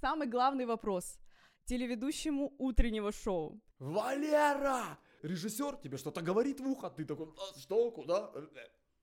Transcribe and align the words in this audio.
Самый 0.00 0.28
главный 0.28 0.64
вопрос 0.64 1.18
телеведущему 1.64 2.54
утреннего 2.58 3.10
шоу. 3.12 3.60
Валера! 3.80 4.98
Режиссер 5.22 5.76
тебе 5.76 5.96
что-то 5.96 6.22
говорит 6.22 6.60
в 6.60 6.68
ухо, 6.68 6.88
ты 6.88 7.04
такой, 7.04 7.26
«А, 7.26 7.58
что, 7.58 7.90
куда? 7.90 8.30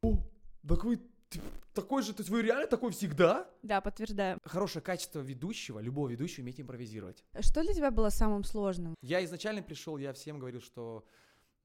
О, 0.01 0.17
так 0.65 0.85
вы 0.85 1.01
такой 1.73 2.01
же, 2.01 2.13
то 2.13 2.21
есть 2.21 2.29
вы 2.29 2.41
реально 2.41 2.67
такой 2.67 2.91
всегда? 2.91 3.49
Да, 3.61 3.81
подтверждаю. 3.81 4.39
Хорошее 4.45 4.81
качество 4.81 5.19
ведущего, 5.19 5.79
любого 5.79 6.07
ведущего 6.07 6.43
уметь 6.43 6.61
импровизировать. 6.61 7.25
Что 7.41 7.61
для 7.61 7.73
тебя 7.73 7.91
было 7.91 8.09
самым 8.09 8.45
сложным? 8.45 8.95
Я 9.01 9.23
изначально 9.25 9.61
пришел, 9.61 9.97
я 9.97 10.13
всем 10.13 10.39
говорил, 10.39 10.61
что 10.61 11.05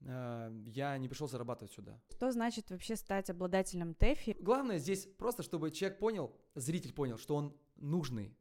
э, 0.01 0.51
я 0.67 0.97
не 0.97 1.07
пришел 1.07 1.29
зарабатывать 1.29 1.71
сюда. 1.73 2.01
Что 2.09 2.33
значит 2.33 2.69
вообще 2.69 2.97
стать 2.97 3.29
обладателем 3.29 3.93
ТЭФИ? 3.93 4.35
Главное 4.41 4.77
здесь 4.77 5.05
просто, 5.17 5.41
чтобы 5.41 5.71
человек 5.71 5.99
понял, 5.99 6.35
зритель 6.55 6.93
понял, 6.93 7.17
что 7.17 7.37
он 7.37 7.57
нужный 7.77 8.35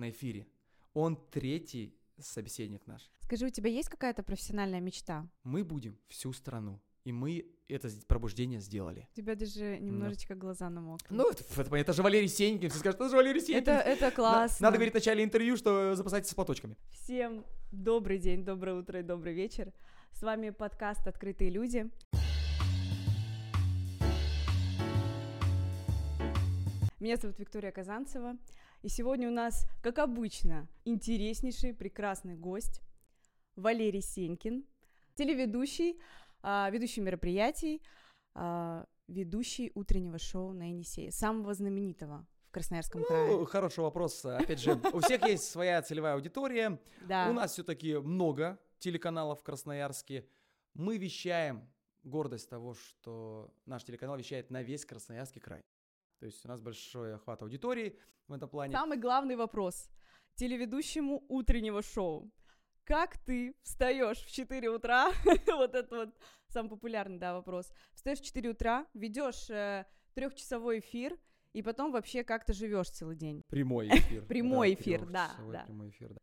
на 0.00 0.10
эфире. 0.10 0.46
Он 0.94 1.16
третий 1.30 1.94
собеседник 2.18 2.86
наш. 2.86 3.10
Скажи, 3.20 3.46
у 3.46 3.50
тебя 3.50 3.70
есть 3.70 3.88
какая-то 3.88 4.22
профессиональная 4.22 4.80
мечта? 4.80 5.28
Мы 5.44 5.62
будем 5.62 5.96
всю 6.08 6.32
страну. 6.32 6.80
И 7.04 7.12
мы 7.12 7.46
это 7.68 7.88
пробуждение 8.08 8.60
сделали. 8.60 9.08
У 9.12 9.16
тебя 9.16 9.34
даже 9.34 9.78
немножечко 9.78 10.34
глаза 10.34 10.68
намокли. 10.68 11.14
Ну, 11.14 11.30
это, 11.30 11.44
это, 11.56 11.76
это 11.76 11.92
же 11.92 12.02
Валерий 12.02 12.28
Сенькин. 12.28 12.68
Все 12.68 12.78
скажут, 12.78 13.00
это 13.00 13.08
же 13.08 13.16
Валерий 13.16 13.40
Сенькин. 13.40 13.62
это, 13.62 13.72
это 13.72 14.10
классно. 14.10 14.64
Надо 14.64 14.76
говорить 14.76 14.92
в 14.92 14.96
начале 14.96 15.24
интервью, 15.24 15.56
что 15.56 15.94
запасайтесь 15.94 16.30
с 16.30 16.34
платочками. 16.34 16.76
Всем 16.90 17.44
добрый 17.72 18.18
день, 18.18 18.44
доброе 18.44 18.76
утро 18.76 19.00
и 19.00 19.02
добрый 19.02 19.32
вечер. 19.32 19.72
С 20.12 20.22
вами 20.22 20.50
подкаст 20.50 21.06
«Открытые 21.06 21.50
люди». 21.50 21.88
Меня 26.98 27.16
зовут 27.16 27.38
Виктория 27.38 27.70
Казанцева. 27.70 28.36
И 28.82 28.88
сегодня 28.88 29.28
у 29.28 29.32
нас, 29.32 29.66
как 29.82 29.98
обычно, 29.98 30.66
интереснейший, 30.86 31.74
прекрасный 31.74 32.34
гость 32.34 32.80
Валерий 33.54 34.00
Сенькин, 34.00 34.64
телеведущий, 35.14 36.00
а, 36.42 36.70
ведущий 36.70 37.02
мероприятий, 37.02 37.82
а, 38.34 38.86
ведущий 39.06 39.70
утреннего 39.74 40.18
шоу 40.18 40.54
на 40.54 40.70
Енисее, 40.70 41.12
самого 41.12 41.52
знаменитого 41.52 42.26
в 42.46 42.52
Красноярском 42.52 43.04
крае. 43.04 43.30
Ну, 43.30 43.44
хороший 43.44 43.80
вопрос. 43.80 44.24
Опять 44.24 44.60
же, 44.60 44.80
у 44.94 45.00
всех 45.00 45.26
есть 45.26 45.44
своя 45.44 45.82
целевая 45.82 46.14
аудитория. 46.14 46.80
Да. 47.06 47.28
У 47.28 47.34
нас 47.34 47.52
все-таки 47.52 47.96
много 47.96 48.58
телеканалов 48.78 49.40
в 49.40 49.42
Красноярске. 49.42 50.26
Мы 50.72 50.96
вещаем 50.96 51.68
гордость 52.02 52.48
того, 52.48 52.72
что 52.72 53.52
наш 53.66 53.84
телеканал 53.84 54.16
вещает 54.16 54.50
на 54.50 54.62
весь 54.62 54.86
Красноярский 54.86 55.42
край. 55.42 55.62
То 56.20 56.26
есть 56.26 56.44
у 56.44 56.48
нас 56.48 56.60
большой 56.60 57.14
охват 57.14 57.42
аудитории 57.42 57.98
в 58.28 58.32
этом 58.34 58.48
плане. 58.48 58.72
Самый 58.72 58.98
главный 58.98 59.36
вопрос 59.36 59.88
телеведущему 60.34 61.24
утреннего 61.28 61.82
шоу. 61.82 62.30
Как 62.84 63.18
ты 63.18 63.54
встаешь 63.62 64.18
в 64.18 64.30
4 64.30 64.68
утра? 64.70 65.12
вот 65.46 65.74
это 65.74 65.96
вот 65.96 66.14
самый 66.48 66.68
популярный, 66.68 67.18
да, 67.18 67.34
вопрос. 67.34 67.72
Встаешь 67.94 68.20
в 68.20 68.24
4 68.24 68.50
утра, 68.50 68.86
ведешь 68.94 69.48
э, 69.48 69.86
трехчасовой 70.14 70.80
эфир, 70.80 71.18
и 71.52 71.62
потом 71.62 71.92
вообще 71.92 72.22
как 72.22 72.44
ты 72.44 72.52
живешь 72.52 72.90
целый 72.90 73.16
день. 73.16 73.42
Прямой 73.48 73.88
эфир. 73.92 74.24
Прямой 74.26 74.74
эфир, 74.74 75.06
да, 75.06 75.30
да. 75.50 75.64
Прямой 75.64 75.88
эфир, 75.88 76.12
да. 76.12 76.20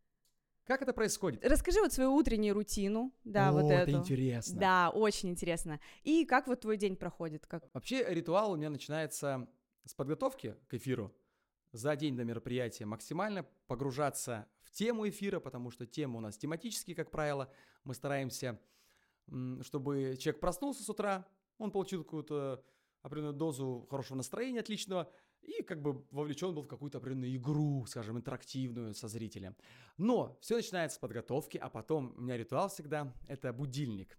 Как 0.66 0.82
это 0.82 0.92
происходит? 0.92 1.46
Расскажи 1.46 1.80
вот 1.80 1.94
свою 1.94 2.14
утреннюю 2.14 2.54
рутину, 2.54 3.14
да, 3.24 3.50
О, 3.50 3.52
вот 3.54 3.72
это 3.72 3.90
эту. 3.90 4.00
интересно. 4.00 4.60
Да, 4.60 4.90
очень 4.90 5.30
интересно. 5.30 5.80
И 6.04 6.26
как 6.26 6.48
вот 6.48 6.60
твой 6.60 6.76
день 6.76 6.98
проходит? 6.98 7.48
Как... 7.48 7.64
Вообще 7.74 8.06
ритуал 8.10 8.52
у 8.52 8.58
меня 8.58 8.70
начинается 8.70 9.48
с 9.88 9.94
подготовки 9.94 10.56
к 10.68 10.74
эфиру. 10.74 11.14
За 11.72 11.96
день 11.96 12.16
до 12.16 12.24
мероприятия 12.24 12.86
максимально 12.86 13.44
погружаться 13.68 14.48
в 14.64 14.72
тему 14.72 15.08
эфира, 15.08 15.40
потому 15.40 15.72
что 15.72 15.86
темы 15.86 16.18
у 16.18 16.22
нас 16.22 16.38
тематические, 16.38 16.96
как 16.96 17.12
правило. 17.12 17.52
Мы 17.84 17.94
стараемся, 17.94 18.60
чтобы 19.62 20.16
человек 20.20 20.40
проснулся 20.40 20.84
с 20.84 20.90
утра, 20.90 21.26
он 21.58 21.72
получил 21.72 22.04
какую-то 22.04 22.64
определенную 23.02 23.38
дозу 23.38 23.88
хорошего 23.90 24.18
настроения, 24.18 24.60
отличного, 24.60 25.12
и 25.42 25.62
как 25.62 25.82
бы 25.82 26.06
вовлечен 26.12 26.54
был 26.54 26.64
в 26.64 26.68
какую-то 26.68 26.98
определенную 26.98 27.36
игру, 27.36 27.86
скажем, 27.86 28.18
интерактивную 28.18 28.94
со 28.94 29.08
зрителем. 29.08 29.56
Но 29.98 30.38
все 30.42 30.56
начинается 30.56 30.98
с 30.98 31.00
подготовки, 31.00 31.58
а 31.58 31.70
потом 31.70 32.14
у 32.18 32.22
меня 32.22 32.38
ритуал 32.38 32.70
всегда– 32.70 33.14
это 33.28 33.54
будильник. 33.54 34.18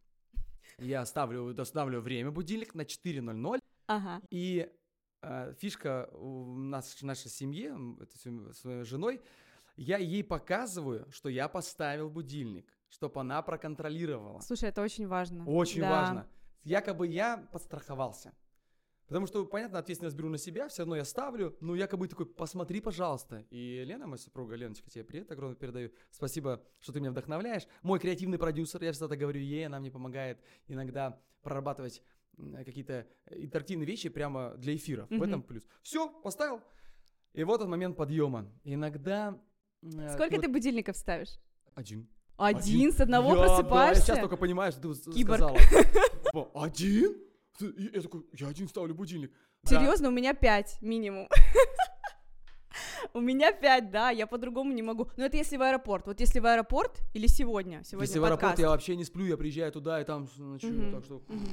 Я 0.79 1.05
ставлю, 1.07 1.53
доставлю 1.55 2.01
время 2.01 2.31
будильник 2.31 2.75
на 2.75 2.83
4.00, 2.83 3.61
Ага. 3.87 4.23
и 4.31 4.71
фишка 5.59 6.09
у 6.13 6.57
нас 6.57 6.95
в 6.95 7.03
нашей 7.03 7.31
семье, 7.31 7.77
это 8.01 8.17
с 8.53 8.65
моей 8.65 8.85
женой, 8.85 9.21
я 9.77 9.99
ей 9.99 10.25
показываю, 10.25 11.11
что 11.11 11.29
я 11.29 11.49
поставил 11.49 12.11
будильник, 12.11 12.73
чтобы 12.89 13.21
она 13.21 13.41
проконтролировала. 13.43 14.41
Слушай, 14.41 14.71
это 14.71 14.83
очень 14.83 15.07
важно. 15.07 15.45
Очень 15.47 15.83
Да. 15.83 15.91
важно. 15.91 16.29
Якобы 16.65 17.07
я 17.07 17.49
подстраховался. 17.53 18.33
Потому 19.07 19.27
что, 19.27 19.47
понятно, 19.47 19.79
ответственность 19.79 20.17
беру 20.17 20.29
на 20.29 20.37
себя, 20.37 20.69
все 20.69 20.83
равно 20.83 20.97
я 20.97 21.05
ставлю, 21.05 21.57
но 21.61 21.75
якобы 21.75 22.09
такой, 22.09 22.27
посмотри, 22.27 22.81
пожалуйста. 22.81 23.47
И 23.49 23.83
Лена, 23.85 24.07
моя 24.07 24.19
супруга, 24.19 24.55
Леночка, 24.55 24.91
тебе 24.91 25.03
привет 25.03 25.31
огромный 25.33 25.57
передаю. 25.57 25.93
Спасибо, 26.11 26.63
что 26.79 26.93
ты 26.93 27.01
меня 27.01 27.11
вдохновляешь. 27.13 27.67
Мой 27.83 27.99
креативный 28.01 28.37
продюсер, 28.39 28.83
я 28.83 28.93
всегда 28.93 29.09
так 29.09 29.19
говорю 29.19 29.41
ей, 29.41 29.65
она 29.67 29.81
мне 29.81 29.91
помогает 29.91 30.43
иногда 30.67 31.23
прорабатывать 31.41 32.03
какие-то 32.65 33.07
интерактивные 33.31 33.87
вещи 33.87 34.09
прямо 34.09 34.55
для 34.57 34.75
эфира. 34.77 35.07
В 35.07 35.11
Мгм. 35.13 35.23
этом 35.25 35.43
плюс. 35.43 35.63
Все, 35.83 36.09
поставил. 36.23 36.61
И 37.35 37.45
вот 37.45 37.57
этот 37.57 37.69
момент 37.69 37.97
подъема. 37.97 38.47
Иногда... 38.65 39.39
э, 39.83 40.15
Сколько 40.15 40.35
вот 40.37 40.43
ты 40.43 40.49
будильников 40.49 40.97
ставишь? 40.97 41.39
Один. 41.75 42.09
Один, 42.37 42.93
с 42.93 43.01
одного 43.01 43.31
Я- 43.31 43.35
Да, 43.35 43.41
я 43.43 43.49
просыпаешься? 43.49 44.03
сейчас 44.03 44.19
только 44.21 44.37
понимаю, 44.37 44.73
что 44.73 44.95
ты 44.95 45.11
Киборг. 45.13 45.39
сказала. 45.39 45.59
Типа, 46.25 46.51
Один? 46.55 47.17
И 47.61 47.91
Я 47.95 48.01
такой, 48.03 48.25
я 48.33 48.47
один 48.49 48.69
ставлю 48.69 48.95
будильник. 48.95 49.33
Да. 49.65 49.71
Серьезно, 49.71 50.09
у 50.09 50.13
меня 50.13 50.35
пять 50.35 50.81
минимум. 50.81 51.29
У 53.15 53.21
меня 53.21 53.53
пять, 53.53 53.91
да, 53.91 54.11
я 54.11 54.27
по-другому 54.27 54.73
не 54.73 54.83
могу. 54.83 55.09
Но 55.17 55.25
это 55.25 55.37
если 55.37 55.57
в 55.57 55.63
аэропорт. 55.63 56.07
Вот 56.07 56.21
если 56.21 56.39
в 56.39 56.47
аэропорт 56.47 57.01
или 57.15 57.27
сегодня, 57.27 57.83
сегодня 57.85 58.07
Если 58.07 58.19
в 58.19 58.25
аэропорт 58.25 58.41
подкаст. 58.43 58.61
я 58.63 58.69
вообще 58.69 58.95
не 58.97 59.05
сплю, 59.05 59.25
я 59.27 59.37
приезжаю 59.37 59.73
туда 59.73 60.01
и 60.01 60.05
там 60.05 60.29
ночую, 60.37 60.75
Мгм, 60.75 60.93
так 60.93 61.05
что... 61.05 61.23
мгм. 61.29 61.49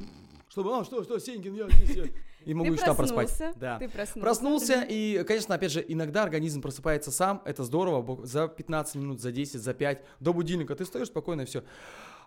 Чтобы, 0.48 0.76
а, 0.76 0.84
что, 0.84 1.02
что, 1.02 1.18
Сенькин, 1.18 1.54
я 1.54 1.68
здесь. 1.68 1.96
я». 1.96 2.04
И 2.46 2.54
могу 2.54 2.68
Ты 2.68 2.74
еще 2.76 2.84
там 2.84 2.96
проспать. 2.96 3.42
Да. 3.56 3.76
ты 3.76 3.88
проснулся. 3.88 4.20
Проснулся, 4.20 4.86
и, 4.88 5.24
конечно, 5.26 5.56
опять 5.56 5.72
же, 5.72 5.84
иногда 5.86 6.22
организм 6.22 6.62
просыпается 6.62 7.10
сам, 7.10 7.42
это 7.44 7.64
здорово, 7.64 8.24
за 8.24 8.46
15 8.46 8.94
минут, 8.94 9.20
за 9.20 9.32
10, 9.32 9.60
за 9.60 9.74
5, 9.74 10.04
до 10.20 10.32
будильника 10.32 10.76
ты 10.76 10.84
встаешь 10.84 11.08
спокойно, 11.08 11.40
и 11.40 11.44
все. 11.44 11.64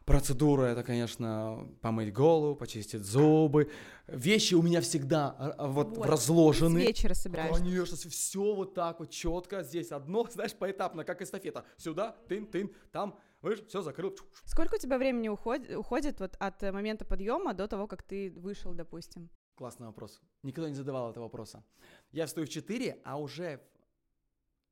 Процедура 0.03 0.63
это, 0.63 0.83
конечно, 0.83 1.67
помыть 1.81 2.11
голову, 2.11 2.55
почистить 2.55 3.05
зубы. 3.05 3.69
Вещи 4.07 4.55
у 4.55 4.61
меня 4.61 4.81
всегда 4.81 5.35
а, 5.37 5.55
а, 5.57 5.67
вот, 5.67 5.97
Вот, 5.97 6.05
С 6.05 6.09
разложены. 6.09 6.79
вечера 6.79 7.13
собираешься. 7.13 7.63
Конечно, 7.63 8.09
все 8.09 8.55
вот 8.55 8.73
так 8.73 8.99
вот 8.99 9.11
четко. 9.11 9.61
Здесь 9.61 9.91
одно, 9.91 10.27
знаешь, 10.31 10.53
поэтапно, 10.53 11.03
как 11.03 11.21
эстафета. 11.21 11.63
Сюда, 11.77 12.15
тын, 12.27 12.47
тын, 12.47 12.71
там, 12.91 13.19
видишь, 13.41 13.65
все 13.67 13.81
закрыл. 13.81 14.15
Сколько 14.45 14.75
у 14.75 14.77
тебя 14.77 14.97
времени 14.97 15.29
уходит, 15.29 15.75
уходит 15.77 16.19
вот 16.19 16.35
от 16.39 16.63
э, 16.63 16.71
момента 16.71 17.05
подъема 17.05 17.53
до 17.53 17.67
того, 17.67 17.87
как 17.87 18.03
ты 18.03 18.31
вышел, 18.31 18.73
допустим? 18.73 19.29
Классный 19.55 19.87
вопрос. 19.87 20.21
Никогда 20.43 20.69
не 20.69 20.75
задавал 20.75 21.11
этого 21.11 21.23
вопроса. 21.25 21.63
Я 22.11 22.25
встаю 22.25 22.47
в 22.47 22.49
4, 22.49 23.01
а 23.03 23.19
уже 23.19 23.61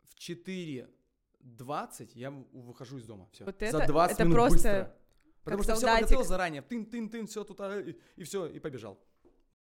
в 0.03 0.15
4.20 0.19 2.09
я 2.13 2.31
выхожу 2.31 2.97
из 2.97 3.05
дома. 3.05 3.27
Все. 3.31 3.45
Вот 3.45 3.59
За 3.59 3.65
это- 3.65 3.87
20 3.87 4.13
это 4.15 4.23
минут 4.23 4.35
просто 4.35 4.55
быстро. 4.57 4.95
Потому 5.43 5.57
как 5.59 5.63
что 5.63 5.73
все 5.75 5.81
солдатик. 5.81 6.01
подготовил 6.07 6.27
заранее. 6.27 6.61
Тын-тын-тын, 6.61 7.25
все 7.27 7.43
тут, 7.45 7.61
а, 7.61 7.79
и, 7.79 8.23
все, 8.23 8.47
и 8.47 8.59
побежал. 8.59 8.99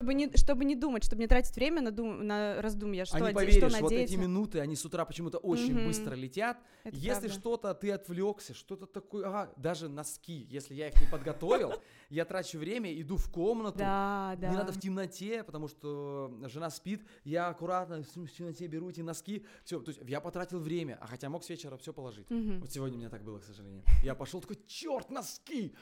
Чтобы 0.02 0.14
не, 0.14 0.38
чтобы 0.38 0.64
не 0.64 0.78
думать, 0.78 1.04
чтобы 1.04 1.22
не 1.22 1.28
тратить 1.28 1.54
время 1.58 1.82
на, 1.82 1.92
дум, 1.92 2.26
на 2.26 2.62
раздумья, 2.62 3.04
что, 3.04 3.18
а 3.18 3.20
не 3.20 3.34
поверишь, 3.34 3.70
что 3.70 3.82
вот 3.82 3.92
эти 3.92 4.16
минуты, 4.16 4.62
они 4.62 4.78
с 4.78 4.86
утра 4.86 5.04
почему-то 5.04 5.40
очень 5.40 5.76
Мгм. 5.76 5.84
быстро 5.88 6.16
летят. 6.16 6.58
Это 6.86 6.96
Если 6.96 7.28
правда. 7.28 7.30
что-то 7.30 7.74
ты 7.74 7.92
отвлекся, 7.92 8.54
что-то 8.54 8.86
такое, 8.86 9.28
ага, 9.28 9.52
даже 9.58 9.90
носки, 9.90 10.48
если 10.50 10.74
я 10.74 10.88
их 10.88 11.02
не 11.02 11.06
подготовил, 11.08 11.74
я 12.10 12.24
трачу 12.24 12.60
время, 12.60 12.90
иду 13.02 13.18
в 13.18 13.30
комнату, 13.30 13.80
Да, 13.80 14.38
да. 14.38 14.48
Мне 14.48 14.58
надо 14.58 14.72
в 14.72 14.80
темноте, 14.80 15.44
потому 15.44 15.68
что 15.68 16.34
жена 16.46 16.70
спит, 16.70 17.06
я 17.26 17.50
аккуратно 17.50 18.02
в 18.02 18.32
темноте 18.32 18.68
беру 18.68 18.90
эти 18.90 19.02
носки, 19.02 19.46
все, 19.66 19.82
то 19.82 19.92
есть 19.92 20.00
я 20.08 20.22
потратил 20.22 20.62
время, 20.62 20.98
а 21.02 21.08
хотя 21.08 21.30
мог 21.30 21.44
с 21.44 21.50
вечера 21.50 21.76
все 21.76 21.92
положить. 21.92 22.28
Вот 22.30 22.72
сегодня 22.72 22.96
у 22.96 23.00
меня 23.02 23.10
так 23.10 23.26
было, 23.26 23.40
к 23.40 23.44
сожалению. 23.44 23.84
Я 24.02 24.16
пошел 24.16 24.40
такой, 24.40 24.60
черт, 24.66 25.10
носки! 25.10 25.76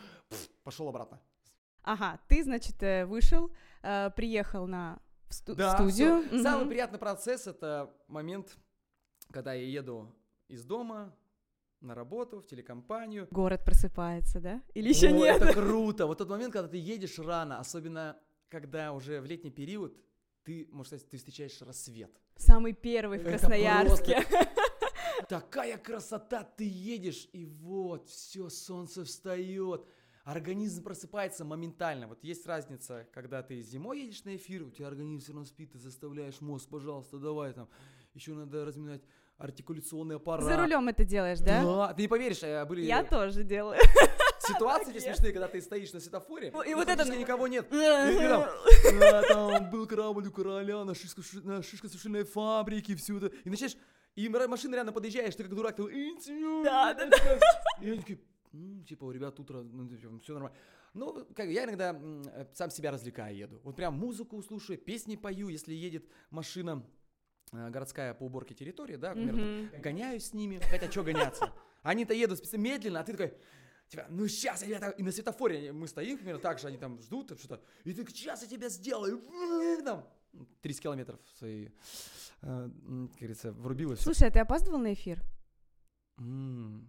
Пошел 0.63 0.89
обратно. 0.89 1.21
Ага, 1.87 2.19
ты, 2.27 2.43
значит, 2.43 2.83
э, 2.83 3.05
вышел, 3.05 3.49
э, 3.81 4.09
приехал 4.13 4.67
на 4.67 4.99
в 5.29 5.33
сту- 5.33 5.55
Да, 5.55 5.71
студию. 5.77 6.21
всё. 6.27 6.43
Самый 6.43 6.61
Мгм. 6.65 6.69
приятный 6.69 6.99
процесс 6.99 7.47
это 7.47 7.89
момент, 8.09 8.57
когда 9.31 9.53
я 9.53 9.65
еду 9.65 10.13
из 10.49 10.65
дома 10.65 11.15
на 11.79 11.95
работу, 11.95 12.41
в 12.41 12.45
телекомпанию. 12.45 13.27
Город 13.31 13.63
просыпается, 13.63 14.41
да? 14.41 14.61
Или 14.73 14.89
еще 14.89 15.07
О, 15.07 15.11
нет? 15.11 15.41
Это 15.41 15.53
круто. 15.53 16.07
Вот 16.07 16.17
тот 16.17 16.29
момент, 16.29 16.51
когда 16.51 16.67
ты 16.67 16.75
едешь 16.77 17.19
рано, 17.19 17.57
особенно 17.59 18.19
когда 18.49 18.91
уже 18.91 19.21
в 19.21 19.25
летний 19.25 19.51
период, 19.51 19.97
ты, 20.43 20.67
можно 20.71 20.97
сказать, 20.97 21.09
ты 21.09 21.17
встречаешь 21.17 21.61
рассвет. 21.61 22.11
Самый 22.35 22.73
первый 22.73 23.19
в 23.19 23.23
Красноярске. 23.23 24.25
такая 25.29 25.77
красота, 25.77 26.43
ты 26.43 26.65
едешь, 26.67 27.29
и 27.31 27.45
вот, 27.45 28.07
все, 28.09 28.49
солнце 28.49 29.03
встает, 29.05 29.85
организм 30.27 30.83
просыпается 30.83 31.45
моментально. 31.45 32.07
Вот 32.07 32.21
есть 32.21 32.45
разница, 32.45 33.07
когда 33.13 33.41
ты 33.41 33.61
зимой 33.61 34.01
едешь 34.01 34.25
на 34.25 34.35
эфир, 34.35 34.63
у 34.63 34.69
тебя 34.69 34.87
организм 34.87 35.23
все 35.23 35.31
равно 35.31 35.45
спит, 35.45 35.71
ты 35.71 35.79
заставляешь 35.79 36.41
мозг, 36.41 36.67
пожалуйста, 36.69 37.17
давай 37.17 37.53
там, 37.53 37.69
еще 38.13 38.33
надо 38.33 38.65
разминать 38.65 39.01
артикуляционный 39.37 40.17
аппарат. 40.17 40.43
За 40.43 40.57
рулем 40.57 40.89
это 40.89 41.05
делаешь, 41.05 41.39
да? 41.39 41.63
Да, 41.63 41.93
ты 41.93 42.01
не 42.01 42.07
поверишь, 42.09 42.43
э, 42.43 42.65
были 42.65 42.81
Я 42.81 43.05
тоже 43.05 43.43
делаю. 43.43 43.79
ситуации 44.39 44.93
эти 44.95 45.03
смешные, 45.03 45.31
когда 45.31 45.47
ты 45.47 45.61
стоишь 45.61 45.93
на 45.93 46.01
светофоре, 46.01 46.53
И 46.65 46.71
и 46.71 46.73
вот 46.73 46.89
это- 46.89 47.05
никого 47.17 47.47
нет. 47.47 47.69
Ты 47.69 48.27
там, 48.27 48.49
«Да, 48.99 49.59
был 49.71 49.87
корабль 49.87 50.27
у 50.27 50.31
короля 50.31 50.83
на 50.83 50.91
шишко- 50.91 51.45
на 51.45 51.61
шишкосушильной 51.63 52.23
фабрике, 52.23 52.95
все 52.95 53.17
это. 53.17 53.27
И 53.45 53.49
начинаешь, 53.49 53.77
и 54.15 54.27
машина 54.29 54.75
реально 54.75 54.91
подъезжаешь, 54.91 55.35
ты 55.35 55.43
как 55.43 55.53
дурак, 55.55 55.75
ты 55.77 55.83
Да, 56.63 56.93
да, 56.93 57.09
И 57.81 57.89
они 57.89 57.99
такие, 57.99 58.19
«М, 58.53 58.83
типа, 58.85 59.05
у 59.05 59.11
ребят 59.11 59.39
утро, 59.39 59.65
все 60.21 60.33
нормально. 60.33 60.57
Ну, 60.93 61.25
как 61.35 61.47
я 61.47 61.65
иногда 61.65 61.99
э, 61.99 62.45
сам 62.53 62.69
себя 62.69 62.91
развлекаю, 62.91 63.35
еду. 63.35 63.59
Вот 63.63 63.75
прям 63.75 63.93
музыку 63.95 64.41
слушаю, 64.41 64.77
песни 64.79 65.15
пою, 65.15 65.49
если 65.49 65.73
едет 65.73 66.05
машина 66.31 66.83
э, 67.51 67.69
городская 67.69 68.13
по 68.13 68.23
уборке 68.23 68.55
территории, 68.55 68.95
да, 68.95 69.13
примеру, 69.13 69.37
Мгм. 69.37 69.69
там, 69.69 69.81
гоняюсь 69.81 70.25
с 70.25 70.33
ними, 70.33 70.59
хотя 70.71 70.89
что 70.89 71.03
гоняться? 71.03 71.51
Они-то 71.83 72.13
едут 72.13 72.39
специально 72.39 72.63
медленно, 72.63 72.99
а 73.01 73.03
ты 73.03 73.11
такой, 73.13 73.37
типа, 73.89 74.07
ну 74.09 74.27
сейчас 74.27 74.63
я 74.63 74.77
тебя... 74.77 74.89
И 74.91 75.03
на 75.03 75.11
светофоре 75.11 75.71
мы 75.71 75.87
стоим, 75.87 76.17
к 76.17 76.19
примеру, 76.21 76.39
так 76.39 76.59
же 76.59 76.67
они 76.67 76.77
там 76.77 76.99
ждут 77.01 77.27
там 77.27 77.37
что-то, 77.37 77.61
и 77.83 77.93
ты 77.93 78.05
сейчас 78.07 78.41
я 78.41 78.47
тебя 78.47 78.69
сделаю, 78.69 79.21
там, 79.83 80.07
30 80.61 80.81
километров 80.81 81.19
свои, 81.37 81.67
э, 82.41 82.69
как 83.11 83.17
говорится, 83.17 83.51
врубил 83.51 83.91
и 83.91 83.95
все. 83.95 84.03
Слушай, 84.03 84.29
а 84.29 84.31
ты 84.31 84.39
опаздывал 84.39 84.79
на 84.79 84.93
эфир? 84.93 85.21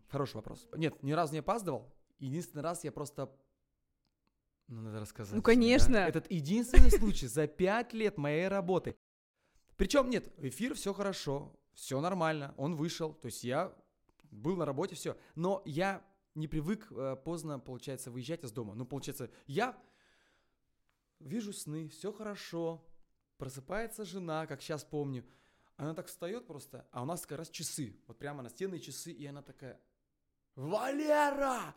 Хороший 0.08 0.36
вопрос. 0.36 0.66
Нет, 0.74 1.02
ни 1.02 1.12
разу 1.12 1.32
не 1.34 1.40
опаздывал. 1.40 1.92
Единственный 2.18 2.62
раз 2.62 2.84
я 2.84 2.92
просто... 2.92 3.30
Ну, 4.68 4.82
надо 4.82 5.00
рассказать. 5.00 5.34
Ну, 5.34 5.40
да? 5.40 5.44
конечно. 5.44 5.96
Этот 5.96 6.30
единственный 6.30 6.90
случай 6.90 7.26
за 7.26 7.46
пять 7.46 7.92
лет 7.92 8.18
моей 8.18 8.48
работы. 8.48 8.96
Причем 9.76 10.10
нет, 10.10 10.32
эфир 10.38 10.74
все 10.74 10.92
хорошо, 10.92 11.54
все 11.72 12.00
нормально, 12.00 12.52
он 12.56 12.74
вышел, 12.74 13.14
то 13.14 13.26
есть 13.26 13.44
я 13.44 13.72
был 14.32 14.56
на 14.56 14.64
работе, 14.64 14.96
все. 14.96 15.16
Но 15.36 15.62
я 15.64 16.04
не 16.34 16.48
привык 16.48 16.88
э, 16.90 17.16
поздно, 17.24 17.60
получается, 17.60 18.10
выезжать 18.10 18.42
из 18.42 18.50
дома. 18.50 18.74
Ну, 18.74 18.84
получается, 18.84 19.30
я 19.46 19.80
вижу 21.20 21.52
сны, 21.52 21.88
все 21.88 22.12
хорошо, 22.12 22.84
просыпается 23.36 24.04
жена, 24.04 24.46
как 24.46 24.62
сейчас 24.62 24.82
помню, 24.82 25.24
она 25.78 25.94
так 25.94 26.08
встает 26.08 26.46
просто, 26.46 26.86
а 26.90 27.02
у 27.02 27.04
нас 27.04 27.24
как 27.24 27.38
раз 27.38 27.48
часы, 27.48 27.96
вот 28.08 28.18
прямо 28.18 28.42
настенные 28.42 28.80
часы, 28.80 29.12
и 29.12 29.24
она 29.26 29.42
такая, 29.42 29.80
Валера! 30.56 31.74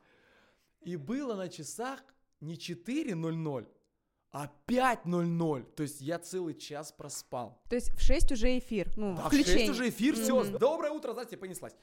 И 0.81 0.95
было 0.95 1.35
на 1.35 1.47
часах 1.47 2.03
не 2.39 2.55
4.00, 2.55 3.67
а 4.31 4.51
5.00. 4.65 5.63
То 5.75 5.83
есть 5.83 6.01
я 6.01 6.17
целый 6.17 6.55
час 6.55 6.91
проспал. 6.91 7.61
То 7.69 7.75
есть 7.75 7.91
в 7.91 8.01
6 8.01 8.31
уже 8.31 8.57
эфир, 8.57 8.91
ну, 8.97 9.15
А 9.19 9.25
в 9.25 9.27
включение. 9.27 9.67
6 9.67 9.69
уже 9.69 9.89
эфир, 9.89 10.15
все, 10.15 10.43
Мгм. 10.43 10.57
доброе 10.57 10.91
утро, 10.91 11.13
знаете, 11.13 11.37
понеслась. 11.37 11.75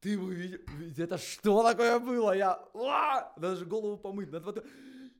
Ты 0.00 0.16
бы 0.16 0.32
видел, 0.32 0.60
это 1.02 1.18
что 1.18 1.64
такое 1.64 1.98
было? 1.98 2.36
Я 2.36 2.52
а, 2.74 3.32
даже 3.36 3.66
голову 3.66 3.96
помыть. 3.96 4.30
надо 4.30 4.64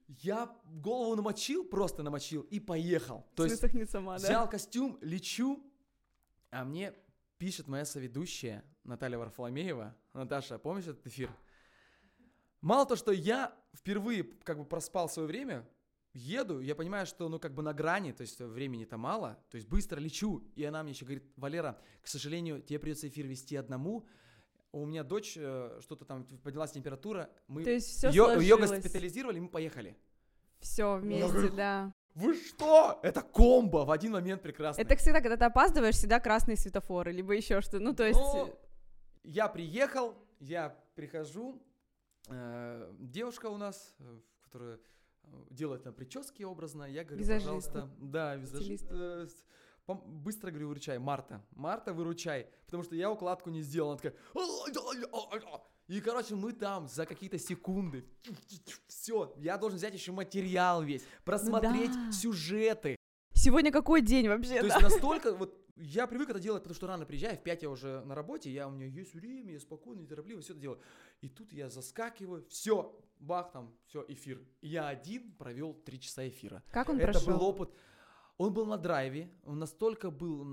Я 0.08 0.56
голову 0.64 1.16
намочил, 1.16 1.64
просто 1.64 2.02
намочил 2.02 2.42
и 2.42 2.60
поехал. 2.60 3.26
То 3.34 3.44
есть 3.44 3.56
Высохнет 3.56 3.90
сама, 3.90 4.18
да? 4.18 4.24
взял 4.24 4.48
костюм, 4.48 4.98
лечу, 5.02 5.62
а 6.50 6.64
мне 6.64 6.94
пишет 7.36 7.68
моя 7.68 7.84
соведущая 7.84 8.64
Наталья 8.84 9.18
Варфоломеева. 9.18 9.94
Наташа, 10.14 10.58
помнишь 10.58 10.86
этот 10.86 11.06
эфир? 11.06 11.30
Мало 12.62 12.86
то, 12.86 12.96
что 12.96 13.12
я 13.12 13.54
впервые 13.74 14.24
как 14.24 14.58
бы 14.58 14.64
проспал 14.64 15.08
свое 15.08 15.28
время, 15.28 15.68
еду, 16.12 16.60
я 16.60 16.74
понимаю, 16.74 17.06
что 17.06 17.28
ну 17.28 17.38
как 17.38 17.54
бы 17.54 17.62
на 17.62 17.72
грани, 17.72 18.12
то 18.12 18.22
есть 18.22 18.40
времени-то 18.40 18.96
мало, 18.96 19.38
то 19.50 19.56
есть 19.56 19.68
быстро 19.68 20.00
лечу, 20.00 20.42
и 20.56 20.64
она 20.64 20.82
мне 20.82 20.92
еще 20.92 21.04
говорит, 21.04 21.30
Валера, 21.36 21.78
к 22.02 22.08
сожалению, 22.08 22.60
тебе 22.62 22.78
придется 22.78 23.08
эфир 23.08 23.26
вести 23.26 23.56
одному, 23.56 24.06
у 24.72 24.84
меня 24.84 25.02
дочь 25.02 25.36
э, 25.36 25.78
что-то 25.80 26.04
там 26.04 26.24
поднялась 26.42 26.72
температура, 26.72 27.30
мы 27.46 27.64
То 27.64 27.70
есть 27.70 27.88
все 27.88 28.08
ее, 28.08 28.36
ее 28.40 28.56
госпитализировали, 28.56 29.38
мы 29.38 29.48
поехали. 29.48 29.96
Все 30.60 30.96
вместе, 30.96 31.28
говорю, 31.28 31.56
да. 31.56 31.92
Вы 32.14 32.34
что? 32.34 32.98
Это 33.02 33.22
комбо 33.22 33.84
в 33.84 33.90
один 33.90 34.12
момент 34.12 34.42
прекрасно. 34.42 34.80
Это 34.80 34.96
всегда, 34.96 35.20
когда 35.20 35.36
ты 35.36 35.44
опаздываешь, 35.44 35.94
всегда 35.94 36.18
красные 36.18 36.56
светофоры, 36.56 37.12
либо 37.12 37.32
еще 37.32 37.60
что. 37.60 37.78
Ну, 37.78 37.94
то 37.94 38.04
есть... 38.04 38.18
Ну, 38.18 38.58
я 39.22 39.48
приехал, 39.48 40.14
я 40.40 40.76
прихожу, 40.94 41.62
э, 42.28 42.92
девушка 42.98 43.46
у 43.46 43.56
нас, 43.56 43.94
э, 44.00 44.20
которая 44.42 44.80
э, 45.22 45.28
делает 45.50 45.84
там 45.84 45.94
прически 45.94 46.42
образно, 46.42 46.84
я 46.84 47.04
говорю, 47.04 47.20
Визажист. 47.20 47.44
пожалуйста, 47.44 47.90
да, 47.98 48.34
визажист, 48.34 48.90
Быстро 49.94 50.50
говорю, 50.50 50.68
выручай, 50.68 50.98
Марта, 50.98 51.42
Марта, 51.52 51.92
выручай, 51.92 52.48
потому 52.66 52.82
что 52.82 52.94
я 52.94 53.10
укладку 53.10 53.50
не 53.50 53.62
сделал, 53.62 53.90
она 53.90 53.96
такая, 53.96 54.14
и, 55.86 56.00
короче, 56.00 56.34
мы 56.34 56.52
там 56.52 56.86
за 56.86 57.06
какие-то 57.06 57.38
секунды, 57.38 58.04
все, 58.86 59.34
я 59.38 59.56
должен 59.56 59.78
взять 59.78 59.94
еще 59.94 60.12
материал 60.12 60.82
весь, 60.82 61.02
просмотреть 61.24 61.92
да. 61.92 62.12
сюжеты, 62.12 62.98
Сегодня 63.38 63.70
какой 63.70 64.02
день 64.02 64.26
вообще, 64.28 64.58
то 64.58 64.66
есть 64.66 64.80
настолько 64.82 65.32
вот 65.32 65.56
я 65.76 66.08
привык 66.08 66.30
это 66.30 66.40
делать, 66.40 66.62
потому 66.62 66.74
что 66.74 66.88
рано 66.88 67.06
приезжаю, 67.06 67.36
в 67.36 67.42
5 67.42 67.62
я 67.62 67.70
уже 67.70 68.02
на 68.04 68.16
работе, 68.16 68.50
я 68.50 68.66
у 68.66 68.70
меня 68.70 68.86
есть 68.86 69.14
время, 69.14 69.52
я 69.52 69.60
спокойно, 69.60 70.00
неторопливо 70.00 70.40
все 70.40 70.52
это 70.52 70.60
делаю. 70.60 70.80
И 71.20 71.28
тут 71.28 71.52
я 71.52 71.70
заскакиваю, 71.70 72.44
все, 72.48 73.00
бах, 73.20 73.52
там, 73.52 73.72
все, 73.86 74.04
эфир. 74.08 74.42
И 74.60 74.68
я 74.68 74.88
один 74.88 75.32
провел 75.32 75.74
3 75.74 76.00
часа 76.00 76.28
эфира. 76.28 76.64
Как 76.72 76.88
он 76.88 76.98
это 76.98 77.12
прошел? 77.12 77.32
был 77.32 77.44
опыт. 77.44 77.70
Он 78.38 78.52
был 78.52 78.66
на 78.66 78.78
драйве, 78.78 79.30
он 79.44 79.58
настолько 79.58 80.10
был 80.10 80.46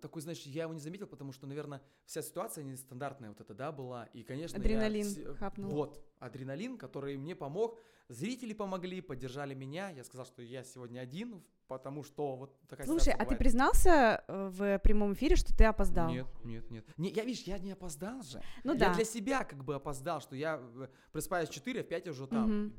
такой, 0.00 0.22
знаешь, 0.22 0.42
я 0.42 0.64
его 0.64 0.74
не 0.74 0.80
заметил, 0.80 1.06
потому 1.06 1.32
что, 1.32 1.46
наверное, 1.46 1.80
вся 2.04 2.22
ситуация 2.22 2.64
нестандартная 2.64 3.30
вот 3.30 3.40
эта, 3.40 3.54
да, 3.54 3.72
была. 3.72 4.04
И, 4.12 4.22
конечно, 4.22 4.56
я 4.56 4.60
Адреналин 4.60 5.06
вс- 5.06 5.34
хапнул. 5.36 5.70
Вот, 5.70 6.04
адреналин, 6.18 6.76
который 6.76 7.16
мне 7.16 7.34
помог. 7.34 7.78
Зрители 8.08 8.52
помогли, 8.52 9.00
поддержали 9.00 9.54
меня. 9.54 9.90
Я 9.90 10.04
сказал, 10.04 10.26
что 10.26 10.42
я 10.42 10.62
сегодня 10.62 11.00
один, 11.00 11.42
потому 11.66 12.04
что 12.04 12.36
вот 12.36 12.56
такая 12.68 12.86
Слушай, 12.86 13.14
а 13.14 13.24
ты 13.24 13.34
признался 13.34 14.22
э, 14.28 14.48
в 14.52 14.78
прямом 14.78 15.14
эфире, 15.14 15.34
что 15.36 15.56
ты 15.56 15.64
опоздал? 15.64 16.10
Нет, 16.10 16.26
нет, 16.44 16.70
нет. 16.70 16.86
Не, 16.96 17.10
я, 17.10 17.24
видишь, 17.24 17.42
я 17.44 17.58
не 17.58 17.72
опоздал 17.72 18.22
же. 18.22 18.40
Ну 18.62 18.74
я 18.74 18.78
да. 18.78 18.94
для 18.94 19.04
себя 19.04 19.44
как 19.44 19.64
бы 19.64 19.74
опоздал, 19.74 20.20
что 20.20 20.36
я 20.36 20.60
э, 20.76 20.88
просыпаюсь 21.10 21.48
в 21.48 21.52
4, 21.52 21.80
а 21.80 21.84
в 21.84 21.90
я 21.90 22.12
уже 22.12 22.26
там. 22.26 22.66
Мгм. 22.66 22.72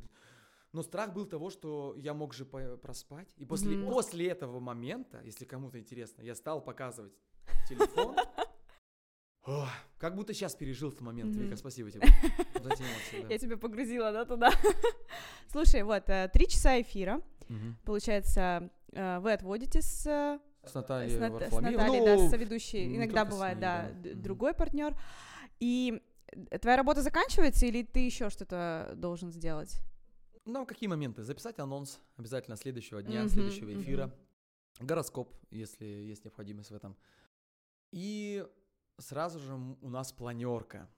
Но 0.77 0.83
страх 0.83 1.11
был 1.11 1.25
того, 1.25 1.49
что 1.49 1.95
я 1.97 2.13
мог 2.13 2.35
же 2.35 2.45
проспать. 2.45 3.33
И 3.37 3.45
после, 3.45 3.77
Мгм. 3.77 3.89
после 3.89 4.27
этого 4.27 4.59
момента, 4.59 5.19
если 5.23 5.43
кому-то 5.43 5.79
интересно, 5.79 6.21
я 6.21 6.35
стал 6.35 6.61
показывать 6.63 7.13
телефон. 7.67 8.15
Как 9.97 10.13
будто 10.15 10.35
сейчас 10.35 10.53
пережил 10.55 10.89
этот 10.89 11.01
момент. 11.01 11.35
Вика, 11.35 11.55
спасибо 11.55 11.89
тебе 11.89 12.01
да. 12.53 13.27
Я 13.27 13.37
тебя 13.39 13.57
погрузила, 13.57 14.11
да, 14.11 14.25
туда? 14.25 14.51
Слушай, 15.51 15.81
вот, 15.81 16.07
э, 16.09 16.29
три 16.31 16.47
часа 16.47 16.79
эфира, 16.79 17.21
получается, 17.83 18.69
э, 18.91 19.17
вы 19.17 19.33
отводите 19.33 19.81
с, 19.81 20.05
э, 20.05 20.39
С 20.63 20.75
Натальей 20.75 21.17
с, 21.17 21.19
Нат- 21.19 21.41
с. 21.49 21.59
Натальей, 21.59 22.05
да, 22.05 22.15
Ну, 22.17 22.27
с 22.27 22.29
соведущей. 22.29 22.95
Иногда 22.97 23.25
бывает, 23.25 23.59
да, 23.59 23.89
да. 24.03 24.13
другой 24.13 24.53
партнер. 24.53 24.95
И 25.59 26.03
твоя 26.61 26.77
работа 26.77 27.01
заканчивается, 27.01 27.65
или 27.65 27.81
ты 27.81 28.01
еще 28.01 28.29
что-то 28.29 28.91
должен 28.95 29.31
сделать? 29.31 29.81
Ну, 30.47 30.65
какие 30.65 30.87
моменты? 30.87 31.23
Записать 31.23 31.59
анонс 31.59 31.99
обязательно 32.15 32.55
следующего 32.55 33.03
дня, 33.03 33.23
Мгм, 33.23 33.29
следующего 33.29 33.75
эфира. 33.75 34.15
Гороскоп, 34.79 35.35
если 35.51 35.85
есть 35.85 36.23
необходимость 36.23 36.71
в 36.71 36.73
этом. 36.73 36.95
И 37.91 38.47
сразу 38.97 39.39
же 39.39 39.53
у 39.55 39.89
нас 39.89 40.13
планерка. 40.13 40.89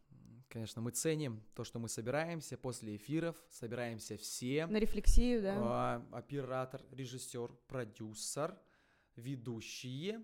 Конечно, 0.50 0.84
мы 0.84 0.91
ценим 0.91 1.41
то, 1.56 1.63
что 1.63 1.79
мы 1.79 1.89
собираемся 1.89 2.58
после 2.58 2.96
эфиров, 2.96 3.36
собираемся 3.50 4.18
все. 4.18 4.68
На 4.68 4.77
рефлексию, 4.77 5.41
да? 5.41 5.56
А, 5.58 6.08
оператор, 6.12 6.84
режиссер, 6.91 7.51
продюсер, 7.68 8.56
ведущие. 9.15 10.24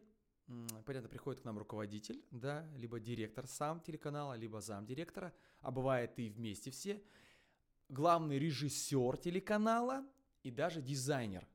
Понятно, 0.85 1.09
приходит 1.09 1.41
к 1.41 1.45
нам 1.45 1.57
руководитель, 1.57 2.23
да, 2.29 2.69
либо 2.75 2.99
директор 2.99 3.47
сам 3.47 3.79
телеканала, 3.81 4.33
либо 4.33 4.61
зам 4.61 4.85
директора, 4.85 5.33
а 5.61 5.71
бывает 5.71 6.19
и 6.19 6.29
вместе 6.29 6.69
все. 6.69 7.01
Главный 7.89 8.39
режиссер 8.39 9.17
телеканала 9.17 10.03
и 10.43 10.51
даже 10.51 10.81
дизайнер. 10.81 11.47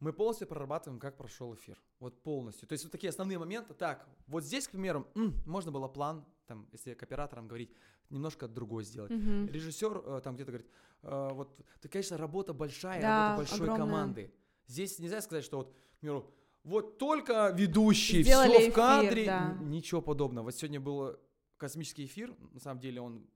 Мы 0.00 0.12
полностью 0.12 0.46
прорабатываем, 0.46 1.00
как 1.00 1.16
прошел 1.16 1.54
эфир. 1.54 1.80
Вот 1.98 2.22
полностью. 2.22 2.68
То 2.68 2.74
есть 2.74 2.84
вот 2.84 2.92
такие 2.92 3.08
основные 3.08 3.38
моменты. 3.38 3.72
Так, 3.74 4.06
вот 4.26 4.44
здесь, 4.44 4.68
к 4.68 4.72
примеру, 4.72 5.08
можно 5.46 5.72
было 5.72 5.88
план, 5.88 6.24
там, 6.46 6.68
если 6.72 6.94
к 6.94 7.02
операторам 7.02 7.48
говорить, 7.48 7.72
немножко 8.10 8.46
другой 8.48 8.84
сделать. 8.84 9.10
Мгм. 9.10 9.46
Режиссер 9.46 10.02
э, 10.04 10.20
там 10.22 10.34
где-то 10.34 10.52
говорит, 10.52 10.70
э, 11.02 11.28
вот, 11.32 11.58
это, 11.78 11.88
конечно, 11.88 12.18
работа 12.18 12.52
большая, 12.52 13.00
Да, 13.00 13.30
работа 13.30 13.36
большой 13.48 13.66
огромная. 13.66 13.86
команды. 13.86 14.34
Здесь 14.66 14.98
нельзя 14.98 15.20
сказать, 15.22 15.44
что 15.44 15.56
вот, 15.58 15.72
к 15.96 16.00
примеру, 16.00 16.30
вот 16.64 16.98
только 16.98 17.50
ведущий, 17.54 18.22
Сделали 18.22 18.50
все 18.50 18.60
эфир, 18.60 18.72
в 18.72 18.74
кадре, 18.74 19.26
да. 19.26 19.56
ничего 19.62 20.02
подобного. 20.02 20.46
Вот 20.46 20.54
сегодня 20.54 20.80
был 20.80 21.18
космический 21.56 22.04
эфир, 22.04 22.34
на 22.52 22.60
самом 22.60 22.80
деле 22.80 23.00
он 23.00 23.26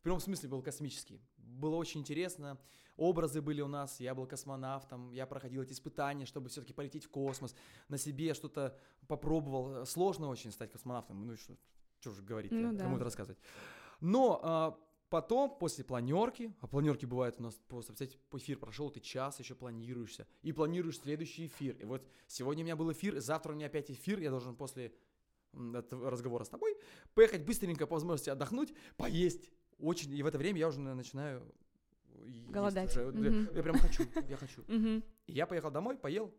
в 0.00 0.02
прямом 0.02 0.20
смысле 0.20 0.48
был 0.48 0.62
космический. 0.62 1.20
Было 1.36 1.76
очень 1.76 2.00
интересно, 2.00 2.58
образы 2.96 3.42
были 3.42 3.60
у 3.60 3.68
нас, 3.68 4.00
я 4.00 4.14
был 4.14 4.26
космонавтом, 4.26 5.10
я 5.12 5.26
проходил 5.26 5.62
эти 5.62 5.72
испытания, 5.72 6.24
чтобы 6.24 6.48
все-таки 6.48 6.72
полететь 6.72 7.04
в 7.04 7.10
космос, 7.10 7.54
на 7.88 7.98
себе 7.98 8.32
что-то 8.32 8.78
попробовал. 9.08 9.84
Сложно 9.84 10.28
очень 10.28 10.52
стать 10.52 10.72
космонавтом, 10.72 11.26
ну 11.26 11.36
что, 11.36 11.54
что 12.00 12.12
же 12.12 12.22
говорить, 12.22 12.50
Ну 12.50 12.72
да. 12.72 12.84
кому 12.84 12.96
это 12.96 13.04
рассказывать. 13.04 13.38
Но 14.00 14.40
а, 14.42 14.78
потом, 15.10 15.58
после 15.58 15.84
планерки, 15.84 16.54
а 16.62 16.66
планерки 16.66 17.04
бывают 17.04 17.36
у 17.38 17.42
нас 17.42 17.60
просто, 17.68 17.92
представьте, 17.92 18.18
эфир 18.32 18.58
прошел, 18.58 18.88
ты 18.88 19.00
час 19.00 19.38
еще 19.38 19.54
планируешься, 19.54 20.26
и 20.40 20.52
планируешь 20.52 20.98
следующий 20.98 21.46
эфир. 21.46 21.76
И 21.76 21.84
вот 21.84 22.08
сегодня 22.26 22.62
у 22.62 22.64
меня 22.64 22.76
был 22.76 22.90
эфир, 22.90 23.20
завтра 23.20 23.52
у 23.52 23.54
меня 23.54 23.66
опять 23.66 23.90
эфир, 23.90 24.18
я 24.18 24.30
должен 24.30 24.56
после 24.56 24.94
разговора 25.52 26.44
с 26.44 26.48
тобой 26.48 26.76
поехать 27.14 27.44
быстренько 27.44 27.86
по 27.86 27.94
возможности 27.94 28.30
отдохнуть, 28.30 28.72
поесть. 28.96 29.50
Очень, 29.80 30.12
и 30.14 30.22
в 30.22 30.26
это 30.26 30.38
время 30.38 30.58
я 30.58 30.68
уже 30.68 30.80
на- 30.80 30.94
начинаю 30.94 31.42
Голодать. 32.48 32.90
уже. 32.90 33.00
Я- 33.02 33.10
Мгм. 33.30 33.48
Я 33.54 33.62
прям 33.62 33.78
хочу, 33.78 34.04
я 34.28 34.36
хочу. 34.36 34.62
И 34.68 35.02
я 35.32 35.46
поехал 35.46 35.70
домой, 35.70 35.96
поел, 35.96 36.32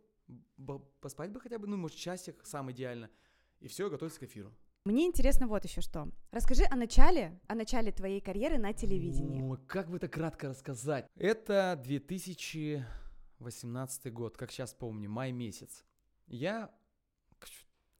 поспать 1.00 1.31
бы 1.31 1.39
хотя 1.41 1.57
бы, 1.60 1.67
ну, 1.67 1.77
может, 1.77 1.98
часик, 1.98 2.45
сам 2.45 2.71
идеально. 2.71 3.10
И 3.60 3.67
все, 3.67 3.89
готовиться 3.89 4.19
к 4.19 4.24
эфиру. 4.24 4.51
Мне 4.86 5.05
интересно 5.05 5.48
вот 5.48 5.63
еще 5.63 5.81
что. 5.81 6.07
Расскажи 6.31 6.63
о 6.65 6.75
начале, 6.75 7.39
о 7.48 7.53
начале 7.55 7.91
твоей 7.91 8.19
карьеры 8.21 8.57
на 8.57 8.74
телевидении. 8.74 9.41
О, 9.43 9.57
как 9.67 9.89
бы 9.89 9.98
это 9.98 10.07
кратко 10.07 10.48
рассказать? 10.50 11.07
Это 11.15 11.79
2018 11.83 14.12
год, 14.12 14.38
как 14.38 14.51
сейчас 14.51 14.74
помню, 14.74 15.10
май 15.10 15.31
месяц. 15.31 15.86
Я... 16.27 16.71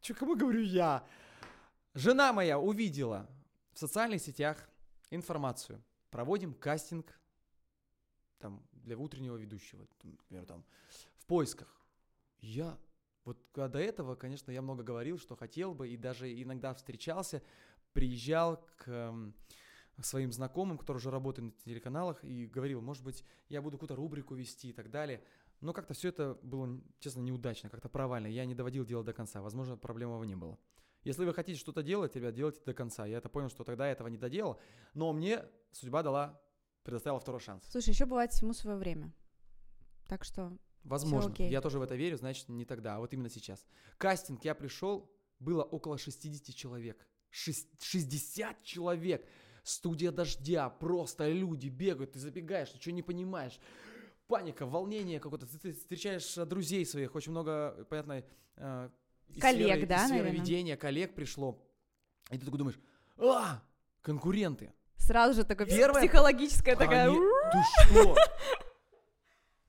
Че, 0.02 0.14
кому 0.16 0.36
говорю 0.36 0.62
я? 0.62 1.04
Жена 1.94 2.34
моя 2.34 2.58
увидела 2.58 3.28
в 3.74 3.80
социальных 3.80 4.22
сетях 4.22 4.68
информацию. 5.12 5.84
Проводим 6.10 6.54
кастинг 6.54 7.20
там, 8.40 8.66
для 8.72 8.98
утреннего 8.98 9.38
ведущего, 9.38 9.88
например, 10.04 10.46
там, 10.46 10.66
в 11.16 11.26
поисках. 11.26 11.68
Я 12.40 12.78
вот 13.24 13.38
а 13.58 13.68
до 13.68 13.80
этого, 13.80 14.16
конечно, 14.16 14.52
я 14.52 14.62
много 14.62 14.84
говорил, 14.84 15.20
что 15.20 15.36
хотел 15.36 15.74
бы, 15.74 15.90
и 15.90 15.98
даже 15.98 16.32
иногда 16.42 16.74
встречался, 16.74 17.44
приезжал 17.94 18.66
к 18.78 18.88
эм, 18.88 19.36
своим 20.02 20.32
знакомым, 20.32 20.78
которые 20.78 21.00
уже 21.00 21.12
работают 21.12 21.54
на 21.54 21.62
телеканалах, 21.64 22.24
и 22.24 22.48
говорил, 22.48 22.82
может 22.82 23.04
быть, 23.04 23.24
я 23.50 23.62
буду 23.62 23.78
какую-то 23.78 23.96
рубрику 23.96 24.34
вести 24.34 24.70
и 24.70 24.74
так 24.74 24.90
далее. 24.90 25.24
Но 25.60 25.74
как-то 25.74 25.94
все 25.94 26.10
это 26.10 26.40
было, 26.42 26.82
честно, 27.00 27.20
неудачно, 27.22 27.70
как-то 27.70 27.90
провально. 27.90 28.26
Я 28.26 28.46
не 28.46 28.56
доводил 28.56 28.84
дело 28.84 29.04
до 29.04 29.14
конца. 29.14 29.42
Возможно, 29.42 29.78
проблемного 29.78 30.24
не 30.24 30.36
было. 30.36 30.58
Если 31.04 31.26
вы 31.26 31.34
хотите 31.34 31.60
что-то 31.60 31.82
делать, 31.84 32.16
ребят, 32.16 32.34
делайте 32.34 32.62
до 32.64 32.74
конца. 32.74 33.06
Я 33.06 33.18
это 33.18 33.30
понял, 33.30 33.50
что 33.50 33.64
тогда 33.64 33.88
я 33.88 33.94
этого 33.94 34.08
не 34.08 34.18
доделал. 34.18 34.60
Но 34.94 35.12
мне 35.14 35.44
судьба 35.72 36.04
дала, 36.04 36.40
предоставила 36.84 37.20
второй 37.20 37.40
шанс. 37.42 37.64
Слушай, 37.70 37.90
еще 37.90 38.06
бывает 38.06 38.32
всему 38.32 38.54
свое 38.54 38.78
время. 38.78 39.14
Так 40.08 40.24
что 40.24 40.58
Возможно. 40.84 41.34
Я 41.38 41.62
тоже 41.62 41.80
в 41.80 41.82
это 41.84 41.96
верю, 41.96 42.18
значит, 42.18 42.50
не 42.50 42.66
тогда, 42.66 42.96
а 42.96 43.00
вот 43.00 43.14
именно 43.14 43.30
сейчас. 43.30 43.66
Кастинг, 43.98 44.44
я 44.44 44.56
пришел, 44.56 45.12
было 45.40 45.64
около 45.64 45.98
60 45.98 46.56
человек. 46.56 47.08
Шесть- 47.30 47.82
60 47.82 48.64
человек! 48.64 49.26
Студия 49.64 50.12
дождя, 50.12 50.70
просто 50.70 51.30
люди 51.30 51.68
бегают, 51.68 52.14
ты 52.14 52.20
забегаешь, 52.20 52.74
ничего 52.74 52.96
не 52.96 53.04
понимаешь. 53.04 53.60
Паника, 54.28 54.66
волнение 54.66 55.20
какое-то. 55.20 55.46
Ты, 55.46 55.60
ты 55.60 55.74
встречаешь 55.74 56.36
э, 56.38 56.46
друзей 56.46 56.84
своих, 56.86 57.14
очень 57.14 57.32
много, 57.32 57.86
понятно, 57.90 58.24
э, 58.56 58.90
из 59.36 59.42
Коллег, 59.42 59.68
сферы- 59.78 59.86
да, 59.88 59.96
из 60.04 60.08
сферы 60.08 60.24
наверно? 60.24 60.42
ведения, 60.42 60.78
коллег 60.78 61.16
пришло. 61.16 61.62
И 62.30 62.38
ты 62.38 62.46
такой 62.46 62.58
думаешь, 62.60 62.80
а, 63.18 63.62
конкуренты. 64.02 64.72
сразу 64.96 65.34
же 65.34 65.44
такая 65.44 65.68
Первое- 65.68 66.02
психологическая 66.02 66.76
такая... 66.76 67.10
Ты 67.12 67.88
что? 67.90 68.16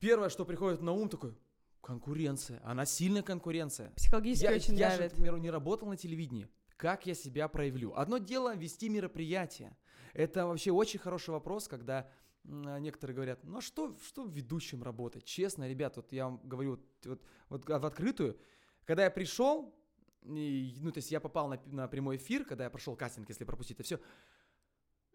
Первое, 0.01 0.29
что 0.29 0.45
приходит 0.45 0.81
на 0.83 0.93
ум, 0.93 1.09
такой, 1.09 1.37
конкуренция. 1.81 2.61
Она 2.65 2.85
сильная 2.87 3.23
конкуренция. 3.23 3.91
Психологически 3.97 4.45
Я, 4.45 4.53
очень 4.53 4.77
я 4.77 4.91
же, 4.91 4.97
давит. 4.99 5.13
к 5.13 5.17
примеру, 5.17 5.37
не 5.39 5.51
работал 5.51 5.89
на 5.89 5.97
телевидении. 5.97 6.49
Как 6.77 7.07
я 7.07 7.15
себя 7.15 7.47
проявлю? 7.49 7.93
Одно 7.95 8.19
дело 8.19 8.57
вести 8.57 8.89
мероприятие. 8.89 9.77
Это 10.15 10.47
вообще 10.47 10.73
очень 10.73 10.99
хороший 10.99 11.31
вопрос, 11.31 11.69
когда 11.69 12.09
некоторые 12.45 13.15
говорят, 13.15 13.45
ну 13.45 13.59
а 13.59 13.61
что, 13.61 13.97
что 14.05 14.25
ведущим 14.27 14.83
работать? 14.83 15.25
Честно, 15.25 15.69
ребят, 15.69 15.97
вот 15.97 16.13
я 16.13 16.25
вам 16.25 16.41
говорю 16.43 16.71
вот, 16.73 16.81
вот, 17.05 17.23
вот 17.49 17.69
в 17.69 17.87
открытую, 17.87 18.37
когда 18.85 19.05
я 19.05 19.11
пришел, 19.11 19.75
и, 20.23 20.77
ну 20.81 20.93
то 20.93 20.99
есть 20.99 21.11
я 21.11 21.21
попал 21.21 21.49
на, 21.49 21.61
на 21.67 21.89
прямой 21.89 22.17
эфир, 22.17 22.45
когда 22.45 22.65
я 22.65 22.71
прошел 22.71 22.97
кастинг, 22.97 23.29
если 23.29 23.45
пропустить 23.45 23.77
это 23.77 23.85
все, 23.85 24.01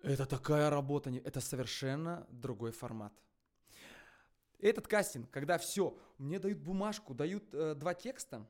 это 0.03 0.25
такая 0.25 0.69
работа, 0.69 1.09
это 1.09 1.41
совершенно 1.41 2.27
другой 2.29 2.71
формат. 2.71 3.13
Этот 4.59 4.88
кастинг, 4.88 5.29
когда 5.29 5.57
все, 5.57 5.97
мне 6.17 6.39
дают 6.39 6.59
бумажку, 6.59 7.13
дают 7.13 7.53
э, 7.53 7.75
два 7.75 7.93
текста. 7.93 8.47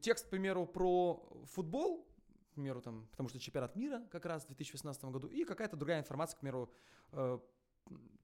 Текст, 0.00 0.26
к 0.26 0.30
примеру, 0.30 0.66
про 0.66 1.26
футбол, 1.46 2.06
к 2.50 2.54
примеру, 2.54 2.80
там, 2.80 3.08
потому 3.10 3.28
что 3.28 3.38
чемпионат 3.38 3.74
мира 3.76 4.06
как 4.10 4.26
раз 4.26 4.44
в 4.44 4.48
2018 4.48 5.04
году, 5.06 5.28
и 5.28 5.44
какая-то 5.44 5.76
другая 5.76 6.00
информация, 6.00 6.36
к 6.36 6.40
примеру, 6.40 6.72
э, 7.12 7.38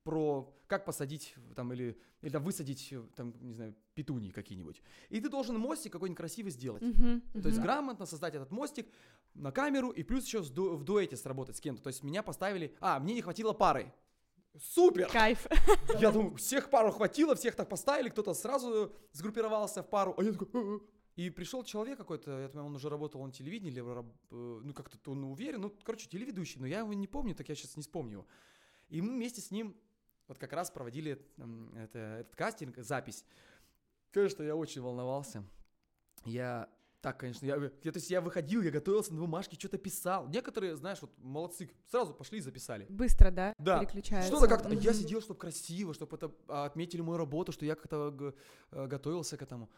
про 0.05 0.51
как 0.67 0.85
посадить 0.85 1.35
там 1.55 1.73
или, 1.73 1.99
или 2.23 2.31
там, 2.31 2.43
высадить 2.43 2.95
там, 3.15 3.35
не 3.41 3.53
знаю, 3.53 3.75
петунии 3.95 4.31
какие-нибудь. 4.31 4.83
И 5.09 5.21
ты 5.21 5.29
должен 5.29 5.59
мостик 5.59 5.93
какой-нибудь 5.93 6.17
красивый 6.19 6.51
сделать. 6.53 6.83
Мгм, 6.83 7.23
То 7.43 7.49
есть 7.49 7.61
грамотно 7.61 8.07
создать 8.07 8.35
этот 8.35 8.51
мостик 8.51 8.87
на 9.35 9.53
камеру 9.53 9.91
и 9.91 10.03
плюс 10.03 10.27
еще 10.27 10.43
ду- 10.43 10.77
в 10.77 10.85
дуэте 10.85 11.17
сработать 11.17 11.57
с 11.57 11.61
кем-то. 11.61 11.83
То 11.83 11.89
есть 11.89 12.03
меня 12.03 12.23
поставили... 12.23 12.75
А, 12.81 12.99
мне 12.99 13.15
не 13.15 13.23
хватило 13.23 13.53
пары. 13.53 13.93
Супер! 14.61 15.09
Кайф. 15.09 15.47
Я 16.01 16.13
думаю, 16.13 16.37
всех 16.37 16.71
пару 16.71 16.93
хватило, 16.93 17.35
всех 17.35 17.57
так 17.57 17.69
поставили, 17.69 18.09
кто-то 18.09 18.35
сразу 18.35 18.93
сгруппировался 19.13 19.83
в 19.83 19.91
пару, 19.91 20.15
а 20.17 20.23
я 20.23 20.33
такой... 20.33 20.81
И 21.17 21.31
пришел 21.31 21.63
человек 21.63 21.99
какой-то, 21.99 22.41
я 22.41 22.49
думаю, 22.49 22.67
он 22.67 22.75
уже 22.75 22.89
работал 22.89 23.25
на 23.25 23.31
телевидении, 23.33 23.71
или 23.71 23.81
э, 23.81 24.05
ну 24.31 24.75
как-то 24.75 25.11
он 25.13 25.23
уверен, 25.25 25.61
ну, 25.61 25.73
короче, 25.85 26.09
телеведущий, 26.09 26.61
но 26.61 26.67
я 26.67 26.81
его 26.81 26.93
не 26.93 27.07
помню, 27.07 27.37
так 27.37 27.49
я 27.49 27.55
сейчас 27.55 27.77
не 27.77 27.83
вспомню 27.83 28.13
его. 28.13 28.27
И 28.95 29.01
мы 29.03 29.15
вместе 29.15 29.41
с 29.41 29.51
ним 29.51 29.77
вот 30.29 30.39
как 30.39 30.53
раз 30.53 30.71
проводили 30.71 31.21
м, 31.39 31.75
это, 31.77 31.99
этот 32.21 32.37
кастинг, 32.37 32.79
запись. 32.79 33.25
Конечно, 34.13 34.45
я 34.45 34.55
очень 34.55 34.83
волновался. 34.83 35.43
Я 36.25 36.71
так, 37.01 37.19
конечно, 37.19 37.45
я, 37.45 37.57
я, 37.57 37.93
то 37.93 37.99
есть 37.99 38.09
я 38.09 38.21
выходил, 38.21 38.63
я 38.63 38.71
готовился 38.71 39.13
на 39.13 39.21
бумажке, 39.21 39.57
что-то 39.59 39.79
писал. 39.79 40.29
Некоторые, 40.29 40.77
знаешь, 40.77 41.03
вот 41.03 41.11
молодцы, 41.19 41.69
сразу 41.91 42.15
пошли 42.15 42.39
и 42.39 42.41
записали. 42.41 42.87
Быстро, 42.89 43.33
да? 43.33 43.53
Да. 43.59 43.81
Переключается. 43.81 44.29
Что-то 44.29 44.47
как-то. 44.47 44.69
Я 44.73 44.93
Мгм. 44.93 45.01
сидел, 45.01 45.21
чтобы 45.21 45.41
красиво, 45.41 45.93
чтобы 45.93 46.17
это 46.17 46.33
а, 46.47 46.65
отметили 46.65 47.01
мою 47.01 47.19
работу, 47.19 47.51
что 47.51 47.67
я 47.67 47.75
как-то 47.75 48.33
э, 48.71 48.87
готовился 48.87 49.37
к 49.37 49.43
этому. 49.43 49.69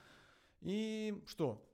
И 0.60 1.22
что? 1.26 1.66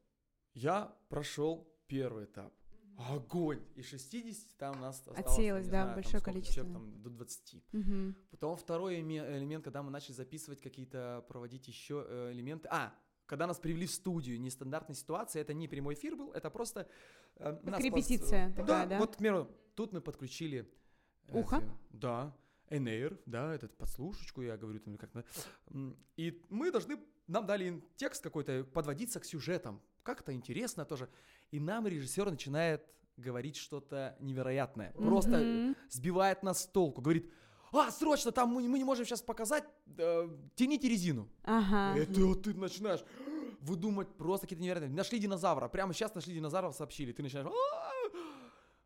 Я 0.54 0.96
прошел 1.08 1.68
первый 1.88 2.26
этап. 2.26 2.54
Огонь! 2.96 3.60
И 3.74 3.82
60 3.82 4.56
там 4.58 4.76
у 4.78 4.80
нас 4.80 4.98
осталось, 4.98 5.20
Отсеялось, 5.20 5.64
да, 5.66 5.70
знаю, 5.70 5.86
там 5.86 5.94
большое 5.94 6.20
сколько 6.20 6.24
количество. 6.32 6.54
человек, 6.62 6.72
там, 6.74 7.02
до 7.02 7.10
20. 7.10 7.62
Мгм. 7.72 8.16
Потом 8.30 8.56
второй 8.56 9.00
элемент, 9.00 9.64
когда 9.64 9.82
мы 9.82 9.90
начали 9.90 10.12
записывать 10.14 10.60
какие-то, 10.60 11.24
проводить 11.28 11.66
еще 11.68 12.04
э, 12.08 12.32
элементы. 12.32 12.68
А, 12.70 12.94
когда 13.26 13.46
нас 13.46 13.58
привели 13.58 13.86
в 13.86 13.90
студию, 13.90 14.40
нестандартная 14.40 14.94
ситуация, 14.96 15.42
это 15.42 15.54
не 15.54 15.68
прямой 15.68 15.94
эфир 15.94 16.16
был, 16.16 16.32
это 16.32 16.50
просто... 16.50 16.86
э, 17.36 17.58
нас 17.62 17.80
пос- 17.80 17.84
репетиция 17.84 18.50
э, 18.50 18.52
такая, 18.52 18.86
да? 18.86 18.98
вот, 18.98 19.14
к 19.14 19.18
примеру, 19.18 19.48
тут 19.74 19.92
мы 19.92 20.00
подключили... 20.00 20.70
э, 21.28 21.38
Ухо? 21.40 21.60
фи- 21.60 21.66
Да, 21.90 22.36
NR, 22.68 23.20
да, 23.26 23.54
этот 23.54 23.76
подслушечку, 23.76 24.42
я 24.42 24.56
говорю 24.56 24.80
там 24.80 24.96
как-то. 24.96 25.24
И 26.16 26.42
мы 26.50 26.70
должны, 26.70 26.98
нам 27.26 27.46
дали 27.46 27.82
текст 27.96 28.22
какой-то, 28.22 28.64
подводиться 28.64 29.20
к 29.20 29.24
сюжетам. 29.24 29.80
Как-то 30.02 30.32
интересно 30.32 30.84
тоже. 30.84 31.08
И 31.50 31.60
нам 31.60 31.86
режиссер 31.86 32.30
начинает 32.30 32.84
говорить 33.16 33.56
что-то 33.56 34.16
невероятное. 34.20 34.92
Просто 34.92 35.38
Мгм. 35.38 35.76
сбивает 35.90 36.42
нас 36.42 36.62
с 36.62 36.66
толку, 36.66 37.00
говорит, 37.02 37.30
а, 37.72 37.90
срочно, 37.90 38.32
там 38.32 38.50
мы, 38.50 38.68
мы 38.68 38.78
не 38.78 38.84
можем 38.84 39.04
сейчас 39.04 39.22
показать, 39.22 39.64
э, 39.98 40.28
тяните 40.56 40.88
резину. 40.88 41.28
Ага. 41.44 41.98
Это 41.98 42.20
вот 42.26 42.42
ты 42.42 42.54
начинаешь 42.54 43.04
выдумать 43.60 44.08
просто 44.16 44.46
какие-то 44.46 44.62
невероятные. 44.64 44.96
Нашли 44.96 45.18
динозавра, 45.18 45.68
прямо 45.68 45.92
сейчас 45.94 46.14
нашли 46.14 46.34
динозавров, 46.34 46.74
сообщили, 46.74 47.12
ты 47.12 47.22
начинаешь, 47.22 47.46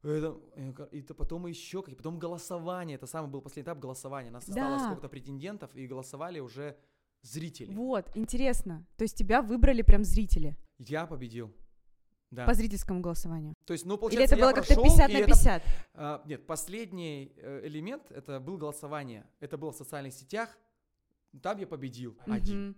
это, 0.02 0.36
э, 0.56 0.72
ка- 0.72 0.88
и 0.92 1.02
то 1.02 1.14
потом 1.14 1.46
еще, 1.46 1.82
какие- 1.82 1.96
потом 1.96 2.18
голосование, 2.18 2.96
это 2.96 3.06
самый 3.06 3.28
был 3.30 3.40
последний 3.40 3.64
этап 3.64 3.78
голосования. 3.78 4.30
Нас 4.30 4.48
осталось 4.48 4.82
Да. 4.82 4.86
сколько-то 4.86 5.08
претендентов, 5.08 5.74
и 5.74 5.86
голосовали 5.86 6.38
уже 6.40 6.76
зрители. 7.22 7.72
Вот, 7.72 8.10
интересно. 8.14 8.86
То 8.96 9.02
есть 9.04 9.16
тебя 9.16 9.42
выбрали 9.42 9.82
прям 9.82 10.04
зрители 10.04 10.56
Я 10.78 11.06
победил. 11.06 11.52
Да. 12.30 12.44
по 12.44 12.54
зрительскому 12.54 13.00
голосованию? 13.00 13.54
То 13.66 13.72
есть, 13.72 13.86
ну, 13.86 13.94
Или 13.94 14.00
получается, 14.00 14.34
это 14.34 14.36
я 14.36 14.46
было 14.46 14.52
как-то 14.54 14.74
прошел, 14.74 14.84
50 14.96 15.10
и 15.10 15.12
на 15.12 15.18
это 15.18 15.26
50? 15.26 15.62
А, 15.94 16.22
нет, 16.26 16.46
последний 16.46 17.32
э, 17.36 17.60
элемент 17.64 18.10
это 18.10 18.40
был 18.40 18.58
голосование. 18.58 19.24
Это 19.38 19.56
было 19.56 19.70
в 19.70 19.76
социальных 19.76 20.12
сетях. 20.12 20.50
Там 21.40 21.58
я 21.58 21.66
победил 21.66 22.16
один. 22.26 22.68
Мгм. 22.68 22.76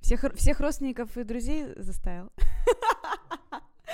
Всех, 0.00 0.34
всех 0.34 0.58
родственников 0.60 1.16
и 1.16 1.22
друзей 1.22 1.74
заставил? 1.76 2.30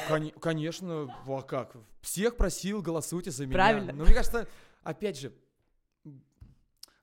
Кони- 0.09 0.35
конечно, 0.41 1.15
а 1.27 1.43
как? 1.43 1.77
Всех 2.01 2.37
просил, 2.37 2.81
голосуйте 2.81 3.31
за 3.31 3.45
меня. 3.45 3.55
Правильно. 3.55 3.93
Но 3.93 4.05
мне 4.05 4.15
кажется, 4.15 4.49
опять 4.83 5.19
же, 5.19 5.33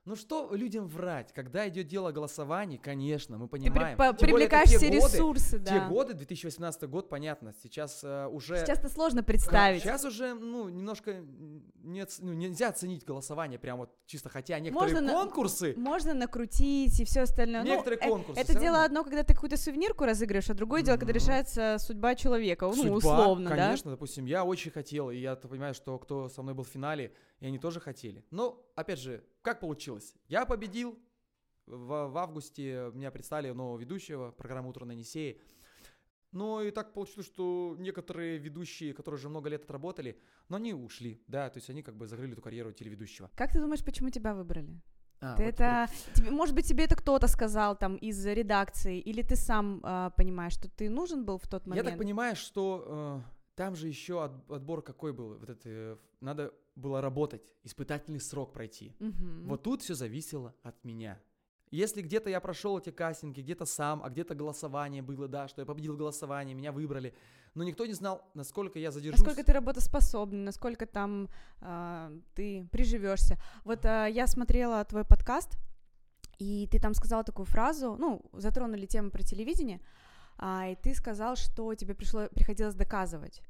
ну 0.06 0.14
что 0.16 0.54
людям 0.54 0.86
врать, 0.86 1.32
когда 1.32 1.68
идет 1.68 1.88
дело 1.88 2.10
о 2.10 2.12
голосовании, 2.12 2.76
конечно, 2.76 3.36
мы 3.38 3.46
Ты 3.48 3.50
при- 3.58 3.68
понимаем. 3.70 3.98
по- 3.98 4.02
это 4.04 4.14
привлекаешь 4.24 4.70
те 4.70 4.78
все 4.78 4.86
годы, 4.88 4.96
ресурсы, 5.16 5.50
Те 5.58 5.64
да. 5.80 5.88
годы, 5.88 6.14
2018 6.14 6.88
год, 6.88 7.08
понятно, 7.08 7.52
сейчас 7.62 8.02
э, 8.04 8.26
уже... 8.28 8.56
Сейчас-то 8.58 8.88
сложно 8.88 9.22
представить. 9.24 9.82
Сейчас 9.82 10.04
уже, 10.04 10.34
ну, 10.34 10.68
немножко 10.68 11.16
не 11.82 12.00
оц- 12.02 12.20
ну, 12.22 12.32
нельзя 12.32 12.68
оценить 12.68 13.04
голосование 13.04 13.58
прям 13.58 13.78
вот 13.78 13.90
чисто, 14.06 14.28
хотя 14.28 14.58
некоторые 14.60 14.94
Можно 14.94 15.12
на- 15.12 15.20
конкурсы, 15.20 15.74
Можно 15.76 16.14
накрутить 16.14 17.00
и 17.00 17.04
все 17.04 17.22
остальное. 17.22 17.62
Ну, 17.64 17.70
некоторые 17.70 17.98
э, 18.00 18.08
конкурсы 18.08 18.40
это 18.40 18.52
дело 18.54 18.76
равно. 18.78 18.84
одно, 18.84 19.04
когда 19.04 19.22
ты 19.24 19.34
какую-то 19.34 19.56
сувенирку 19.56 20.04
разыгрываешь, 20.04 20.48
а 20.48 20.54
другое 20.54 20.82
дело, 20.82 20.96
когда 20.98 21.12
решается 21.12 21.78
судьба 21.80 22.14
человека, 22.14 22.66
ну, 22.66 22.74
Судьба, 22.74 22.96
условно, 22.96 23.50
да? 23.50 23.56
конечно, 23.56 23.90
допустим, 23.90 24.24
я 24.26 24.44
очень 24.44 24.70
хотел, 24.70 25.10
и 25.10 25.16
я 25.16 25.34
понимаю, 25.34 25.74
что 25.74 25.98
кто 25.98 26.28
со 26.28 26.42
мной 26.42 26.54
был 26.54 26.62
в 26.62 26.68
финале, 26.68 27.12
и 27.40 27.46
они 27.46 27.58
тоже 27.58 27.80
хотели. 27.80 28.24
Но, 28.30 28.64
опять 28.74 28.98
же, 28.98 29.24
как 29.42 29.60
получилось? 29.60 30.14
Я 30.28 30.46
победил, 30.46 30.98
в, 31.66 32.08
в 32.08 32.16
августе 32.18 32.90
меня 32.94 33.10
представили 33.10 33.50
нового 33.52 33.78
ведущего 33.78 34.30
программы 34.30 34.70
«Утро 34.70 34.84
на 34.84 34.92
Енисее». 34.92 35.38
Но 36.32 36.60
и 36.60 36.70
так 36.70 36.92
получилось, 36.92 37.26
что 37.26 37.76
некоторые 37.78 38.36
ведущие, 38.38 38.92
которые 38.92 39.18
уже 39.18 39.28
много 39.28 39.48
лет 39.48 39.64
отработали, 39.64 40.20
но 40.48 40.56
они 40.56 40.74
ушли, 40.74 41.22
да, 41.28 41.48
то 41.48 41.58
есть 41.58 41.70
они 41.70 41.82
как 41.82 41.96
бы 41.96 42.06
закрыли 42.06 42.32
эту 42.32 42.42
карьеру 42.42 42.72
телеведущего. 42.72 43.30
Как 43.36 43.52
ты 43.52 43.60
думаешь, 43.60 43.82
почему 43.84 44.10
тебя 44.10 44.34
выбрали? 44.34 44.82
А, 45.20 45.34
Ты 45.36 45.44
вот 45.44 45.48
это, 45.54 45.88
тебе- 46.14 46.30
может 46.30 46.54
быть, 46.54 46.66
тебе 46.68 46.84
это 46.84 46.94
кто-то 46.94 47.26
сказал 47.26 47.74
там 47.74 47.96
из 47.96 48.26
редакции, 48.26 48.98
или 49.00 49.22
ты 49.22 49.34
сам 49.34 49.80
а, 49.82 50.10
понимаешь, 50.10 50.52
что 50.52 50.68
ты 50.68 50.90
нужен 50.90 51.24
был 51.24 51.38
в 51.38 51.48
тот 51.48 51.64
Я 51.64 51.70
момент? 51.70 51.88
так 51.88 51.98
понимаю, 51.98 52.36
что 52.36 53.22
э, 53.24 53.30
там 53.54 53.74
же 53.74 53.88
еще 53.88 54.22
от- 54.22 54.50
отбор 54.50 54.82
какой 54.82 55.14
был? 55.14 55.38
Вот 55.38 55.48
это, 55.48 55.68
э, 55.70 55.96
надо 56.20 56.52
было 56.76 57.00
работать, 57.00 57.54
испытательный 57.64 58.20
срок 58.20 58.52
пройти. 58.52 58.94
Мгм. 59.00 59.48
Вот 59.48 59.62
тут 59.62 59.82
все 59.82 59.94
зависело 59.94 60.54
от 60.62 60.84
меня. 60.84 61.20
Если 61.70 62.00
где-то 62.00 62.30
я 62.30 62.40
прошел 62.40 62.78
эти 62.78 62.90
кастинги, 62.90 63.40
где-то 63.40 63.64
сам, 63.64 64.00
а 64.04 64.08
где-то 64.08 64.34
голосование 64.34 65.02
было, 65.02 65.26
да, 65.26 65.48
что 65.48 65.62
я 65.62 65.66
победил 65.66 65.94
в 65.94 65.98
голосовании, 65.98 66.54
меня 66.54 66.70
выбрали, 66.70 67.12
но 67.54 67.64
никто 67.64 67.86
не 67.86 67.92
знал, 67.92 68.22
насколько 68.34 68.78
я 68.78 68.92
задержусь. 68.92 69.18
Насколько 69.18 69.44
ты 69.44 69.52
работоспособный, 69.52 70.44
насколько 70.44 70.86
там 70.86 71.28
а, 71.60 72.12
ты 72.34 72.68
приживешься. 72.70 73.36
Вот 73.64 73.84
а, 73.84 74.06
я 74.06 74.26
смотрела 74.28 74.84
твой 74.84 75.04
подкаст, 75.04 75.58
и 76.38 76.68
ты 76.70 76.78
там 76.78 76.94
сказала 76.94 77.24
такую 77.24 77.46
фразу, 77.46 77.96
ну, 77.98 78.22
затронули 78.32 78.86
тему 78.86 79.10
про 79.10 79.22
телевидение, 79.22 79.80
а, 80.38 80.68
и 80.68 80.76
ты 80.76 80.94
сказал, 80.94 81.34
что 81.34 81.74
тебе 81.74 81.94
пришло, 81.94 82.28
приходилось 82.28 82.74
доказывать. 82.74 83.42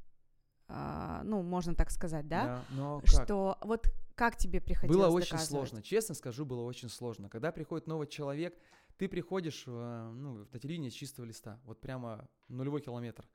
А, 0.69 1.23
ну, 1.25 1.43
можно 1.43 1.75
так 1.75 1.91
сказать, 1.91 2.27
да? 2.29 2.65
но 2.71 3.01
как? 3.01 3.09
Что 3.09 3.59
вот 3.63 3.87
как 4.15 4.37
тебе 4.37 4.61
приходилось 4.61 4.97
Было 4.97 5.15
очень 5.15 5.33
доказывать? 5.33 5.69
сложно, 5.69 5.83
честно 5.83 6.15
скажу, 6.15 6.45
было 6.45 6.63
очень 6.63 6.89
сложно. 6.89 7.29
Когда 7.29 7.53
приходит 7.53 7.87
новый 7.87 8.07
человек, 8.07 8.59
ты 8.97 9.09
приходишь 9.09 9.65
ну, 9.67 10.47
на 10.51 10.59
телевидение 10.59 10.91
с 10.91 10.95
чистого 10.95 11.27
листа, 11.27 11.61
вот 11.65 11.81
прямо 11.81 12.29
нулевой 12.49 12.81
километр. 12.81 13.29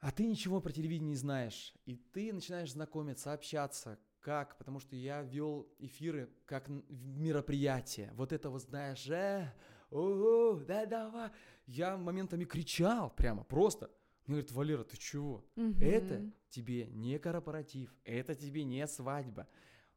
А 0.00 0.12
ты 0.12 0.26
ничего 0.26 0.60
про 0.60 0.72
телевидение 0.72 1.10
не 1.10 1.16
знаешь. 1.16 1.74
И 1.84 1.96
ты 1.96 2.32
начинаешь 2.32 2.72
знакомиться, 2.72 3.32
общаться. 3.32 3.98
Как? 4.20 4.56
Потому 4.58 4.78
что 4.78 4.94
я 4.94 5.22
вел 5.22 5.68
эфиры 5.78 6.30
как 6.44 6.68
в 6.68 7.18
мероприятие. 7.18 8.12
Вот 8.14 8.32
это 8.32 8.48
вот, 8.50 8.62
знаешь, 8.62 9.08
э, 9.08 9.52
ого, 9.90 10.60
да 10.66 10.86
давай. 10.86 11.30
Я 11.66 11.96
моментами 11.96 12.44
кричал 12.44 13.10
прямо, 13.10 13.42
просто. 13.42 13.90
Мне 14.28 14.36
говорят, 14.36 14.52
Валера, 14.52 14.84
ты 14.84 14.96
чего? 14.98 15.42
Это 15.80 16.18
Мгм. 16.18 16.34
тебе 16.50 16.86
не 16.88 17.18
корпоратив, 17.18 17.94
это 18.04 18.34
тебе 18.34 18.62
не 18.64 18.86
свадьба. 18.86 19.48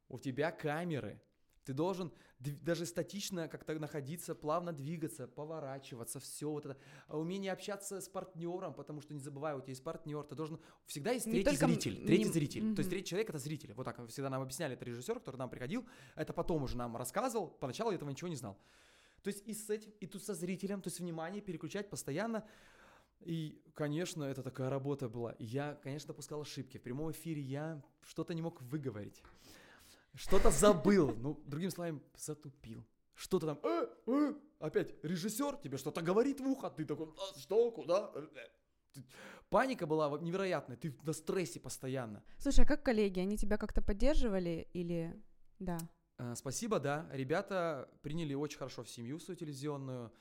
У 0.07 0.19
тебя 0.19 0.51
камеры. 0.51 1.21
Ты 1.65 1.73
должен 1.73 2.11
даже 2.39 2.85
статично 2.85 3.47
как-то 3.47 3.77
находиться, 3.77 4.33
плавно 4.33 4.71
двигаться, 4.73 5.27
поворачиваться, 5.27 6.19
все 6.19 6.49
вот 6.49 6.65
это. 6.65 6.77
А 7.07 7.19
умение 7.19 7.51
общаться 7.51 7.99
с 8.01 8.07
партнером, 8.09 8.73
потому 8.73 9.01
что 9.01 9.13
не 9.13 9.19
забывай, 9.19 9.53
у 9.53 9.59
тебя 9.59 9.71
есть 9.71 9.83
партнер, 9.83 10.23
ты 10.23 10.33
должен... 10.33 10.59
Всегда 10.85 11.11
есть 11.11 11.25
третий 11.25 11.43
только 11.43 11.67
зритель, 11.67 12.05
третий 12.05 12.23
не- 12.25 12.31
зритель. 12.31 12.75
То 12.75 12.79
есть 12.79 12.89
третий 12.89 13.09
человек 13.09 13.29
это 13.29 13.37
зритель. 13.37 13.73
Вот 13.73 13.83
так 13.83 14.03
всегда 14.07 14.29
нам 14.29 14.41
объясняли, 14.41 14.73
это 14.73 14.85
режиссер, 14.85 15.19
который 15.19 15.37
нам 15.37 15.49
приходил, 15.49 15.85
это 16.15 16.33
потом 16.33 16.63
уже 16.63 16.77
нам 16.77 16.95
рассказывал, 16.97 17.47
поначалу 17.47 17.91
я 17.91 17.97
этого 17.97 18.09
ничего 18.09 18.29
не 18.29 18.37
знал. 18.37 18.57
То 19.21 19.27
есть 19.27 19.47
и 19.47 19.53
с 19.53 19.69
этим, 19.69 19.91
и 19.99 20.07
тут 20.07 20.23
со 20.23 20.33
зрителем, 20.33 20.81
то 20.81 20.87
есть 20.87 20.99
внимание 20.99 21.41
переключать 21.41 21.89
постоянно. 21.89 22.43
И, 23.23 23.61
конечно, 23.73 24.23
это 24.23 24.43
такая 24.43 24.69
работа 24.69 25.09
была. 25.09 25.35
Я, 25.39 25.75
конечно, 25.83 26.07
допускал 26.07 26.41
ошибки. 26.41 26.77
В 26.77 26.81
прямом 26.81 27.11
эфире 27.11 27.41
я 27.41 27.81
что-то 28.01 28.33
не 28.33 28.41
мог 28.41 28.61
выговорить. 28.61 29.21
Что-то 30.13 30.51
забыл. 30.51 31.15
Ну, 31.15 31.41
другими 31.45 31.69
словами, 31.69 32.01
затупил. 32.15 32.83
Что-то 33.13 33.47
там, 33.47 33.59
э, 33.63 33.87
э, 34.07 34.33
опять 34.59 35.03
режиссер 35.03 35.57
тебе 35.57 35.77
что-то 35.77 36.01
говорит 36.01 36.39
в 36.39 36.47
ухо, 36.47 36.69
ты 36.69 36.85
такой, 36.85 37.07
«А, 37.17 37.39
что, 37.39 37.71
куда? 37.71 38.11
Э, 38.15 38.27
э». 38.35 38.47
Ты- 38.93 39.05
Паника 39.49 39.85
была 39.85 40.17
невероятная, 40.19 40.77
ты 40.77 40.97
на 41.03 41.13
стрессе 41.13 41.59
постоянно. 41.59 42.23
Слушай, 42.37 42.65
а 42.65 42.67
как 42.67 42.83
коллеги, 42.83 43.19
они 43.19 43.37
тебя 43.37 43.57
как-то 43.57 43.81
поддерживали 43.81 44.67
или... 44.73 45.21
Да. 45.59 45.77
Э, 46.17 46.33
Спасибо, 46.35 46.79
да. 46.79 47.07
Ребята 47.11 47.89
приняли 48.01 48.33
очень 48.33 48.57
хорошо 48.57 48.83
в 48.83 48.89
семью 48.89 49.19
свою 49.19 49.37
телевизионную. 49.37 50.11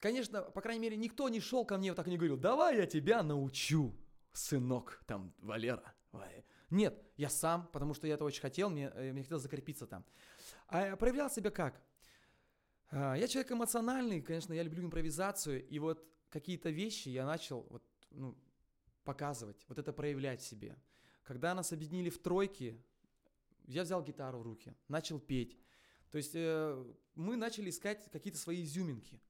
Конечно, 0.00 0.42
по 0.42 0.62
крайней 0.62 0.80
мере, 0.80 0.96
никто 0.96 1.28
не 1.28 1.40
шел 1.40 1.64
ко 1.64 1.76
мне 1.76 1.90
вот 1.90 1.96
так 1.96 2.08
и 2.08 2.10
не 2.10 2.16
говорил, 2.16 2.38
давай 2.38 2.78
я 2.78 2.86
тебя 2.86 3.22
научу, 3.22 3.94
сынок, 4.32 5.02
там, 5.06 5.34
Валера. 5.38 5.94
Ой». 6.12 6.44
Нет, 6.70 7.02
я 7.16 7.28
сам, 7.28 7.68
потому 7.72 7.94
что 7.94 8.06
я 8.06 8.14
это 8.14 8.24
очень 8.24 8.40
хотел, 8.40 8.70
мне, 8.70 8.90
э, 8.94 9.12
мне 9.12 9.22
хотелось 9.22 9.42
закрепиться 9.42 9.86
там. 9.86 10.04
А 10.68 10.96
проявлял 10.96 11.28
себя 11.28 11.50
как? 11.50 11.82
А, 12.90 13.14
Я 13.14 13.28
человек 13.28 13.52
эмоциональный, 13.52 14.22
конечно, 14.22 14.54
я 14.54 14.62
люблю 14.62 14.84
импровизацию, 14.84 15.66
и 15.68 15.78
вот 15.78 16.06
какие-то 16.30 16.70
вещи 16.70 17.08
я 17.08 17.26
начал 17.26 17.66
вот, 17.68 17.82
ну, 18.10 18.38
показывать, 19.04 19.64
вот 19.68 19.78
это 19.78 19.92
проявлять 19.92 20.42
себе. 20.42 20.76
Когда 21.24 21.54
нас 21.54 21.72
объединили 21.72 22.08
в 22.08 22.18
тройки, 22.18 22.82
я 23.66 23.82
взял 23.82 24.02
гитару 24.02 24.38
в 24.38 24.42
руки, 24.42 24.74
начал 24.88 25.20
петь. 25.20 25.58
То 26.10 26.18
есть 26.18 26.32
э, 26.34 26.84
мы 27.14 27.36
начали 27.36 27.70
искать 27.70 28.08
какие-то 28.10 28.38
свои 28.38 28.62
изюминки. 28.62 29.20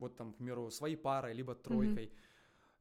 Вот 0.00 0.16
там, 0.16 0.32
к 0.32 0.36
примеру, 0.38 0.70
своей 0.70 0.96
парой, 0.96 1.34
либо 1.34 1.54
тройкой. 1.54 2.10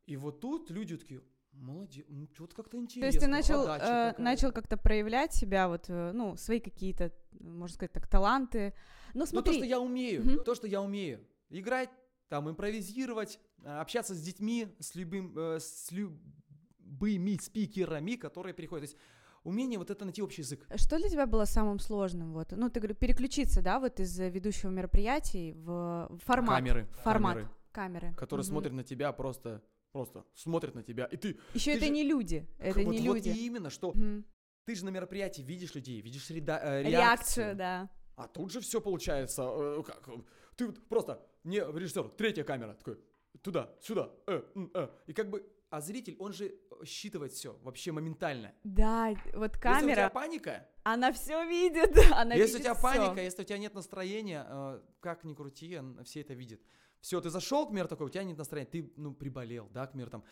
И 0.08 0.18
вот 0.18 0.40
тут 0.40 0.72
люди 0.72 0.98
такие, 0.98 1.22
молодец, 1.52 2.06
ну 2.10 2.28
что-то 2.34 2.56
как-то 2.56 2.72
То 2.72 2.78
интересно. 2.78 3.06
есть 3.06 3.20
ты 3.20 3.28
начал, 3.28 3.64
э, 3.64 3.68
какая-то». 3.80 4.22
начал 4.22 4.52
как-то 4.52 4.78
проявлять 4.78 5.34
себя, 5.34 5.68
вот, 5.68 5.90
э, 5.90 6.12
ну, 6.14 6.36
свои 6.38 6.60
какие-то, 6.60 7.12
можно 7.40 7.76
сказать 7.76 7.92
так, 7.92 8.08
таланты. 8.08 8.74
Ну, 9.14 9.20
Ну, 9.22 9.26
смотри, 9.26 9.54
то, 9.54 9.58
что 9.60 9.66
я 9.66 9.80
умею, 9.80 10.26
Мгм. 10.26 10.44
то, 10.44 10.56
что 10.56 10.68
я 10.68 10.82
умею. 10.82 11.20
Играть, 11.50 11.90
там, 12.30 12.50
импровизировать, 12.50 13.40
э, 13.64 13.80
общаться 13.80 14.14
с 14.16 14.22
детьми, 14.22 14.68
с, 14.80 14.96
любым, 14.96 15.38
э, 15.38 15.60
с 15.60 15.92
любыми 15.92 17.38
спикерами, 17.42 18.16
которые 18.16 18.54
приходят. 18.54 18.90
То 18.90 18.94
есть 18.94 18.98
умение 19.43 19.78
вот 19.80 19.89
это 19.89 20.06
найти 20.06 20.21
общий 20.21 20.41
язык. 20.41 20.65
что 20.75 20.97
для 20.97 21.10
тебя 21.10 21.25
было 21.25 21.45
самым 21.45 21.80
сложным? 21.80 22.34
Вот, 22.34 22.52
ну, 22.52 22.69
ты 22.69 22.80
говорю, 22.80 22.95
переключиться, 22.95 23.62
да, 23.62 23.80
вот 23.80 23.99
из 23.99 24.19
э, 24.19 24.30
ведущего 24.30 24.69
мероприятий 24.69 25.54
в 25.54 26.10
формат. 26.25 26.56
Камеры, 26.56 26.88
Формат. 27.04 27.36
камеры, 27.36 27.49
Камеры. 27.71 28.13
которые 28.15 28.43
смотрят 28.43 28.73
на 28.73 28.84
тебя 28.84 29.12
просто, 29.13 29.62
просто 29.91 30.25
смотрят 30.34 30.75
на 30.75 30.84
тебя. 30.84 31.06
И 31.06 31.17
ты, 31.17 31.38
Еще 31.54 31.71
ты 31.71 31.78
это 31.78 31.86
же- 31.88 31.91
не 31.91 32.04
люди. 32.04 32.47
Это 32.60 32.80
вот, 32.82 32.91
не 32.91 33.08
вот 33.08 33.15
люди. 33.15 33.30
и 33.30 33.45
именно, 33.45 33.69
что 33.69 33.91
Мгм. 33.93 34.25
ты 34.65 34.75
же 34.75 34.86
на 34.86 34.89
мероприятии 34.89 35.41
видишь 35.41 35.73
людей, 35.75 36.02
видишь 36.02 36.30
реда- 36.30 36.60
э, 36.62 36.84
Реакцию, 36.84 36.91
реакцию. 36.91 37.56
да. 37.56 37.89
А 38.15 38.28
тут 38.28 38.52
же 38.52 38.60
все 38.60 38.82
получается, 38.82 39.43
э, 39.43 39.84
как, 39.86 40.10
ты 40.58 40.65
вот 40.67 40.88
просто, 40.89 41.25
не 41.45 41.60
режиссер, 41.60 42.10
третья 42.17 42.43
камера, 42.43 42.73
такой, 42.73 42.99
туда, 43.41 43.69
сюда, 43.80 44.12
э, 44.28 44.41
э. 44.73 44.89
И 45.08 45.13
как 45.13 45.30
бы, 45.30 45.45
а 45.70 45.82
зритель, 45.82 46.16
он 46.20 46.34
же 46.34 46.56
считывает 46.86 47.32
все 47.32 47.58
вообще 47.62 47.92
моментально. 47.92 48.54
Да, 48.64 49.10
вот 49.10 49.16
Если 49.24 49.38
у 49.38 49.50
тебя 49.50 49.60
камера, 49.60 50.10
паника, 50.10 50.68
она 50.84 51.12
все 51.12 51.46
видит, 51.48 51.96
она 52.14 52.36
если 52.36 52.56
у 52.56 52.58
видит 52.58 52.62
тебя 52.62 52.74
всё. 52.74 52.82
паника, 52.84 53.22
если 53.22 53.42
у 53.42 53.46
тебя 53.46 53.58
нет 53.60 53.74
настроения, 53.76 54.46
э, 54.50 54.82
как 55.00 55.24
ни 55.24 55.34
крути, 55.34 55.78
он- 55.78 56.04
все 56.04 56.22
это 56.22 56.34
видят. 56.34 56.62
Все, 57.02 57.22
ты 57.22 57.30
зашел, 57.30 57.66
к 57.66 57.70
примеру, 57.70 57.88
такой, 57.88 58.08
у 58.08 58.10
тебя 58.10 58.24
нет 58.24 58.38
настроения, 58.38 58.70
ты, 58.70 58.94
ну, 58.98 59.14
приболел, 59.14 59.70
да, 59.70 59.86
к 59.88 59.92
примеру, 59.92 60.10
там. 60.12 60.24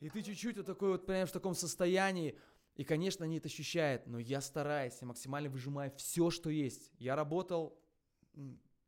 И 0.00 0.08
ты 0.10 0.22
чуть-чуть 0.22 0.56
вот 0.56 0.66
такой 0.66 0.90
вот 0.90 1.06
прям 1.06 1.26
в 1.26 1.32
таком 1.32 1.54
состоянии, 1.54 2.38
и, 2.74 2.84
конечно, 2.84 3.24
они 3.24 3.38
это 3.38 3.46
ощущают, 3.46 4.06
но 4.06 4.18
я 4.18 4.40
стараюсь, 4.40 4.98
я 5.00 5.06
максимально 5.06 5.48
выжимаю 5.48 5.90
все, 5.96 6.30
что 6.30 6.50
есть. 6.50 6.92
Я 6.98 7.16
работал 7.16 7.78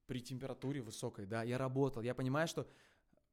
при 0.06 0.20
температуре 0.20 0.80
высокой, 0.82 1.26
да, 1.26 1.42
я 1.42 1.56
работал, 1.58 2.02
я 2.02 2.14
понимаю, 2.14 2.48
что 2.48 2.66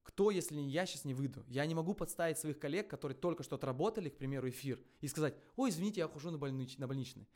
кто, 0.05 0.29
если 0.29 0.55
не 0.55 0.69
я, 0.69 0.85
сейчас 0.85 1.03
не 1.03 1.15
выйду. 1.15 1.43
Я 1.47 1.65
не 1.65 1.73
могу 1.73 1.95
подставить 1.95 2.37
своих 2.37 2.59
коллег, 2.59 2.87
которые 2.87 3.17
только 3.17 3.41
что 3.41 3.55
отработали, 3.55 4.09
к 4.09 4.17
примеру, 4.17 4.47
эфир, 4.47 4.79
и 5.01 5.07
сказать, 5.07 5.35
ой, 5.55 5.71
извините, 5.71 6.01
я 6.01 6.05
ухожу 6.05 6.29
на, 6.29 6.37
больнич- 6.37 6.75
на 6.77 6.87
больничный. 6.87 7.27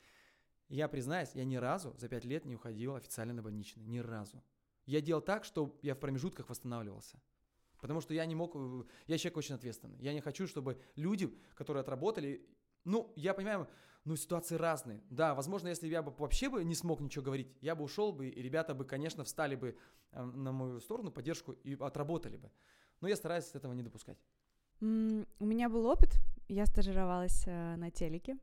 Я 0.70 0.88
признаюсь, 0.88 1.32
я 1.34 1.46
ни 1.46 1.56
разу 1.56 1.96
за 1.98 2.08
пять 2.08 2.26
лет 2.26 2.46
не 2.46 2.56
уходил 2.56 2.96
официально 2.96 3.34
на 3.34 3.42
больничный, 3.42 3.84
ни 3.84 3.98
разу. 3.98 4.44
Я 4.86 5.02
делал 5.02 5.22
так, 5.22 5.46
что 5.46 5.80
я 5.82 5.96
в 5.96 6.00
промежутках 6.00 6.48
восстанавливался. 6.48 7.20
Потому 7.82 8.02
что 8.02 8.14
я 8.14 8.26
не 8.28 8.36
мог, 8.36 8.56
э, 8.56 8.84
я 9.08 9.18
человек 9.18 9.38
очень 9.38 9.56
ответственный. 9.56 9.98
Я 10.00 10.14
не 10.14 10.22
хочу, 10.22 10.46
чтобы 10.46 10.80
люди, 10.96 11.36
которые 11.56 11.82
отработали, 11.82 12.48
ну, 12.84 13.12
я 13.16 13.34
понимаю, 13.34 13.68
ну, 14.06 14.16
ситуации 14.16 14.56
разные. 14.56 15.02
Да, 15.10 15.34
возможно, 15.36 15.68
если 15.68 15.88
я 15.88 16.02
бы 16.02 16.12
вообще 16.18 16.50
бы 16.50 16.64
не 16.64 16.76
смог 16.76 17.02
ничего 17.02 17.24
говорить, 17.24 17.56
я 17.62 17.76
бы 17.76 17.84
ушел 17.84 18.12
бы, 18.12 18.28
и 18.28 18.42
ребята 18.42 18.74
бы, 18.74 18.86
конечно, 18.86 19.24
встали 19.24 19.56
бы 19.56 19.76
э, 20.12 20.24
на 20.24 20.52
мою 20.52 20.80
сторону, 20.80 21.12
поддержку, 21.12 21.52
и 21.52 21.76
отработали 21.76 22.38
бы. 22.38 22.52
Но 23.02 23.08
я 23.08 23.16
стараюсь 23.16 23.52
этого 23.54 23.74
не 23.74 23.84
допускать. 23.84 24.18
Mm, 24.82 25.28
у 25.40 25.46
меня 25.46 25.70
был 25.70 25.86
опыт, 25.86 26.20
я 26.48 26.66
стажировалась 26.66 27.44
э, 27.46 27.76
на 27.76 27.92
телеке, 27.92 28.38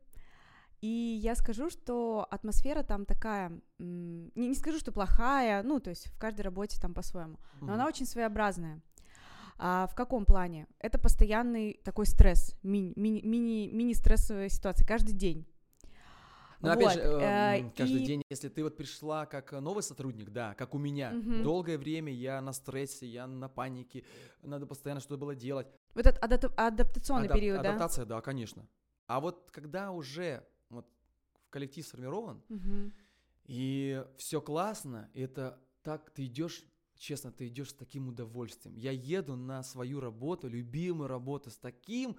и 0.82 1.18
я 1.22 1.34
скажу, 1.34 1.70
что 1.70 2.26
атмосфера 2.30 2.82
там 2.82 3.06
такая, 3.06 3.60
не, 3.78 4.30
не 4.34 4.54
скажу, 4.54 4.78
что 4.78 4.92
плохая, 4.92 5.62
ну, 5.62 5.80
то 5.80 5.90
есть 5.90 6.08
в 6.08 6.18
каждой 6.18 6.42
работе 6.42 6.78
там 6.80 6.92
по-своему, 6.92 7.38
но 7.60 7.68
mm-hmm. 7.68 7.74
она 7.74 7.86
очень 7.86 8.06
своеобразная. 8.06 8.82
А 9.58 9.86
в 9.86 9.94
каком 9.94 10.24
плане? 10.26 10.66
Это 10.78 10.98
постоянный 10.98 11.80
такой 11.84 12.06
стресс, 12.06 12.54
мини, 12.62 12.92
мини, 12.96 13.20
мини, 13.22 13.68
мини-стрессовая 13.72 14.48
ситуация 14.48 14.86
каждый 14.86 15.14
день. 15.14 15.46
Но 16.60 16.70
вот. 16.70 16.78
опять 16.78 16.94
же, 16.94 17.00
э, 17.00 17.70
каждый 17.76 18.02
и... 18.02 18.06
день, 18.06 18.22
если 18.30 18.48
ты 18.48 18.62
вот 18.62 18.76
пришла 18.76 19.26
как 19.26 19.52
новый 19.52 19.82
сотрудник, 19.82 20.30
да, 20.30 20.54
как 20.54 20.74
у 20.74 20.78
меня, 20.78 21.12
угу. 21.14 21.42
долгое 21.42 21.78
время 21.78 22.12
я 22.12 22.40
на 22.40 22.52
стрессе, 22.52 23.06
я 23.06 23.26
на 23.26 23.48
панике, 23.48 24.04
надо 24.42 24.66
постоянно 24.66 25.00
что-то 25.00 25.18
было 25.18 25.34
делать. 25.34 25.66
Вот 25.94 26.06
этот 26.06 26.22
адап- 26.22 26.54
адаптационный 26.56 27.28
Адап- 27.28 27.34
период, 27.34 27.62
да? 27.62 27.70
Адаптация, 27.70 28.04
да, 28.04 28.20
конечно. 28.20 28.66
А 29.06 29.20
вот 29.20 29.50
когда 29.52 29.92
уже 29.92 30.46
вот 30.70 30.86
коллектив 31.50 31.86
сформирован, 31.86 32.42
угу. 32.48 32.92
и 33.44 34.04
все 34.16 34.40
классно, 34.40 35.10
это 35.14 35.58
так, 35.82 36.10
ты 36.10 36.26
идешь 36.26 36.64
честно, 36.98 37.32
ты 37.32 37.48
идешь 37.48 37.70
с 37.70 37.74
таким 37.74 38.08
удовольствием. 38.08 38.76
Я 38.76 38.92
еду 38.92 39.36
на 39.36 39.62
свою 39.62 40.00
работу, 40.00 40.48
любимую 40.48 41.08
работу, 41.08 41.50
с 41.50 41.56
таким 41.56 42.16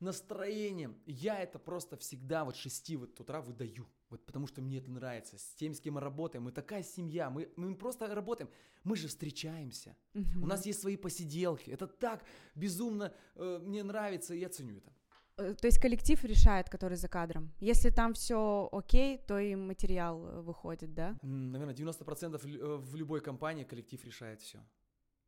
настроением. 0.00 0.96
Я 1.06 1.40
это 1.40 1.58
просто 1.58 1.96
всегда 1.96 2.44
вот 2.44 2.56
6 2.56 2.96
вот 2.96 3.20
утра 3.20 3.40
выдаю. 3.40 3.86
Вот 4.10 4.24
потому 4.26 4.46
что 4.46 4.62
мне 4.62 4.78
это 4.78 4.90
нравится. 4.90 5.38
С 5.38 5.54
теми, 5.54 5.72
с 5.72 5.80
кем 5.80 5.94
мы 5.94 6.00
работаем. 6.00 6.44
Мы 6.44 6.52
такая 6.52 6.82
семья. 6.82 7.30
Мы, 7.30 7.50
мы 7.56 7.74
просто 7.74 8.06
работаем. 8.14 8.50
Мы 8.84 8.96
же 8.96 9.08
встречаемся. 9.08 9.96
Угу. 10.14 10.42
У 10.42 10.46
нас 10.46 10.66
есть 10.66 10.80
свои 10.80 10.96
посиделки. 10.96 11.70
Это 11.70 11.86
так 11.86 12.24
безумно 12.54 13.12
э, 13.34 13.58
мне 13.62 13.82
нравится, 13.82 14.34
и 14.34 14.38
я 14.38 14.48
ценю 14.48 14.76
это. 14.76 14.92
Э, 15.36 15.54
то 15.54 15.66
есть 15.66 15.78
коллектив 15.78 16.22
решает, 16.24 16.68
который 16.68 16.96
за 16.96 17.08
кадром. 17.08 17.52
Если 17.60 17.90
там 17.90 18.14
все 18.14 18.68
окей, 18.72 19.18
то 19.18 19.38
и 19.38 19.54
материал 19.54 20.26
э, 20.26 20.40
выходит, 20.40 20.94
да? 20.94 21.18
Наверное, 21.22 21.74
90% 21.74 22.40
э, 22.44 22.76
в 22.76 22.94
любой 22.96 23.20
компании 23.20 23.64
коллектив 23.64 24.04
решает 24.04 24.40
все. 24.40 24.58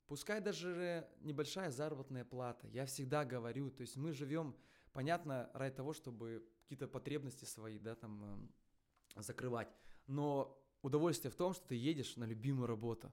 Пускай 0.07 0.41
даже 0.41 1.09
небольшая 1.21 1.71
заработная 1.71 2.25
плата. 2.25 2.69
Я 2.69 2.87
всегда 2.87 3.25
говорю, 3.25 3.71
то 3.71 3.81
есть 3.81 3.97
мы 3.97 4.13
живем, 4.13 4.55
понятно, 4.93 5.51
ради 5.53 5.75
того, 5.75 5.93
чтобы 5.93 6.47
какие-то 6.63 6.87
потребности 6.87 7.45
свои, 7.45 7.79
да, 7.81 7.97
там 7.97 8.23
эм, 8.23 8.55
закрывать. 9.17 9.69
Но 10.07 10.57
удовольствие 10.83 11.33
в 11.33 11.35
том, 11.35 11.55
что 11.55 11.67
ты 11.67 11.75
едешь 11.75 12.17
на 12.17 12.25
любимую 12.25 12.69
работу. 12.69 13.13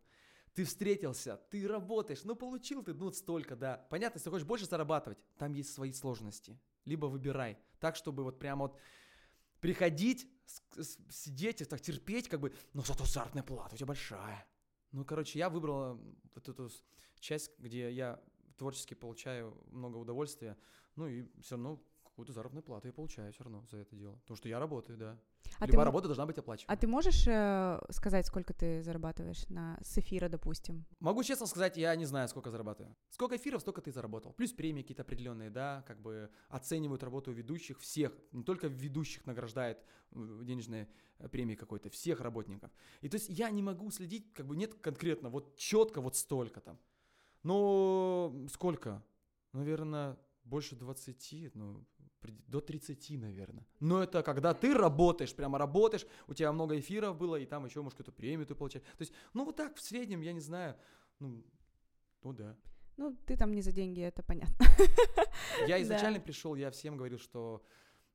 Ты 0.53 0.65
встретился, 0.65 1.37
ты 1.49 1.67
работаешь, 1.67 2.23
ну 2.23 2.35
получил 2.35 2.83
ты, 2.83 2.93
ну 2.93 3.11
столько, 3.11 3.55
да. 3.55 3.87
Понятно, 3.89 4.17
если 4.19 4.29
хочешь 4.29 4.45
больше 4.45 4.65
зарабатывать, 4.65 5.17
там 5.37 5.53
есть 5.53 5.73
свои 5.73 5.91
сложности 5.91 6.59
либо 6.85 7.05
выбирай. 7.07 7.57
Так, 7.79 7.95
чтобы 7.95 8.23
вот 8.23 8.39
прямо 8.39 8.67
вот 8.67 8.77
приходить, 9.59 10.29
сидеть 11.09 11.61
и 11.61 11.65
так 11.65 11.81
терпеть, 11.81 12.27
как 12.27 12.39
бы, 12.39 12.53
ну 12.73 12.83
зато 12.83 13.03
азартная 13.03 13.43
плата 13.43 13.75
у 13.75 13.77
тебя 13.77 13.87
большая. 13.87 14.45
Ну, 14.91 15.05
короче, 15.05 15.39
я 15.39 15.49
выбрал 15.49 15.99
вот 16.35 16.49
эту 16.49 16.69
часть, 17.19 17.57
где 17.57 17.91
я 17.91 18.21
творчески 18.57 18.93
получаю 18.93 19.57
много 19.71 19.97
удовольствия, 19.97 20.57
ну 20.95 21.07
и 21.07 21.27
все 21.41 21.55
равно 21.55 21.83
какую-то 22.13 22.33
заработную 22.33 22.63
плату 22.63 22.87
я 22.87 22.93
получаю 22.93 23.33
все 23.33 23.43
равно 23.43 23.65
за 23.71 23.77
это 23.77 23.95
дело. 23.95 24.15
Потому 24.17 24.37
что 24.37 24.47
я 24.47 24.59
работаю, 24.59 24.97
да. 24.97 25.19
А 25.59 25.65
Любая 25.65 25.81
ты, 25.81 25.85
работа 25.85 26.07
должна 26.07 26.25
быть 26.27 26.37
оплачиваема. 26.37 26.71
А 26.71 26.77
ты 26.77 26.87
можешь 26.87 27.27
э, 27.27 27.79
сказать, 27.89 28.27
сколько 28.27 28.53
ты 28.53 28.83
зарабатываешь 28.83 29.47
на 29.49 29.79
с 29.81 29.97
эфира, 29.97 30.29
допустим? 30.29 30.85
Могу 30.99 31.23
честно 31.23 31.47
сказать, 31.47 31.75
я 31.77 31.95
не 31.95 32.05
знаю, 32.05 32.27
сколько 32.27 32.51
зарабатываю. 32.51 32.95
Сколько 33.09 33.35
эфиров, 33.35 33.61
столько 33.61 33.81
ты 33.81 33.91
заработал. 33.91 34.33
Плюс 34.33 34.51
премии 34.53 34.83
какие-то 34.83 35.01
определенные, 35.01 35.49
да, 35.49 35.83
как 35.87 36.01
бы 36.01 36.29
оценивают 36.49 37.03
работу 37.03 37.31
ведущих 37.31 37.79
всех. 37.79 38.15
Не 38.31 38.43
только 38.43 38.67
ведущих 38.67 39.25
награждает 39.25 39.83
э, 40.11 40.41
денежные 40.43 40.87
э, 41.17 41.27
премии 41.27 41.55
какой-то, 41.55 41.89
всех 41.89 42.21
работников. 42.21 42.71
И 43.01 43.09
то 43.09 43.15
есть 43.15 43.29
я 43.29 43.49
не 43.49 43.63
могу 43.63 43.89
следить, 43.89 44.33
как 44.33 44.45
бы 44.45 44.55
нет 44.55 44.75
конкретно, 44.75 45.29
вот 45.29 45.55
четко 45.57 45.99
вот 45.99 46.15
столько 46.15 46.61
там. 46.61 46.77
Но 47.41 48.33
сколько? 48.49 49.03
Наверное, 49.51 50.17
больше 50.43 50.75
20, 50.75 51.55
ну, 51.55 51.85
до 52.47 52.61
30, 52.61 53.19
наверное. 53.19 53.65
Но 53.79 54.03
это 54.03 54.23
когда 54.23 54.53
ты 54.53 54.73
работаешь, 54.73 55.35
прямо 55.35 55.57
работаешь, 55.57 56.05
у 56.27 56.33
тебя 56.33 56.51
много 56.51 56.79
эфиров 56.79 57.17
было, 57.17 57.35
и 57.35 57.45
там 57.45 57.65
еще, 57.65 57.81
может, 57.81 57.97
какую-то 57.97 58.11
премию 58.11 58.45
ты 58.45 58.55
получаешь. 58.55 58.85
То 58.97 59.01
есть, 59.01 59.13
ну, 59.33 59.45
вот 59.45 59.55
так 59.55 59.75
в 59.75 59.81
среднем, 59.81 60.21
я 60.21 60.33
не 60.33 60.41
знаю, 60.41 60.75
ну, 61.19 61.43
ну 62.23 62.33
да. 62.33 62.55
Ну, 62.97 63.17
ты 63.25 63.37
там 63.37 63.53
не 63.53 63.61
за 63.61 63.71
деньги, 63.71 64.01
это 64.01 64.23
понятно. 64.23 64.65
Я 65.67 65.81
изначально 65.83 66.19
да. 66.19 66.25
пришел, 66.25 66.55
я 66.55 66.69
всем 66.69 66.95
говорил, 66.95 67.19
что 67.19 67.63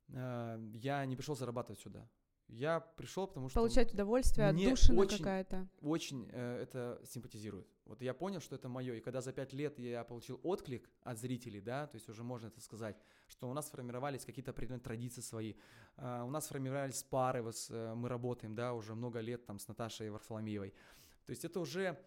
э, 0.07 0.71
я 0.75 1.05
не 1.05 1.15
пришел 1.15 1.35
зарабатывать 1.35 1.81
сюда. 1.81 2.07
Я 2.49 2.79
пришел, 2.79 3.27
потому 3.27 3.49
что... 3.49 3.59
Получать 3.59 3.93
удовольствие, 3.93 4.47
отдушина 4.47 5.05
какая-то. 5.05 5.67
Очень 5.81 6.27
э, 6.31 6.63
это 6.63 6.99
симпатизирует. 7.05 7.67
Вот 7.85 8.01
я 8.01 8.13
понял, 8.13 8.39
что 8.39 8.55
это 8.55 8.67
мое. 8.67 8.95
И 8.95 9.01
когда 9.01 9.21
за 9.21 9.31
пять 9.31 9.53
лет 9.53 9.77
я 9.77 10.03
получил 10.03 10.39
отклик 10.43 10.89
от 11.03 11.19
зрителей, 11.19 11.61
да, 11.61 11.87
то 11.87 11.95
есть 11.95 12.09
уже 12.09 12.23
можно 12.23 12.47
это 12.47 12.59
сказать, 12.59 12.97
что 13.27 13.49
у 13.49 13.53
нас 13.53 13.67
сформировались 13.67 14.25
какие-то 14.25 14.51
определенные 14.51 14.81
традиции 14.81 15.21
свои. 15.21 15.53
Э, 15.97 16.23
у 16.25 16.29
нас 16.31 16.45
сформировались 16.45 17.03
пары, 17.03 17.43
вот, 17.43 17.55
э, 17.69 17.93
мы 17.95 18.09
работаем, 18.09 18.55
да, 18.55 18.73
уже 18.73 18.95
много 18.95 19.19
лет 19.19 19.45
там 19.45 19.59
с 19.59 19.67
Наташей 19.67 20.09
Варфоломеевой. 20.09 20.73
То 21.25 21.31
есть 21.31 21.45
это 21.45 21.59
уже 21.59 21.99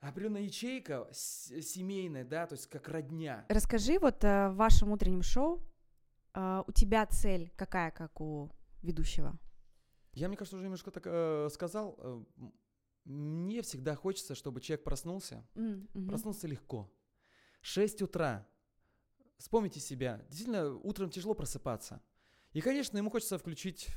определенная 0.00 0.42
ячейка 0.42 1.08
семейная, 1.12 2.24
да, 2.24 2.46
то 2.46 2.54
есть 2.54 2.66
как 2.66 2.88
родня. 2.88 3.44
Расскажи 3.48 3.98
вот 4.00 4.24
э, 4.24 4.48
в 4.50 4.56
вашем 4.56 4.90
утреннем 4.90 5.22
шоу, 5.22 5.62
э, 6.34 6.62
у 6.66 6.72
тебя 6.72 7.06
цель 7.06 7.52
какая, 7.56 7.90
как 7.92 8.20
у 8.20 8.50
ведущего? 8.82 9.38
Я, 10.12 10.28
мне 10.28 10.36
кажется, 10.36 10.56
уже 10.56 10.64
немножко 10.64 10.90
так 10.90 11.04
э, 11.06 11.48
сказал. 11.50 11.96
Э, 11.98 12.22
мне 13.04 13.62
всегда 13.62 13.94
хочется, 13.94 14.34
чтобы 14.34 14.60
человек 14.60 14.84
проснулся. 14.84 15.46
Mm-hmm. 15.54 16.08
Проснулся 16.08 16.46
легко. 16.46 16.90
6 17.62 18.02
утра. 18.02 18.46
Вспомните 19.38 19.80
себя. 19.80 20.24
Действительно, 20.28 20.74
утром 20.74 21.10
тяжело 21.10 21.34
просыпаться. 21.34 22.02
И, 22.52 22.60
конечно, 22.60 22.98
ему 22.98 23.10
хочется 23.10 23.38
включить 23.38 23.88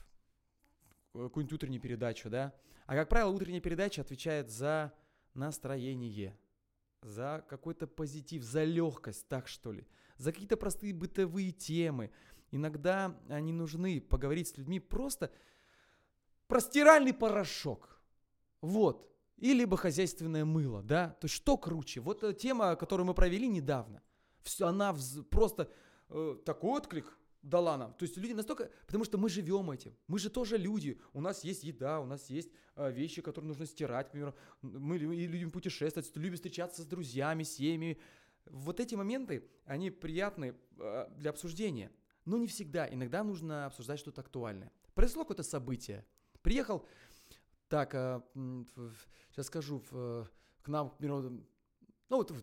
какую-нибудь 1.14 1.54
утреннюю 1.54 1.82
передачу, 1.82 2.30
да. 2.30 2.54
А, 2.86 2.96
как 2.96 3.10
правило, 3.10 3.32
утренняя 3.32 3.62
передача 3.62 4.02
отвечает 4.02 4.50
за 4.50 4.94
настроение, 5.34 6.38
за 7.02 7.46
какой-то 7.48 7.88
позитив, 7.88 8.44
за 8.44 8.64
легкость, 8.64 9.28
так 9.28 9.48
что 9.48 9.72
ли, 9.72 9.88
за 10.18 10.32
какие-то 10.32 10.58
простые 10.58 10.94
бытовые 10.94 11.52
темы, 11.52 12.12
Иногда 12.52 13.18
они 13.30 13.54
нужны 13.54 14.02
поговорить 14.02 14.50
с 14.50 14.58
людьми 14.58 14.80
просто 14.80 15.32
про 16.48 16.60
стиральный 16.60 17.14
порошок. 17.14 18.02
Вот. 18.62 19.10
И 19.38 19.54
либо 19.54 19.78
хозяйственное 19.78 20.46
мыло, 20.46 20.84
да. 20.84 21.18
То 21.20 21.26
есть 21.26 21.36
что 21.36 21.58
круче? 21.58 22.02
Вот 22.02 22.24
эта 22.24 22.34
тема, 22.34 22.76
которую 22.76 23.08
мы 23.08 23.14
провели 23.14 23.48
недавно. 23.48 24.04
Все, 24.44 24.68
она 24.68 24.94
вз... 24.94 25.24
просто 25.30 25.72
э, 26.10 26.38
такой 26.46 26.72
отклик 26.72 27.18
дала 27.42 27.78
нам. 27.78 27.94
То 27.94 28.04
есть 28.04 28.18
люди 28.18 28.34
настолько... 28.34 28.70
Потому 28.86 29.04
что 29.04 29.18
мы 29.18 29.30
живем 29.30 29.72
этим. 29.72 29.96
Мы 30.08 30.20
же 30.20 30.30
тоже 30.30 30.58
люди. 30.58 31.00
У 31.14 31.22
нас 31.22 31.44
есть 31.44 31.64
еда, 31.64 32.00
у 32.02 32.06
нас 32.06 32.30
есть 32.30 32.52
э, 32.76 32.92
вещи, 32.92 33.22
которые 33.22 33.48
нужно 33.48 33.66
стирать, 33.66 34.10
к 34.10 34.12
примеру. 34.12 34.36
Мы 34.62 34.98
любим 34.98 35.52
путешествовать, 35.52 36.12
любим 36.16 36.36
встречаться 36.36 36.84
с 36.84 36.86
друзьями, 36.86 37.44
семьями. 37.44 38.00
Вот 38.46 38.80
эти 38.80 38.96
моменты, 38.96 39.50
они 39.66 39.90
приятны 39.90 40.56
э, 40.78 41.08
для 41.18 41.30
обсуждения. 41.32 41.92
Но 42.26 42.38
не 42.38 42.48
всегда. 42.48 42.88
Иногда 42.92 43.24
нужно 43.24 43.66
обсуждать 43.66 44.00
что-то 44.00 44.22
актуальное. 44.22 44.72
Произошло 44.94 45.24
какое-то 45.24 45.44
событие. 45.44 46.06
Приехал, 46.42 46.86
так, 47.68 47.92
сейчас 47.94 49.48
скажу, 49.48 49.82
к 49.90 50.68
нам, 50.68 50.96
ну 51.00 51.46
вот 52.10 52.34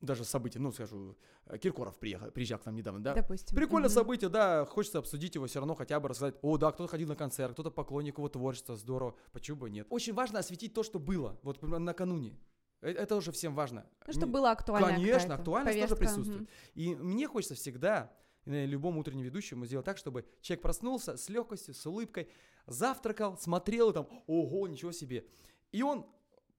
даже 0.00 0.24
событие, 0.24 0.60
ну 0.60 0.70
скажу, 0.72 1.16
Киркоров 1.60 1.98
приехал, 1.98 2.30
приезжал 2.30 2.58
к 2.58 2.66
нам 2.66 2.76
недавно, 2.76 3.02
да? 3.02 3.14
Допустим. 3.14 3.56
Прикольное 3.56 3.88
угу. 3.88 3.94
событие, 3.94 4.28
да, 4.30 4.64
хочется 4.64 4.98
обсудить 4.98 5.34
его 5.34 5.46
все 5.46 5.60
равно, 5.60 5.74
хотя 5.74 5.98
бы 6.00 6.08
рассказать, 6.08 6.36
о, 6.42 6.56
да, 6.58 6.70
кто-то 6.72 6.90
ходил 6.90 7.08
на 7.08 7.16
концерт, 7.16 7.52
кто-то 7.52 7.70
поклонник 7.70 8.18
его 8.18 8.28
творчества, 8.28 8.76
здорово, 8.76 9.16
почему 9.32 9.58
бы 9.58 9.70
нет. 9.70 9.86
Очень 9.90 10.14
важно 10.14 10.38
осветить 10.38 10.74
то, 10.74 10.82
что 10.82 10.98
было, 10.98 11.38
вот 11.42 11.62
накануне. 11.62 12.38
Э, 12.80 12.90
это 12.90 13.16
уже 13.16 13.32
всем 13.32 13.54
важно. 13.54 13.86
Ну, 14.06 14.12
что 14.12 14.26
было 14.26 14.50
актуально. 14.50 14.88
Конечно, 14.88 15.34
актуальность 15.34 15.78
повестка. 15.78 15.96
тоже 15.96 15.98
присутствует. 15.98 16.42
Угу. 16.42 16.50
И 16.74 16.94
мне 16.94 17.28
хочется 17.28 17.54
всегда 17.54 18.12
и 18.46 18.66
любому 18.66 19.00
утреннему 19.00 19.24
ведущему 19.24 19.66
сделать 19.66 19.86
так, 19.86 19.96
чтобы 19.98 20.24
человек 20.40 20.62
проснулся 20.62 21.16
с 21.16 21.28
легкостью, 21.28 21.74
с 21.74 21.86
улыбкой, 21.86 22.28
завтракал, 22.66 23.36
смотрел 23.38 23.90
и 23.90 23.94
там, 23.94 24.08
ого, 24.26 24.68
ничего 24.68 24.92
себе. 24.92 25.26
И 25.72 25.82
он 25.82 26.06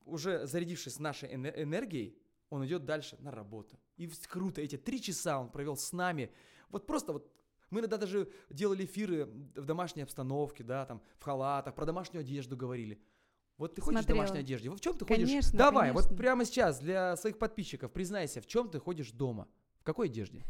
уже 0.06 0.45
зарядившись 0.45 1.00
нашей 1.00 1.30
эне- 1.34 1.54
энергией, 1.56 2.17
он 2.50 2.65
идет 2.65 2.86
дальше 2.86 3.17
на 3.19 3.32
работу. 3.32 3.80
И 3.98 4.08
круто, 4.28 4.62
эти 4.62 4.78
три 4.78 5.02
часа 5.02 5.39
он 5.39 5.50
провел 5.50 5.76
с 5.78 5.91
нами. 5.93 6.32
Вот 6.69 6.86
просто 6.86 7.13
вот 7.13 7.32
мы 7.71 7.80
иногда 7.80 7.98
даже 7.98 8.30
делали 8.50 8.86
эфиры 8.86 9.26
в 9.26 9.65
домашней 9.65 10.04
обстановке, 10.04 10.63
да, 10.63 10.86
там, 10.86 11.02
в 11.17 11.24
халатах, 11.24 11.74
про 11.76 11.86
домашнюю 11.86 12.21
одежду 12.21 12.56
говорили. 12.56 13.02
Вот 13.58 13.74
ты 13.74 13.82
ходишь 13.82 14.02
в 14.02 14.04
Смотрела. 14.04 14.17
домашней 14.26 14.39
одежде. 14.41 14.69
Вот 14.69 14.80
в 14.80 14.84
чем 14.84 14.98
ты 14.98 15.06
ходишь? 15.06 15.28
Конечно, 15.28 15.58
Давай, 15.58 15.89
конечно. 15.89 16.10
вот 16.10 16.17
прямо 16.17 16.45
сейчас 16.45 16.80
для 16.80 17.15
своих 17.15 17.39
подписчиков 17.39 17.91
признайся, 17.91 18.41
в 18.41 18.48
чем 18.48 18.69
ты 18.69 18.80
ходишь 18.80 19.12
дома? 19.12 19.48
В 19.80 19.84
какой 19.84 20.08
одежде? 20.08 20.43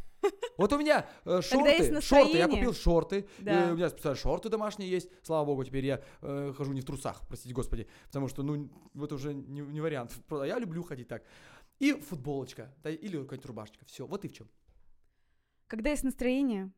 Вот 0.57 0.71
у 0.73 0.77
меня 0.77 1.07
э, 1.25 1.41
шорты, 1.41 2.01
шорты, 2.01 2.37
я 2.37 2.47
купил 2.47 2.73
шорты, 2.73 3.27
Да. 3.39 3.69
э, 3.69 3.71
у 3.73 3.75
меня 3.75 3.89
специально 3.89 4.17
шорты 4.17 4.49
домашние 4.49 4.89
есть, 4.89 5.09
слава 5.23 5.45
богу, 5.45 5.63
теперь 5.63 5.85
я 5.85 6.01
э, 6.21 6.53
хожу 6.57 6.73
не 6.73 6.81
в 6.81 6.85
трусах, 6.85 7.21
простите 7.27 7.53
господи, 7.53 7.87
потому 8.05 8.27
что, 8.27 8.43
ну, 8.43 8.69
вот 8.93 9.11
уже 9.11 9.33
не, 9.33 9.61
не 9.61 9.81
вариант, 9.81 10.13
я 10.31 10.59
люблю 10.59 10.83
ходить 10.83 11.07
так. 11.07 11.23
И 11.79 11.93
футболочка, 11.93 12.73
да, 12.83 12.89
или 12.89 13.17
какая-нибудь 13.21 13.45
рубашечка, 13.45 13.85
все, 13.85 14.07
вот 14.07 14.23
и 14.23 14.29
в 14.29 14.33
чем. 14.33 14.47
Когда 15.67 15.89
есть 15.89 16.03
настроение, 16.03 16.71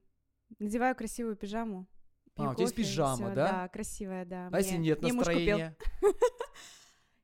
надеваю 0.60 0.96
красивую 0.96 1.36
пижаму. 1.36 1.88
пью 2.36 2.46
А, 2.46 2.52
у 2.52 2.54
тебя 2.56 2.63
есть 2.63 2.76
кофе, 2.76 2.88
пижама, 2.88 3.16
всё. 3.16 3.36
да? 3.36 3.52
Да, 3.52 3.68
красивая, 3.68 4.26
да. 4.26 4.50
А 4.52 4.58
если 4.58 4.78
нет 4.78 5.02
настроения? 5.02 5.78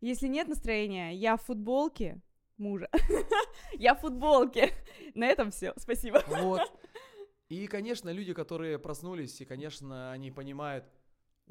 Если 0.01 0.27
нет 0.27 0.49
настроения, 0.49 1.13
я 1.15 1.37
в 1.37 1.41
футболке 1.43 2.21
мужа. 2.63 2.89
я 3.73 3.93
в 3.93 3.99
футболке. 3.99 4.73
На 5.13 5.25
этом 5.27 5.51
все. 5.51 5.73
Спасибо. 5.77 6.23
Вот. 6.27 6.61
И, 7.49 7.67
конечно, 7.67 8.09
люди, 8.09 8.33
которые 8.33 8.79
проснулись, 8.79 9.39
и, 9.39 9.45
конечно, 9.45 10.11
они 10.11 10.31
понимают, 10.31 10.85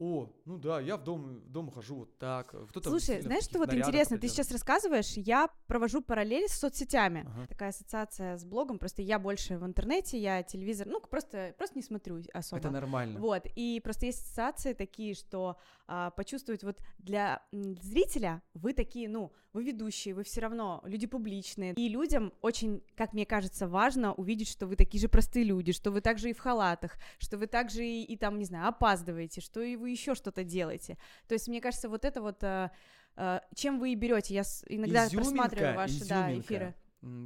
о, 0.02 0.28
ну 0.46 0.58
да, 0.58 0.80
я 0.80 0.96
в 0.96 1.04
дом, 1.04 1.38
в 1.38 1.48
дом 1.48 1.70
хожу 1.70 1.94
вот 1.94 2.18
так. 2.18 2.48
Кто-то 2.70 2.90
Слушай, 2.90 3.20
в 3.20 3.22
знаешь, 3.22 3.44
что 3.44 3.58
вот 3.58 3.72
интересно? 3.72 4.18
Ты 4.18 4.26
сейчас 4.26 4.50
рассказываешь, 4.50 5.12
я 5.12 5.48
провожу 5.68 6.02
параллели 6.02 6.48
с 6.48 6.58
соцсетями. 6.58 7.24
Ага. 7.24 7.46
Такая 7.46 7.68
ассоциация 7.68 8.36
с 8.36 8.44
блогом, 8.44 8.78
просто 8.80 9.00
я 9.00 9.20
больше 9.20 9.58
в 9.58 9.64
интернете, 9.64 10.18
я 10.18 10.42
телевизор, 10.42 10.88
ну, 10.88 11.00
просто, 11.00 11.54
просто 11.56 11.78
не 11.78 11.84
смотрю 11.84 12.20
особо. 12.32 12.58
Это 12.58 12.70
нормально. 12.70 13.20
Вот, 13.20 13.46
и 13.54 13.80
просто 13.84 14.06
есть 14.06 14.22
ассоциации 14.22 14.72
такие, 14.72 15.14
что 15.14 15.56
а, 15.86 16.10
почувствовать 16.10 16.64
вот 16.64 16.80
для 16.98 17.40
зрителя 17.52 18.42
вы 18.54 18.72
такие, 18.72 19.08
ну, 19.08 19.32
вы 19.52 19.64
ведущие, 19.64 20.14
вы 20.14 20.24
все 20.24 20.40
равно 20.40 20.80
люди 20.84 21.06
публичные, 21.06 21.74
и 21.74 21.88
людям 21.88 22.32
очень, 22.40 22.82
как 22.96 23.12
мне 23.12 23.26
кажется, 23.26 23.68
важно 23.68 24.14
увидеть, 24.14 24.48
что 24.48 24.66
вы 24.66 24.76
такие 24.76 25.00
же 25.00 25.08
простые 25.08 25.44
люди, 25.44 25.72
что 25.72 25.90
вы 25.90 26.00
также 26.00 26.30
и 26.30 26.32
в 26.32 26.38
халатах, 26.38 26.96
что 27.18 27.36
вы 27.36 27.46
также 27.46 27.84
и, 27.84 28.02
и 28.02 28.16
там, 28.16 28.38
не 28.38 28.46
знаю, 28.46 28.68
опаздываете, 28.68 29.40
что 29.40 29.60
и 29.60 29.76
вы 29.76 29.91
еще 29.92 30.14
что-то 30.14 30.44
делаете. 30.44 30.98
То 31.28 31.34
есть, 31.34 31.48
мне 31.48 31.60
кажется, 31.60 31.88
вот 31.88 32.04
это 32.04 32.20
вот, 32.20 32.42
а, 32.44 32.70
а, 33.16 33.42
чем 33.54 33.78
вы 33.78 33.92
и 33.92 33.94
берете, 33.94 34.34
я 34.34 34.42
иногда 34.68 35.06
Изюминка, 35.06 35.16
просматриваю 35.30 35.76
ваши 35.76 36.04
да, 36.08 36.38
эфиры. 36.38 36.74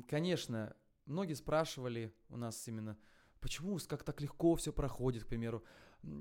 Конечно, 0.09 0.75
многие 1.07 1.35
спрашивали 1.35 2.13
у 2.29 2.37
нас 2.37 2.67
именно, 2.69 2.97
почему 3.41 3.79
как 3.89 4.03
так 4.03 4.21
легко 4.21 4.55
все 4.57 4.73
проходит, 4.73 5.25
к 5.25 5.29
примеру, 5.29 5.65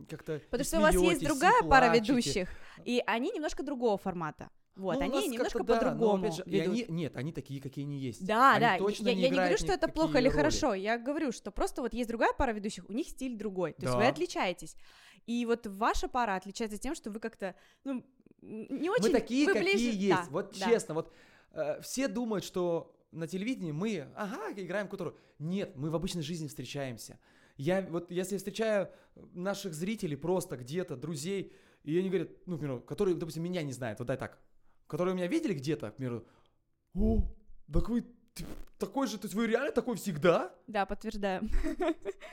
как-то 0.10 0.40
Потому 0.50 0.64
что 0.66 0.80
у 0.80 0.82
вас 0.82 0.96
есть 0.96 1.24
другая 1.24 1.62
пара 1.64 1.94
ведущих, 1.94 2.50
и 2.84 3.04
они 3.06 3.32
немножко 3.32 3.64
другого 3.64 3.98
формата. 3.98 4.50
Вот, 4.76 4.96
Ну, 4.96 5.02
они 5.02 5.30
немножко 5.30 5.64
да, 5.64 5.76
по-другому 5.76 6.30
же, 6.34 6.44
ведут. 6.46 6.74
они, 6.74 6.86
нет, 6.90 7.16
они 7.16 7.32
такие, 7.32 7.62
какие 7.62 7.86
они 7.86 7.98
есть. 7.98 8.26
Да, 8.26 8.56
Они 8.56 8.60
да, 8.66 8.78
точно 8.78 9.08
я, 9.08 9.16
не 9.16 9.22
я 9.22 9.30
не 9.30 9.36
говорю, 9.36 9.58
что 9.58 9.72
это 9.72 9.88
плохо 9.88 10.18
или 10.18 10.28
роли. 10.28 10.36
хорошо, 10.36 10.74
я 10.74 10.98
говорю, 10.98 11.32
что 11.32 11.50
просто 11.52 11.82
вот 11.82 11.94
есть 11.94 12.10
другая 12.10 12.34
пара 12.34 12.52
ведущих, 12.52 12.84
у 12.90 12.92
них 12.92 13.08
стиль 13.08 13.38
другой, 13.38 13.72
то 13.72 13.84
есть 13.84 13.96
вы 13.96 14.02
Да. 14.02 14.10
отличаетесь. 14.10 14.76
И 15.26 15.46
вот 15.46 15.68
ваша 15.68 16.08
пара 16.08 16.36
отличается 16.36 16.78
тем, 16.78 16.96
что 16.96 17.12
вы 17.12 17.20
как-то, 17.20 17.56
ну, 17.84 18.06
не 18.42 18.90
очень... 18.90 19.06
Мы 19.06 19.12
такие, 19.12 19.48
вы 19.48 19.54
какие 19.54 19.74
ближе- 19.74 19.98
есть. 19.98 20.10
да, 20.10 20.28
вот 20.30 20.58
да. 20.58 20.66
честно, 20.66 20.94
вот 20.94 21.14
э, 21.52 21.82
все 21.82 22.08
думают, 22.08 22.44
что 22.44 22.96
на 23.12 23.28
телевидении 23.28 23.72
мы, 23.72 24.08
ага, 24.16 24.52
играем 24.56 24.88
которую. 24.88 25.18
Нет, 25.40 25.76
мы 25.76 25.90
в 25.90 25.96
обычной 25.96 26.22
жизни 26.22 26.48
встречаемся. 26.48 27.20
Я 27.58 27.82
вот, 27.82 28.12
если 28.12 28.38
встречаю 28.38 28.90
наших 29.34 29.74
зрителей 29.74 30.18
просто 30.18 30.58
где-то, 30.58 30.96
друзей, 30.96 31.54
и 31.84 31.98
они 31.98 32.10
говорят, 32.10 32.30
ну, 32.46 32.58
к 32.58 32.60
примеру, 32.60 32.82
которые, 32.82 33.16
допустим, 33.16 33.44
меня 33.44 33.64
не 33.64 33.72
знают, 33.72 34.00
вот 34.00 34.08
дай 34.08 34.18
так, 34.18 34.40
которые 34.88 35.16
меня 35.16 35.28
видели 35.28 35.54
где-то, 35.54 35.92
к 35.92 35.96
примеру, 35.96 36.28
о, 36.94 37.24
так 37.72 37.90
вы 37.90 38.06
такой 38.78 39.08
же, 39.08 39.18
то 39.18 39.26
есть 39.26 39.36
вы 39.36 39.48
реально 39.48 39.72
такой 39.72 39.96
всегда? 39.96 40.54
Да, 40.68 40.86
подтверждаю. 40.86 41.50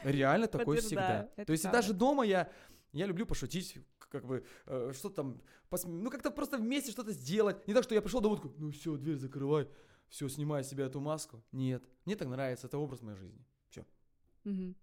Реально 0.03 0.49
такой 0.49 0.79
всегда. 0.79 1.31
это 1.37 1.47
То 1.47 1.53
есть 1.53 1.63
правда. 1.63 1.79
даже 1.79 1.95
дома 1.95 2.25
я, 2.25 2.51
я 2.93 3.07
люблю 3.07 3.27
пошутить, 3.27 3.79
как 3.99 4.27
бы, 4.27 4.45
э, 4.67 4.93
что 4.95 5.09
там, 5.11 5.41
посме- 5.71 6.01
ну 6.01 6.11
как-то 6.11 6.31
просто 6.31 6.59
вместе 6.59 6.91
что-то 6.93 7.13
сделать. 7.13 7.67
Не 7.67 7.75
так, 7.75 7.85
что 7.85 7.95
я 7.95 8.03
пришел 8.03 8.21
домой, 8.21 8.37
такой, 8.39 8.53
ну 8.59 8.71
все, 8.71 8.97
дверь 8.97 9.17
закрывай, 9.17 9.69
все, 10.09 10.29
снимай 10.29 10.63
себя 10.65 10.85
эту 10.87 11.01
маску. 11.01 11.43
Нет, 11.53 11.83
мне 12.05 12.17
так 12.17 12.29
нравится, 12.29 12.67
это 12.67 12.79
образ 12.79 13.01
моей 13.03 13.17
жизни. 13.17 13.45
Все. 13.71 13.87
Мгм. 14.45 14.77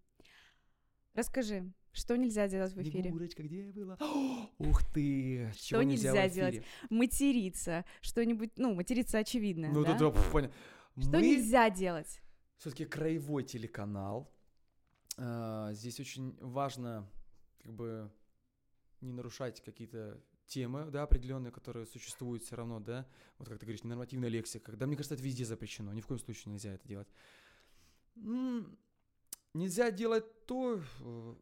Расскажи, 1.13 1.72
что 1.91 2.15
нельзя 2.17 2.48
делать 2.48 2.74
в 2.74 2.82
эфире? 2.82 3.02
Снегурочка, 3.04 3.43
где 3.43 3.72
была? 3.72 3.98
Ух 4.60 4.84
ты! 4.93 5.52
Что 5.56 5.67
чего 5.67 5.84
нельзя 5.84 6.28
в 6.28 6.32
делать? 6.32 6.63
Материться, 6.89 7.86
что-нибудь, 8.02 8.52
ну, 8.58 8.74
материться 8.74 9.17
очевидно, 9.17 9.69
Ну 9.72 9.84
да? 9.84 9.93
да, 9.98 10.10
да, 10.12 10.22
понятно. 10.32 10.56
Что 10.98 11.10
Мы 11.12 11.22
нельзя 11.22 11.69
делать? 11.69 12.22
все-таки 12.58 12.86
краевой 12.86 13.43
телеканал. 13.43 14.32
А, 15.17 15.72
Здесь 15.74 16.00
очень 16.00 16.38
важно, 16.41 17.10
как 17.60 17.74
бы, 17.74 18.12
не 19.02 19.13
нарушать 19.13 19.62
какие-то 19.62 20.22
темы, 20.50 20.89
да, 20.91 21.04
определенные, 21.04 21.52
которые 21.52 21.86
существуют 21.86 22.43
все 22.43 22.56
равно, 22.56 22.80
да, 22.80 23.08
вот 23.38 23.48
как 23.48 23.60
ты 23.60 23.65
говоришь, 23.65 23.84
ненормативная 23.84 24.30
лексика, 24.30 24.72
да, 24.76 24.88
мне 24.88 24.95
кажется, 24.95 25.15
это 25.15 25.24
везде 25.24 25.45
запрещено, 25.45 25.93
ни 25.93 26.02
в 26.02 26.08
коем 26.08 26.19
случае 26.19 26.52
нельзя 26.52 26.74
это 26.74 26.88
делать. 26.88 27.08
Нельзя 29.54 29.91
делать 29.91 30.45
то, 30.45 30.82
э, 31.00 31.36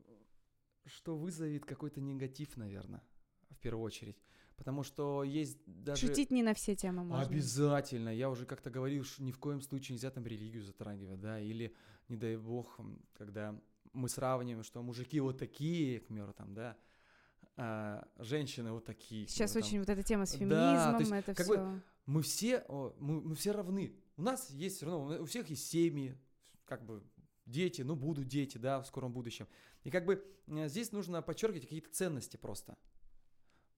что 0.86 1.18
вызовет 1.18 1.66
какой-то 1.66 2.00
негатив, 2.00 2.56
наверное, 2.58 3.04
в 3.50 3.58
первую 3.60 3.84
очередь, 3.84 4.18
потому 4.56 4.84
что 4.84 5.24
есть 5.24 5.58
даже... 5.66 6.08
Шутить 6.08 6.32
не 6.32 6.44
на 6.44 6.54
все 6.54 6.76
темы 6.76 7.04
можно. 7.04 7.26
Обязательно. 7.26 8.10
Я 8.10 8.30
уже 8.30 8.46
как-то 8.46 8.70
говорил, 8.70 9.04
что 9.04 9.24
ни 9.24 9.32
в 9.32 9.40
коем 9.40 9.62
случае 9.62 9.96
нельзя 9.96 10.12
там 10.12 10.26
религию 10.26 10.64
затрагивать, 10.64 11.20
да, 11.20 11.40
или, 11.40 11.76
не 12.08 12.16
дай 12.16 12.38
бог, 12.38 12.80
когда 13.14 13.60
мы 13.98 14.10
сравниваем, 14.10 14.64
что 14.64 14.82
мужики 14.82 15.20
вот 15.20 15.38
такие, 15.38 16.00
к 16.00 16.08
примеру, 16.08 16.34
там, 16.34 16.54
да, 16.54 16.78
а 17.56 18.08
женщины 18.20 18.72
вот 18.72 18.86
такие. 18.86 19.28
Сейчас 19.28 19.54
там. 19.54 19.64
очень 19.64 19.80
вот 19.80 19.90
эта 19.90 20.04
тема 20.04 20.26
с 20.26 20.32
Да, 20.34 20.38
феминизмом, 20.38 20.94
то 20.94 21.00
есть 21.00 21.12
это 21.12 21.34
как 21.34 21.46
все. 21.46 21.58
бы 21.58 21.82
Мы 22.06 22.22
все, 22.22 22.64
мы, 23.00 23.22
мы 23.22 23.36
все 23.36 23.52
равны. 23.52 23.96
У 24.16 24.22
нас 24.22 24.50
есть 24.52 24.78
все 24.78 24.86
равно, 24.86 25.22
у 25.22 25.26
всех 25.26 25.50
есть 25.50 25.68
семьи, 25.68 26.16
как 26.66 26.86
бы 26.86 27.04
дети, 27.46 27.82
ну 27.82 27.96
будут 27.96 28.28
дети, 28.28 28.58
да, 28.58 28.80
в 28.82 28.86
скором 28.88 29.12
будущем. 29.12 29.48
И 29.84 29.90
как 29.90 30.06
бы 30.06 30.24
э, 30.48 30.68
здесь 30.68 30.92
нужно 30.92 31.22
подчеркивать 31.22 31.64
какие-то 31.64 31.90
ценности 31.92 32.38
просто. 32.38 32.78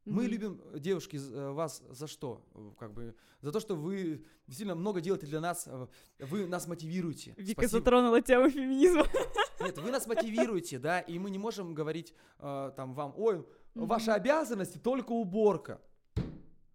Мы 0.06 0.26
любим, 0.26 0.62
э, 0.74 0.80
девушки, 0.80 1.18
э, 1.18 1.52
вас 1.52 1.84
за 1.90 2.08
что? 2.08 2.46
Как 2.80 2.94
бы 2.94 3.16
за 3.42 3.52
то, 3.52 3.60
что 3.60 3.76
вы 3.76 4.26
действительно 4.48 4.76
много 4.76 5.02
делаете 5.02 5.28
для 5.28 5.40
нас, 5.40 5.70
вы 6.20 6.48
нас 6.48 6.68
мотивируете. 6.68 7.34
Вика 7.38 7.62
Спасибо. 7.62 7.80
затронула 7.80 8.22
тему 8.22 8.50
феминизма. 8.50 9.06
Нет, 9.60 9.78
вы 9.78 9.92
нас 9.92 10.08
мотивируете, 10.08 10.80
да, 10.80 11.00
и 11.00 11.20
мы 11.20 11.30
не 11.30 11.38
можем 11.38 11.74
говорить 11.74 12.14
э, 12.40 12.72
там 12.76 12.94
вам, 12.94 13.14
ой, 13.18 13.46
ваша 13.76 14.14
обязанность 14.16 14.82
только 14.82 15.12
уборка. 15.12 15.82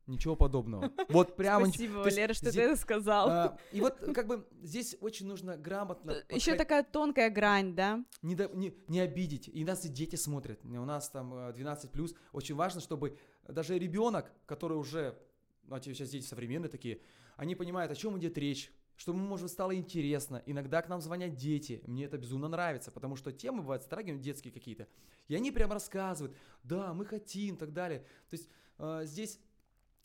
Ничего 0.07 0.37
подобного. 0.37 0.93
Вот 1.09 1.35
прямо. 1.37 1.65
нич- 1.67 1.71
Спасибо, 1.77 2.05
есть 2.05 2.17
Валера, 2.17 2.35
что 2.35 2.51
зи- 2.51 2.59
ты 2.59 2.65
это 2.65 2.77
сказал. 2.77 3.29
а, 3.31 3.59
И 3.73 3.81
вот 3.81 3.97
как 4.15 4.27
бы 4.27 4.47
здесь 4.63 4.97
очень 5.01 5.27
нужно 5.27 5.57
грамотно 5.57 6.11
Еще 6.29 6.51
подход- 6.53 6.59
такая 6.59 6.83
тонкая 6.83 7.31
грань, 7.31 7.75
да? 7.75 8.05
не, 8.21 8.35
до- 8.35 8.49
не, 8.55 8.75
не 8.89 9.01
обидеть. 9.01 9.49
И 9.49 9.65
нас 9.65 9.87
и 9.87 9.89
дети 9.89 10.17
смотрят. 10.17 10.61
У 10.63 10.69
нас 10.85 11.09
там 11.09 11.33
э, 11.49 11.53
12 11.55 11.91
плюс. 11.91 12.15
Очень 12.33 12.55
важно, 12.55 12.83
чтобы 12.83 13.17
даже 13.49 13.79
ребенок, 13.79 14.31
который 14.45 14.77
уже, 14.77 15.17
ну, 15.63 15.77
а 15.77 15.81
сейчас 15.81 16.11
дети 16.11 16.27
современные 16.27 16.69
такие, 16.69 17.01
они 17.39 17.55
понимают, 17.55 17.91
о 17.91 17.95
чем 17.95 18.19
идет 18.19 18.37
речь. 18.37 18.71
Что 18.97 19.13
мы, 19.13 19.21
может, 19.27 19.51
стало 19.51 19.75
интересно. 19.75 20.43
Иногда 20.47 20.81
к 20.83 20.89
нам 20.89 21.01
звонят 21.01 21.35
дети. 21.35 21.83
Мне 21.87 22.05
это 22.05 22.17
безумно 22.17 22.49
нравится, 22.49 22.93
потому 22.93 23.17
что 23.17 23.33
темы 23.33 23.63
бывают 23.63 23.83
затрагивают 23.83 24.23
детские 24.23 24.53
какие-то. 24.53 24.87
И 25.27 25.35
они 25.35 25.51
прям 25.51 25.73
рассказывают, 25.73 26.37
да, 26.63 26.95
мы 26.95 27.05
хотим, 27.05 27.57
и 27.57 27.59
так 27.59 27.73
далее. 27.73 28.01
То 28.31 28.35
есть 28.37 28.49
э, 28.79 29.03
здесь 29.05 29.41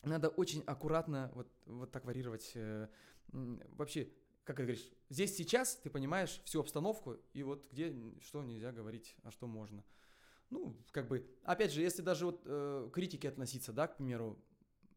надо 0.02 0.28
очень 0.28 0.62
аккуратно 0.66 1.30
вот, 1.34 1.48
вот 1.66 1.92
так 1.92 2.04
варьировать. 2.04 2.50
э, 2.54 2.88
вообще, 3.32 4.08
как 4.44 4.56
ты 4.56 4.62
говоришь, 4.62 4.90
здесь 5.08 5.36
сейчас 5.36 5.76
ты 5.76 5.90
понимаешь 5.90 6.40
всю 6.44 6.60
обстановку, 6.60 7.16
и 7.32 7.42
вот 7.42 7.68
где 7.70 7.94
что 8.22 8.42
нельзя 8.42 8.72
говорить, 8.72 9.14
а 9.22 9.30
что 9.30 9.46
можно. 9.46 9.84
Ну, 10.48 10.74
как 10.90 11.06
бы, 11.06 11.24
опять 11.44 11.72
же, 11.72 11.80
если 11.80 12.02
даже 12.02 12.26
вот 12.26 12.42
э, 12.44 12.88
к 12.90 12.94
критике 12.94 13.28
относиться, 13.28 13.72
да, 13.72 13.86
к 13.86 13.98
примеру, 13.98 14.36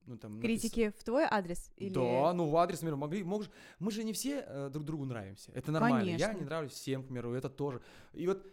ну 0.06 0.18
там... 0.18 0.34
напис- 0.34 0.42
Критики 0.42 0.94
в 0.98 1.04
твой 1.04 1.24
адрес? 1.30 1.72
Или... 1.78 1.94
Да, 1.94 2.34
ну 2.34 2.50
в 2.50 2.58
адрес, 2.58 2.82
например, 2.82 2.98
могли, 2.98 3.24
мож- 3.24 3.50
мы 3.80 3.92
же 3.92 4.04
не 4.04 4.14
все 4.14 4.44
э, 4.48 4.70
друг 4.70 4.86
другу 4.86 5.06
нравимся, 5.06 5.52
это 5.54 5.72
нормально. 5.72 6.10
Я 6.10 6.18
Конечно. 6.28 6.40
не 6.40 6.46
нравлюсь 6.46 6.74
всем, 6.74 7.04
к 7.04 7.08
примеру, 7.08 7.34
это 7.34 7.50
тоже. 7.50 7.82
И 8.14 8.28
вот 8.28 8.46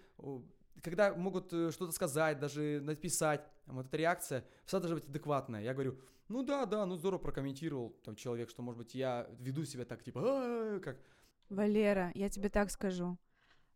когда 0.83 1.15
могут 1.15 1.53
э, 1.53 1.71
что-то 1.73 1.93
сказать, 1.93 2.39
даже 2.39 2.81
написать, 2.83 3.43
вот 3.67 3.87
эта 3.87 3.97
реакция 3.97 4.45
всегда 4.65 4.81
должна 4.81 4.97
быть 4.97 5.09
адекватная. 5.09 5.63
Я 5.63 5.75
говорю, 5.75 5.99
Ну 6.29 6.43
да, 6.43 6.65
да, 6.65 6.87
ну 6.87 6.97
здорово 6.97 7.19
прокомментировал 7.19 7.91
там 8.05 8.15
человек, 8.17 8.49
что, 8.51 8.63
может 8.63 8.79
быть, 8.79 8.95
я 8.95 9.27
веду 9.41 9.65
себя 9.65 9.85
так, 9.85 10.03
типа, 10.03 10.21
«А-а-а», 10.21 10.81
как... 10.81 10.97
Валера, 11.49 12.13
я 12.15 12.29
тебе 12.31 12.49
так 12.49 12.71
скажу. 12.71 13.19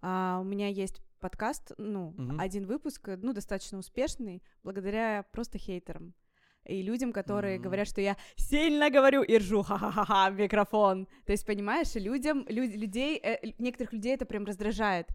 А, 0.01 0.39
у 0.41 0.45
меня 0.45 0.69
есть 0.69 1.03
подкаст, 1.19 1.73
ну, 1.79 2.15
Мгм. 2.17 2.39
один 2.41 2.67
выпуск, 2.67 3.09
э, 3.09 3.17
ну, 3.17 3.33
достаточно 3.33 3.79
успешный, 3.79 4.43
благодаря 4.63 5.25
просто 5.33 5.59
хейтерам. 5.59 6.15
И 6.65 6.83
людям, 6.83 7.13
которые 7.13 7.57
М. 7.57 7.63
говорят, 7.63 7.87
что 7.89 8.01
я 8.01 8.17
сильно 8.37 8.91
говорю 8.91 9.23
и 9.23 9.39
ржу, 9.39 9.63
ха-ха-ха, 9.63 10.31
в 10.31 10.35
микрофон. 10.35 11.07
То 11.27 11.33
есть, 11.33 11.47
понимаешь, 11.47 11.95
людям, 11.95 12.45
лю- 12.49 12.77
людей, 12.79 13.19
э, 13.23 13.53
некоторых 13.59 13.93
людей 13.93 14.15
это 14.15 14.25
прям 14.25 14.45
раздражает. 14.45 15.09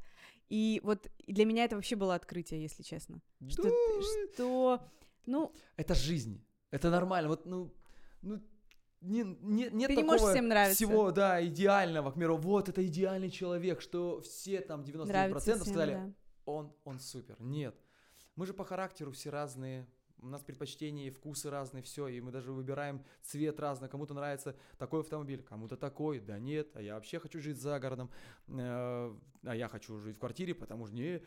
И 0.49 0.81
вот 0.83 1.09
для 1.27 1.45
меня 1.45 1.65
это 1.65 1.75
вообще 1.75 1.95
было 1.95 2.15
открытие, 2.15 2.61
если 2.61 2.83
честно. 2.83 3.21
Что, 3.47 3.63
«Да, 3.63 3.69
ты- 3.69 4.33
что 4.33 4.81
ну, 5.25 5.51
Это 5.77 5.93
жизнь. 5.95 6.43
Это 6.71 6.89
нормально. 6.89 7.29
Вот, 7.29 7.45
ну, 7.45 7.71
ну 8.21 8.39
не, 9.01 9.23
не, 9.41 9.69
нет 9.71 9.71
Ты 9.71 9.77
не 9.77 9.87
такого 9.87 10.05
можешь 10.05 10.29
всем 10.29 10.47
нравиться. 10.47 10.75
всего, 10.75 11.11
да, 11.11 11.43
идеального, 11.45 12.11
к 12.11 12.13
примеру, 12.15 12.37
вот 12.37 12.67
это 12.69 12.85
идеальный 12.85 13.29
человек, 13.29 13.81
что 13.81 14.21
все 14.21 14.59
там 14.61 14.81
99% 14.81 15.05
нравится 15.05 15.39
всем, 15.39 15.59
сказали, 15.59 15.93
да. 15.93 16.13
он, 16.45 16.73
он 16.83 16.99
супер. 16.99 17.35
Нет. 17.39 17.75
Мы 18.35 18.45
же 18.45 18.53
по 18.53 18.65
характеру 18.65 19.11
все 19.11 19.29
разные, 19.29 19.87
у 20.21 20.27
нас 20.27 20.43
предпочтения 20.43 21.07
и 21.07 21.09
вкусы 21.09 21.49
разные, 21.49 21.83
все, 21.83 22.07
и 22.07 22.21
мы 22.21 22.31
даже 22.31 22.51
выбираем 22.51 23.03
цвет 23.21 23.59
разный. 23.59 23.89
Кому-то 23.89 24.13
нравится 24.13 24.55
такой 24.77 25.01
автомобиль, 25.01 25.43
кому-то 25.43 25.77
такой, 25.77 26.19
да 26.19 26.39
нет, 26.39 26.75
а 26.75 26.81
я 26.81 26.95
вообще 26.95 27.19
хочу 27.19 27.39
жить 27.39 27.57
за 27.57 27.79
городом, 27.79 28.09
э, 28.47 29.15
а 29.43 29.55
я 29.55 29.67
хочу 29.67 29.97
жить 29.99 30.17
в 30.17 30.19
квартире, 30.19 30.55
потому 30.55 30.87
что 30.87 30.95
не... 30.95 31.21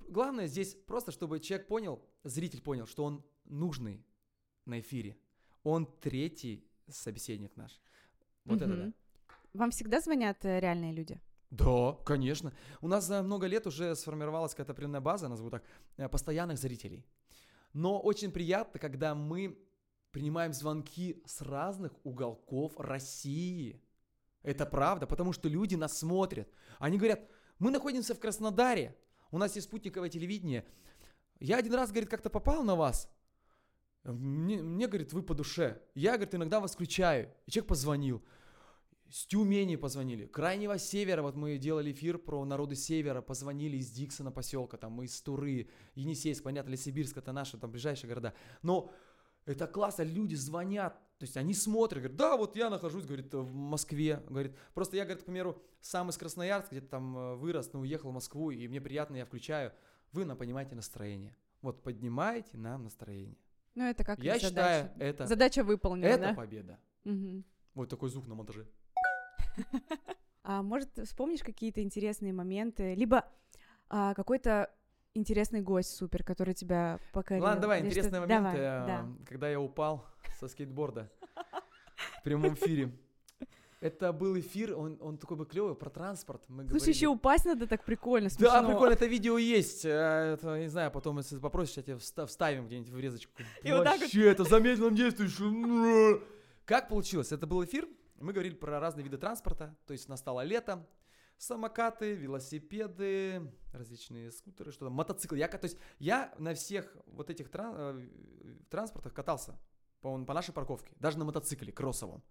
Главное 0.00 0.46
здесь 0.46 0.74
просто, 0.74 1.12
чтобы 1.12 1.40
человек 1.40 1.66
понял, 1.66 2.02
зритель 2.24 2.62
понял, 2.62 2.86
что 2.86 3.04
он 3.04 3.24
нужный 3.44 4.04
на 4.64 4.80
эфире. 4.80 5.16
Он 5.64 5.86
третий 6.00 6.66
собеседник 6.88 7.56
наш. 7.56 7.80
Вот 8.44 8.62
это 8.62 8.76
да. 8.76 8.92
Вам 9.52 9.70
всегда 9.70 10.00
звонят 10.00 10.44
э, 10.44 10.60
реальные 10.60 10.92
люди? 10.92 11.20
Да, 11.50 11.96
конечно. 12.04 12.52
У 12.80 12.88
нас 12.88 13.06
за 13.06 13.22
много 13.22 13.46
лет 13.46 13.66
уже 13.66 13.94
сформировалась 13.96 14.52
какая-то 14.52 14.72
определенная 14.72 15.00
база, 15.00 15.28
назову 15.28 15.50
так, 15.50 15.64
э, 15.96 16.08
постоянных 16.08 16.58
зрителей. 16.58 17.04
Но 17.78 18.00
очень 18.00 18.32
приятно, 18.32 18.80
когда 18.80 19.14
мы 19.14 19.56
принимаем 20.10 20.52
звонки 20.52 21.22
с 21.24 21.42
разных 21.42 21.92
уголков 22.04 22.72
России. 22.76 23.80
Это 24.42 24.66
правда, 24.66 25.06
потому 25.06 25.32
что 25.32 25.48
люди 25.48 25.76
нас 25.76 25.96
смотрят. 25.96 26.48
Они 26.80 26.98
говорят, 26.98 27.20
мы 27.60 27.70
находимся 27.70 28.16
в 28.16 28.18
Краснодаре, 28.18 28.98
у 29.30 29.38
нас 29.38 29.54
есть 29.54 29.68
спутниковое 29.68 30.08
телевидение. 30.08 30.66
Я 31.38 31.58
один 31.58 31.72
раз, 31.72 31.90
говорит, 31.90 32.10
как-то 32.10 32.30
попал 32.30 32.64
на 32.64 32.74
вас. 32.74 33.08
Мне, 34.02 34.60
мне, 34.60 34.88
говорит, 34.88 35.12
вы 35.12 35.22
по 35.22 35.34
душе. 35.34 35.80
Я, 35.94 36.14
говорит, 36.14 36.34
иногда 36.34 36.58
вас 36.58 36.72
включаю. 36.72 37.32
И 37.46 37.52
человек 37.52 37.68
позвонил. 37.68 38.24
С 39.10 39.24
Тюмени 39.26 39.76
позвонили, 39.76 40.26
Крайнего 40.26 40.78
Севера, 40.78 41.22
вот 41.22 41.34
мы 41.34 41.56
делали 41.56 41.92
эфир 41.92 42.18
про 42.18 42.44
народы 42.44 42.74
Севера, 42.74 43.22
позвонили 43.22 43.78
из 43.78 43.90
Диксона 43.90 44.30
поселка, 44.30 44.76
там 44.76 45.00
из 45.02 45.18
Туры, 45.22 45.70
Енисейск, 45.94 46.42
понятно, 46.44 46.70
Лесибирск, 46.70 47.16
это 47.16 47.32
наши 47.32 47.56
там 47.56 47.70
ближайшие 47.70 48.08
города. 48.08 48.34
Но 48.62 48.92
это 49.46 49.66
классно, 49.66 50.02
люди 50.02 50.34
звонят, 50.34 50.92
то 51.18 51.24
есть 51.24 51.38
они 51.38 51.54
смотрят, 51.54 52.02
говорят, 52.02 52.18
да, 52.18 52.36
вот 52.36 52.54
я 52.54 52.68
нахожусь, 52.68 53.06
говорит, 53.06 53.32
в 53.32 53.54
Москве, 53.54 54.22
говорит, 54.28 54.54
просто 54.74 54.96
я, 54.98 55.04
говорит, 55.04 55.22
к 55.22 55.24
примеру, 55.24 55.62
сам 55.80 56.10
из 56.10 56.18
Красноярска, 56.18 56.72
где-то 56.72 56.88
там 56.88 57.16
э, 57.16 57.34
вырос, 57.36 57.72
но 57.72 57.80
уехал 57.80 58.10
в 58.10 58.14
Москву, 58.14 58.50
и 58.50 58.68
мне 58.68 58.80
приятно, 58.80 59.16
я 59.16 59.24
включаю, 59.24 59.72
вы 60.12 60.26
нам 60.26 60.36
понимаете 60.36 60.74
настроение. 60.74 61.34
Вот 61.62 61.82
поднимаете 61.82 62.58
нам 62.58 62.84
настроение. 62.84 63.38
Ну, 63.74 63.84
это 63.84 64.04
как 64.04 64.18
Я 64.18 64.36
их 64.36 64.42
считаю, 64.42 64.84
задача. 64.84 65.02
это, 65.02 65.26
Задача 65.26 65.64
выполнена, 65.64 66.06
это 66.06 66.22
да? 66.28 66.34
победа. 66.34 66.78
Мгм. 67.04 67.44
Вот 67.74 67.88
такой 67.88 68.10
звук 68.10 68.26
на 68.26 68.34
монтаже. 68.34 68.66
А 70.44 70.62
может, 70.62 70.88
вспомнишь 71.04 71.42
какие-то 71.42 71.82
интересные 71.82 72.32
моменты, 72.32 72.94
либо 72.94 73.26
а, 73.90 74.14
какой-то 74.14 74.70
интересный 75.12 75.60
гость 75.60 75.94
супер, 75.94 76.22
который 76.24 76.54
тебя 76.54 76.98
покорил? 77.12 77.44
Ладно, 77.44 77.60
давай, 77.60 77.80
или 77.80 77.88
интересный 77.88 78.20
момент, 78.20 78.44
Давай, 78.44 78.56
э, 78.58 78.86
да. 78.86 79.06
когда 79.26 79.50
я 79.50 79.60
упал 79.60 80.06
со 80.40 80.48
скейтборда 80.48 81.10
в 82.18 82.22
прямом 82.22 82.54
эфире. 82.54 82.92
Это 83.80 84.12
был 84.12 84.38
эфир, 84.40 84.74
он, 84.76 84.96
он 85.00 85.18
такой 85.18 85.36
бы 85.36 85.44
клевый, 85.46 85.74
про 85.76 85.90
транспорт. 85.90 86.42
Мы 86.48 86.62
Слушай, 86.62 86.72
говорили. 86.78 86.90
еще 86.96 87.06
упасть 87.08 87.44
надо 87.44 87.66
так 87.66 87.84
прикольно, 87.84 88.28
Да, 88.30 88.34
смешно. 88.34 88.68
прикольно, 88.68 88.92
это 88.94 89.06
видео 89.06 89.36
есть. 89.38 89.84
э, 89.84 89.90
Это, 90.34 90.58
не 90.58 90.68
знаю, 90.68 90.90
потом, 90.90 91.18
если 91.18 91.38
попросишь, 91.38 91.76
я 91.76 91.82
тебе 91.82 91.94
вста- 91.96 92.26
вставим 92.26 92.66
где-нибудь 92.66 92.90
врезочку. 92.90 93.32
И 93.62 93.70
вот 93.70 93.84
так 93.84 93.94
вот. 93.94 94.00
Вообще, 94.00 94.30
это 94.30 94.44
замедленном 94.44 94.94
действии. 94.94 96.20
Как 96.64 96.88
получилось? 96.88 97.32
Это 97.32 97.46
был 97.46 97.64
эфир, 97.64 97.86
мы 98.20 98.32
говорили 98.32 98.54
про 98.54 98.80
разные 98.80 99.04
виды 99.04 99.18
транспорта, 99.18 99.76
то 99.86 99.92
есть 99.92 100.08
настало 100.08 100.42
лето, 100.42 100.86
самокаты, 101.38 102.14
велосипеды, 102.14 103.52
различные 103.72 104.32
скутеры, 104.32 104.72
что 104.72 104.86
там, 104.86 104.94
мотоциклы. 104.94 105.38
Я, 105.38 105.48
то 105.48 105.64
есть 105.64 105.78
я 105.98 106.34
на 106.38 106.54
всех 106.54 106.96
вот 107.06 107.30
этих 107.30 107.48
тран- 107.48 107.74
э, 107.76 108.56
транспортах 108.70 109.14
катался 109.14 109.58
по, 110.00 110.24
по 110.24 110.34
нашей 110.34 110.52
парковке, 110.52 110.92
даже 110.98 111.18
на 111.18 111.24
мотоцикле 111.24 111.72
кроссовом. 111.72 112.22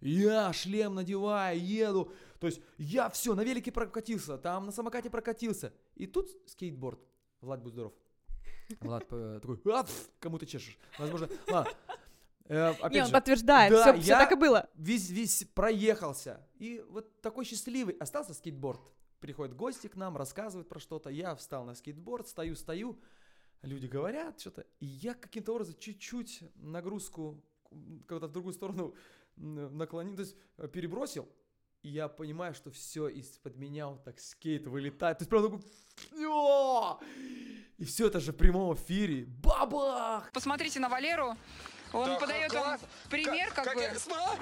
Я 0.00 0.52
шлем 0.52 0.94
надеваю, 0.94 1.58
еду. 1.58 2.12
То 2.38 2.46
есть 2.46 2.60
я 2.76 3.08
все, 3.08 3.34
на 3.34 3.42
велике 3.42 3.72
прокатился, 3.72 4.38
там 4.38 4.66
на 4.66 4.72
самокате 4.72 5.10
прокатился. 5.10 5.72
И 5.94 6.06
тут 6.06 6.30
скейтборд. 6.46 7.00
Влад, 7.40 7.62
будь 7.62 7.72
здоров. 7.72 7.94
Влад 8.80 9.06
э, 9.10 9.38
такой, 9.40 9.58
«А, 9.72 9.84
пф, 9.84 10.10
кому 10.20 10.38
ты 10.38 10.46
чешешь? 10.46 10.78
Возможно, 10.98 11.28
ладно. 11.48 11.72
Э, 12.48 12.74
Не, 12.90 13.00
он 13.00 13.06
же, 13.06 13.12
подтверждает, 13.12 13.72
да, 13.72 13.92
все, 13.92 14.02
я- 14.10 14.18
так 14.18 14.32
и 14.32 14.34
было. 14.36 14.68
весь, 14.74 15.10
весь 15.10 15.44
проехался. 15.54 16.46
И 16.58 16.84
вот 16.90 17.20
такой 17.20 17.44
счастливый. 17.44 17.94
Остался 17.98 18.34
скейтборд. 18.34 18.80
Приходят 19.20 19.54
гости 19.56 19.88
к 19.88 19.96
нам, 19.96 20.16
рассказывают 20.16 20.68
про 20.68 20.78
что-то. 20.78 21.10
Я 21.10 21.34
встал 21.34 21.64
на 21.64 21.74
скейтборд, 21.74 22.28
стою, 22.28 22.54
стою. 22.54 23.00
Люди 23.62 23.86
говорят 23.86 24.40
что-то. 24.40 24.66
И 24.80 24.86
я 24.86 25.14
каким-то 25.14 25.52
образом 25.52 25.74
чуть-чуть 25.78 26.42
нагрузку 26.56 27.42
куда-то 28.06 28.28
в 28.28 28.32
другую 28.32 28.52
сторону 28.54 28.94
наклонил, 29.36 30.14
то 30.14 30.22
есть 30.22 30.36
э, 30.58 30.68
перебросил. 30.68 31.28
И 31.82 31.88
я 31.88 32.08
понимаю, 32.08 32.54
что 32.54 32.70
все 32.70 33.08
из-под 33.08 33.56
меня 33.56 33.88
вот 33.88 34.04
так 34.04 34.20
скейт 34.20 34.66
вылетает. 34.66 35.18
То 35.18 35.22
есть 35.22 35.30
прям 35.30 35.42
такой... 35.44 35.60
«О!» 36.26 37.00
И 37.78 37.84
все 37.84 38.06
это 38.06 38.20
же 38.20 38.32
в 38.32 38.36
прямом 38.36 38.74
эфире. 38.74 39.24
Бабах! 39.26 40.30
Посмотрите 40.32 40.80
на 40.80 40.88
Валеру. 40.88 41.34
Он 41.92 42.06
Да, 42.08 42.18
подает 42.18 42.52
вам 42.52 42.62
класс. 42.64 42.80
пример, 43.10 43.52
как, 43.52 43.74
бы. 43.74 43.80
я- 43.82 43.92
сма- 43.94 44.38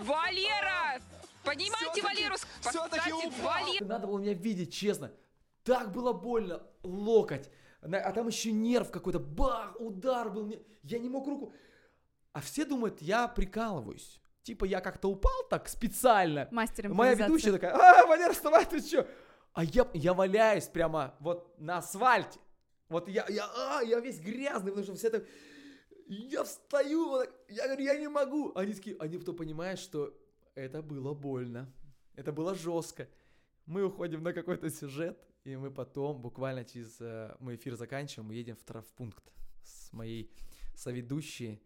Валера! 0.00 1.00
Поднимайте 1.44 1.76
Всё-таки- 1.92 2.02
Валеру! 2.02 2.34
упал. 3.28 3.42
Валеру! 3.42 3.86
Надо 3.86 4.06
было 4.06 4.18
меня 4.18 4.34
видеть, 4.34 4.72
честно. 4.72 5.10
Так 5.64 5.92
было 5.92 6.12
больно. 6.12 6.62
Локоть. 6.82 7.50
А 7.82 8.12
там 8.12 8.28
еще 8.28 8.52
нерв 8.52 8.90
какой-то. 8.90 9.18
Бах! 9.18 9.76
Удар 9.78 10.30
был. 10.30 10.46
мне- 10.46 10.60
Я 10.82 10.98
не 10.98 11.08
мог 11.08 11.26
руку... 11.26 11.52
А 12.32 12.40
все 12.40 12.64
думают, 12.64 13.02
я 13.02 13.26
прикалываюсь. 13.26 14.20
Типа 14.42 14.64
я 14.64 14.80
как-то 14.80 15.08
упал 15.10 15.42
так 15.50 15.68
специально. 15.68 16.46
Мастер 16.50 16.88
Моя 16.88 17.14
ведущая 17.14 17.52
такая, 17.52 17.72
а, 17.74 18.06
Валера, 18.06 18.32
вставай, 18.32 18.64
ты 18.64 18.80
что? 18.80 19.06
А 19.52 19.64
я, 19.64 19.86
я 19.94 20.14
валяюсь 20.14 20.66
прямо 20.68 21.14
вот 21.20 21.58
на 21.58 21.78
асфальте. 21.78 22.38
Вот 22.90 23.08
я, 23.08 23.24
я, 23.28 23.48
а, 23.56 23.82
я 23.82 24.00
весь 24.00 24.20
грязный, 24.20 24.72
потому 24.72 24.84
что 24.84 24.94
все 24.96 25.06
это... 25.06 25.26
Я 26.08 26.42
встаю, 26.42 27.08
вот 27.08 27.24
так, 27.24 27.34
я 27.48 27.66
говорю, 27.66 27.84
я 27.84 27.96
не 27.96 28.08
могу. 28.08 28.52
Они 28.56 28.74
такие, 28.74 28.96
они 28.98 29.16
потом 29.16 29.36
понимают, 29.36 29.78
что 29.78 30.12
это 30.56 30.82
было 30.82 31.14
больно. 31.14 31.72
Это 32.16 32.32
было 32.32 32.52
жестко. 32.52 33.08
Мы 33.64 33.84
уходим 33.84 34.24
на 34.24 34.32
какой-то 34.32 34.68
сюжет, 34.70 35.16
и 35.44 35.54
мы 35.56 35.70
потом, 35.70 36.20
буквально 36.20 36.64
через... 36.64 37.00
э, 37.00 37.36
Мы 37.38 37.54
эфир 37.54 37.76
заканчиваем, 37.76 38.26
мы 38.26 38.34
едем 38.34 38.56
в 38.56 38.64
травпункт 38.64 39.22
с 39.62 39.92
моей 39.92 40.28
соведущей. 40.74 41.62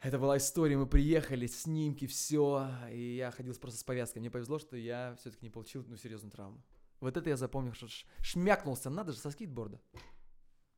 Это 0.00 0.18
была 0.18 0.38
история, 0.38 0.78
мы 0.78 0.86
приехали, 0.86 1.46
снимки, 1.46 2.06
все, 2.06 2.66
и 2.90 3.16
я 3.16 3.30
ходил 3.30 3.54
просто 3.56 3.80
с 3.80 3.84
повязкой. 3.84 4.20
Мне 4.20 4.30
повезло, 4.30 4.58
что 4.58 4.74
я 4.74 5.14
все-таки 5.20 5.44
не 5.44 5.50
получил, 5.50 5.84
ну, 5.86 5.96
серьезную 5.96 6.32
травму. 6.32 6.62
Вот 7.02 7.16
это 7.16 7.28
я 7.28 7.36
запомнил, 7.36 7.74
что 7.74 7.88
шмякнулся, 8.20 8.88
надо 8.88 9.10
же, 9.10 9.18
со 9.18 9.32
скейтборда. 9.32 9.80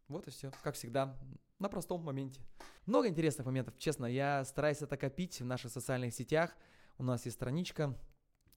Вот 0.08 0.26
и 0.26 0.30
все, 0.30 0.50
как 0.62 0.74
всегда, 0.74 1.18
на 1.58 1.68
простом 1.68 2.02
моменте. 2.02 2.40
Много 2.86 3.08
интересных 3.08 3.44
моментов, 3.44 3.76
честно, 3.78 4.06
я 4.06 4.42
стараюсь 4.44 4.80
это 4.80 4.96
копить 4.96 5.40
в 5.42 5.44
наших 5.44 5.70
социальных 5.70 6.14
сетях. 6.14 6.56
У 6.96 7.02
нас 7.02 7.26
есть 7.26 7.36
страничка 7.36 7.94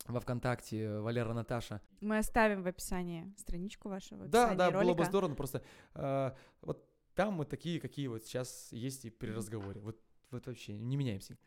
во 0.06 0.22
ВКонтакте, 0.22 1.00
Валера 1.00 1.34
Наташа. 1.34 1.82
Мы 2.00 2.18
оставим 2.18 2.64
в 2.64 2.68
описании 2.68 3.34
страничку 3.38 3.90
вашего. 3.90 4.28
Да, 4.28 4.56
да, 4.56 4.72
было 4.72 4.80
бы 4.80 4.88
ролика. 4.90 5.04
здорово, 5.04 5.30
но 5.32 5.36
просто 5.36 5.62
э, 5.96 6.32
вот 6.62 6.90
там 7.16 7.34
мы 7.34 7.46
такие, 7.46 7.82
какие 7.82 8.08
вот 8.08 8.24
сейчас 8.24 8.70
есть 8.72 9.04
и 9.04 9.10
при 9.10 9.32
разговоре. 9.32 9.82
Вот, 9.82 10.00
вот 10.32 10.48
вообще 10.48 10.78
не 10.78 10.96
меняемся. 10.96 11.38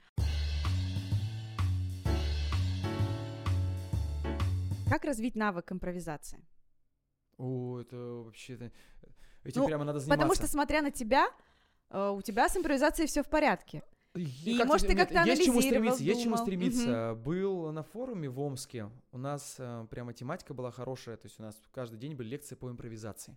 Как 4.91 5.05
развить 5.05 5.37
навык 5.37 5.71
импровизации? 5.73 6.45
О, 7.39 7.79
это 7.81 7.97
вообще-то... 7.97 8.73
Этим 9.45 9.63
Ну, 9.63 9.67
прямо 9.69 9.85
надо 9.85 10.01
заниматься. 10.01 10.19
Потому 10.19 10.35
что, 10.35 10.47
смотря 10.47 10.83
на 10.83 10.91
тебя, 10.91 11.29
э, 11.89 12.11
у 12.11 12.21
тебя 12.21 12.49
с 12.49 12.57
импровизацией 12.57 13.09
все 13.09 13.23
в 13.23 13.31
порядке. 13.31 13.83
И, 14.15 14.59
как 14.59 14.67
может, 14.67 14.89
ты 14.89 14.97
как-то 14.97 15.23
Есть 15.23 15.45
чему 15.45 15.63
стремиться, 15.63 16.03
есть 16.03 16.21
к 16.21 16.23
чему 16.25 16.35
думал. 16.35 16.45
стремиться. 16.45 17.15
Был 17.15 17.71
на 17.71 17.85
форуме 17.85 18.29
в 18.29 18.41
Омске, 18.41 18.91
у 19.13 19.19
нас 19.19 19.55
э, 19.59 19.87
прямо 19.89 20.13
тематика 20.13 20.53
была 20.53 20.73
хорошая, 20.73 21.17
то 21.17 21.27
есть 21.27 21.39
у 21.39 21.43
нас 21.43 21.57
каждый 21.71 21.99
день 21.99 22.15
были 22.15 22.29
лекции 22.29 22.57
по 22.57 22.69
импровизации. 22.69 23.37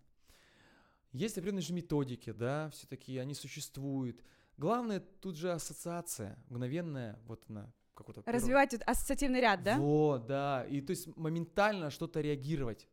Есть 1.11 1.37
определенные 1.37 1.61
же 1.61 1.73
методики, 1.73 2.31
да, 2.31 2.71
все-таки 2.71 3.19
они 3.19 3.35
существуют. 3.35 4.23
Главное 4.57 4.99
тут 4.99 5.37
же 5.37 5.51
ассоциация, 5.51 6.43
мгновенная, 6.49 7.19
вот 7.27 7.45
она 7.47 7.71
какой-то... 7.93 8.21
первый- 8.21 8.35
Развивать 8.37 8.73
вот 8.73 8.81
ассоциативный 8.85 9.41
ряд, 9.41 9.63
да? 9.63 9.77
Вот, 9.77 10.25
да. 10.27 10.65
И 10.69 10.81
то 10.81 10.91
есть 10.91 11.15
моментально 11.15 11.89
что-то 11.89 12.21
реагировать. 12.21 12.87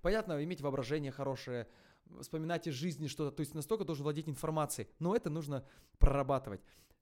Понятно, 0.00 0.42
иметь 0.44 0.60
воображение 0.60 1.12
хорошее, 1.12 1.68
вспоминать 2.20 2.66
из 2.66 2.74
жизни 2.74 3.06
что-то. 3.06 3.34
То 3.36 3.40
есть 3.40 3.54
настолько 3.54 3.84
должен 3.84 4.02
владеть 4.04 4.28
информацией. 4.28 4.88
Но 4.98 5.14
это 5.14 5.30
нужно 5.30 5.64
прорабатывать. 5.98 6.60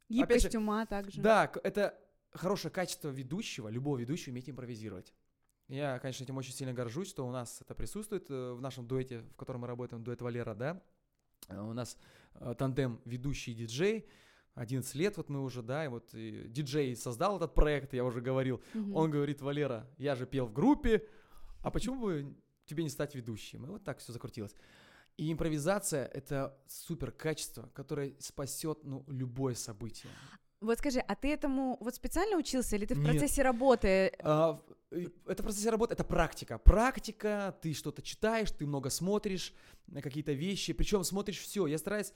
Гибкость 0.08 0.40
опять 0.46 0.52
же, 0.52 0.58
ума 0.58 0.86
также. 0.86 1.20
Да, 1.20 1.50
это 1.62 1.98
хорошее 2.32 2.70
качество 2.72 3.08
ведущего, 3.08 3.68
любого 3.68 3.96
ведущего 3.98 4.32
уметь 4.32 4.48
импровизировать. 4.50 5.14
Я, 5.68 5.98
конечно, 6.00 6.24
этим 6.24 6.36
очень 6.36 6.52
сильно 6.52 6.72
горжусь, 6.72 7.08
что 7.08 7.26
у 7.26 7.30
нас 7.30 7.60
это 7.60 7.74
присутствует 7.76 8.28
э, 8.28 8.52
в 8.52 8.60
нашем 8.60 8.86
дуэте, 8.88 9.20
в 9.20 9.36
котором 9.36 9.60
мы 9.60 9.68
работаем, 9.68 10.02
дуэт 10.02 10.20
Валера, 10.20 10.54
да. 10.54 10.82
Э, 11.48 11.60
У 11.60 11.72
нас 11.72 11.96
э, 12.34 12.54
тандем 12.58 13.00
ведущий 13.04 13.54
диджей. 13.54 14.08
11 14.54 14.94
лет 14.94 15.16
вот 15.16 15.28
мы 15.28 15.42
уже, 15.42 15.62
да, 15.62 15.84
и 15.84 15.88
вот 15.88 16.14
и 16.14 16.48
диджей 16.48 16.94
создал 16.96 17.36
этот 17.36 17.54
проект, 17.54 17.94
я 17.94 18.04
уже 18.04 18.20
говорил. 18.20 18.62
Мгм. 18.74 18.96
Он 18.96 19.10
говорит, 19.10 19.40
Валера, 19.40 19.88
я 19.98 20.14
же 20.14 20.26
пел 20.26 20.46
в 20.46 20.52
группе, 20.52 21.06
а 21.62 21.70
почему 21.70 22.00
бы 22.00 22.36
тебе 22.66 22.82
не 22.82 22.90
стать 22.90 23.14
ведущим? 23.14 23.66
И 23.66 23.68
вот 23.68 23.84
так 23.84 23.98
все 23.98 24.12
закрутилось. 24.12 24.54
И 25.16 25.32
импровизация— 25.32 26.06
это 26.14 26.56
супер 26.66 27.12
качество, 27.12 27.70
которое 27.74 28.14
спасет, 28.18 28.84
ну, 28.84 29.04
любое 29.06 29.54
событие. 29.54 30.10
Вот 30.60 30.78
скажи, 30.78 31.00
а 31.00 31.14
ты 31.14 31.32
этому 31.32 31.78
вот 31.80 31.94
специально 31.94 32.36
учился, 32.36 32.76
или 32.76 32.84
ты 32.84 32.94
в 32.94 32.98
Нет. 32.98 33.10
процессе 33.10 33.42
работы? 33.42 34.12
А, 34.20 34.60
это 34.90 35.42
в 35.42 35.46
процессе 35.46 35.70
работы, 35.70 35.94
это 35.94 36.04
практика. 36.04 36.58
Практика, 36.58 37.56
ты 37.62 37.72
что-то 37.72 38.02
читаешь, 38.02 38.50
ты 38.50 38.66
много 38.66 38.90
смотришь 38.90 39.54
на 39.86 40.02
какие-то 40.02 40.32
вещи, 40.32 40.74
причем 40.74 41.02
смотришь 41.02 41.38
все. 41.38 41.66
Я 41.66 41.78
стараюсь 41.78 42.12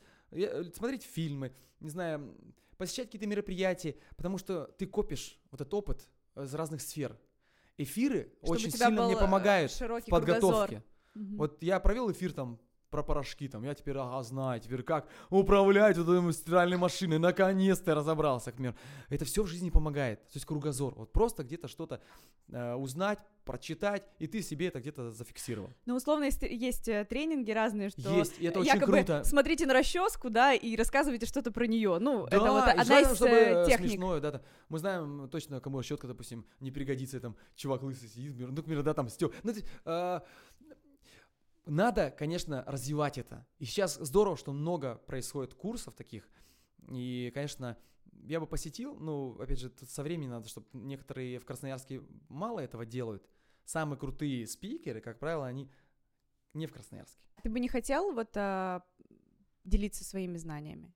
смотреть 0.74 1.02
фильмы, 1.02 1.52
не 1.80 1.90
знаю, 1.90 2.34
посещать 2.76 3.06
какие-то 3.06 3.26
мероприятия, 3.26 3.96
потому 4.16 4.38
что 4.38 4.66
ты 4.78 4.86
копишь 4.86 5.38
вот 5.50 5.60
этот 5.60 5.72
опыт 5.74 6.08
из 6.36 6.54
разных 6.54 6.82
сфер. 6.82 7.18
Эфиры 7.76 8.32
Чтобы 8.38 8.52
очень 8.52 8.70
сильно 8.70 8.90
мне 8.90 9.14
э, 9.14 9.18
помогают 9.18 9.72
в 9.72 9.78
подготовке. 10.08 10.40
кругозор. 10.40 10.82
Мгм. 11.14 11.36
Вот 11.36 11.62
я 11.62 11.80
провел 11.80 12.10
эфир 12.10 12.32
там 12.32 12.60
про 12.94 13.02
порошки, 13.02 13.48
там, 13.48 13.64
я 13.64 13.74
теперь, 13.74 13.96
ага, 13.98 14.22
знаю, 14.22 14.60
теперь 14.60 14.84
как 14.84 15.08
управлять 15.28 15.98
вот 15.98 16.08
этой 16.08 16.32
стиральной 16.32 16.76
машиной, 16.76 17.18
наконец-то 17.18 17.90
я 17.90 17.96
разобрался, 17.96 18.52
к 18.52 18.54
примеру. 18.54 18.76
Это 19.08 19.24
все 19.24 19.42
в 19.42 19.48
жизни 19.48 19.70
помогает, 19.70 20.20
то 20.28 20.36
есть 20.36 20.46
кругозор, 20.46 20.94
вот 20.94 21.12
просто 21.12 21.42
где-то 21.42 21.66
что-то 21.66 22.00
э, 22.52 22.74
узнать, 22.74 23.18
прочитать, 23.44 24.04
и 24.20 24.28
ты 24.28 24.42
себе 24.42 24.68
это 24.68 24.78
где-то 24.78 25.10
зафиксировал. 25.10 25.70
Ну, 25.86 25.96
условно, 25.96 26.24
есть, 26.24 26.42
есть 26.42 26.86
э, 26.86 27.04
тренинги 27.04 27.50
разные, 27.50 27.90
что 27.90 28.14
Есть, 28.14 28.38
и 28.38 28.46
это 28.46 28.60
очень 28.60 28.72
якобы 28.72 28.98
круто. 28.98 29.24
смотрите 29.24 29.66
на 29.66 29.74
расческу, 29.74 30.30
да, 30.30 30.54
и 30.54 30.76
рассказывайте 30.76 31.26
что-то 31.26 31.50
про 31.50 31.66
нее. 31.66 31.98
Ну, 31.98 32.26
это 32.26 32.38
вот 32.38 32.68
одна 32.68 32.84
желательно, 32.84 33.12
из 33.12 33.16
чтобы, 33.16 33.32
э, 33.32 33.62
э, 33.64 33.66
техник. 33.66 33.90
смешное, 33.90 34.20
да, 34.20 34.30
там. 34.30 34.42
мы 34.68 34.78
знаем 34.78 35.28
точно, 35.32 35.60
кому 35.60 35.82
щетка, 35.82 36.06
допустим, 36.06 36.46
не 36.60 36.70
пригодится, 36.70 37.18
там 37.18 37.34
чувак 37.56 37.82
лысый 37.82 38.08
сидит, 38.08 38.34
ну, 38.38 38.62
к 38.62 38.64
примеру, 38.64 38.84
да, 38.84 38.94
там, 38.94 39.08
стё. 39.08 39.32
Ну, 39.42 39.52
э, 39.84 40.20
надо, 41.66 42.10
конечно, 42.10 42.62
развивать 42.66 43.18
это. 43.18 43.46
И 43.58 43.64
сейчас 43.64 43.94
здорово, 43.96 44.36
что 44.36 44.52
много 44.52 44.96
происходит 45.06 45.54
курсов 45.54 45.94
таких. 45.94 46.28
И, 46.88 47.30
конечно, 47.34 47.76
я 48.22 48.40
бы 48.40 48.46
посетил, 48.46 48.96
ну, 48.96 49.38
опять 49.40 49.58
же, 49.60 49.70
тут 49.70 49.88
со 49.90 50.02
временем 50.02 50.30
надо, 50.30 50.48
чтобы 50.48 50.66
некоторые 50.72 51.38
в 51.38 51.44
Красноярске 51.44 52.02
мало 52.28 52.60
этого 52.60 52.84
делают. 52.84 53.26
Самые 53.64 53.98
крутые 53.98 54.46
спикеры, 54.46 55.00
как 55.00 55.18
правило, 55.18 55.46
они 55.46 55.70
не 56.52 56.66
в 56.66 56.72
Красноярске. 56.72 57.20
Ты 57.42 57.50
бы 57.50 57.60
не 57.60 57.68
хотел 57.68 58.12
вот 58.12 58.36
а, 58.36 58.82
делиться 59.64 60.04
своими 60.04 60.36
знаниями? 60.36 60.92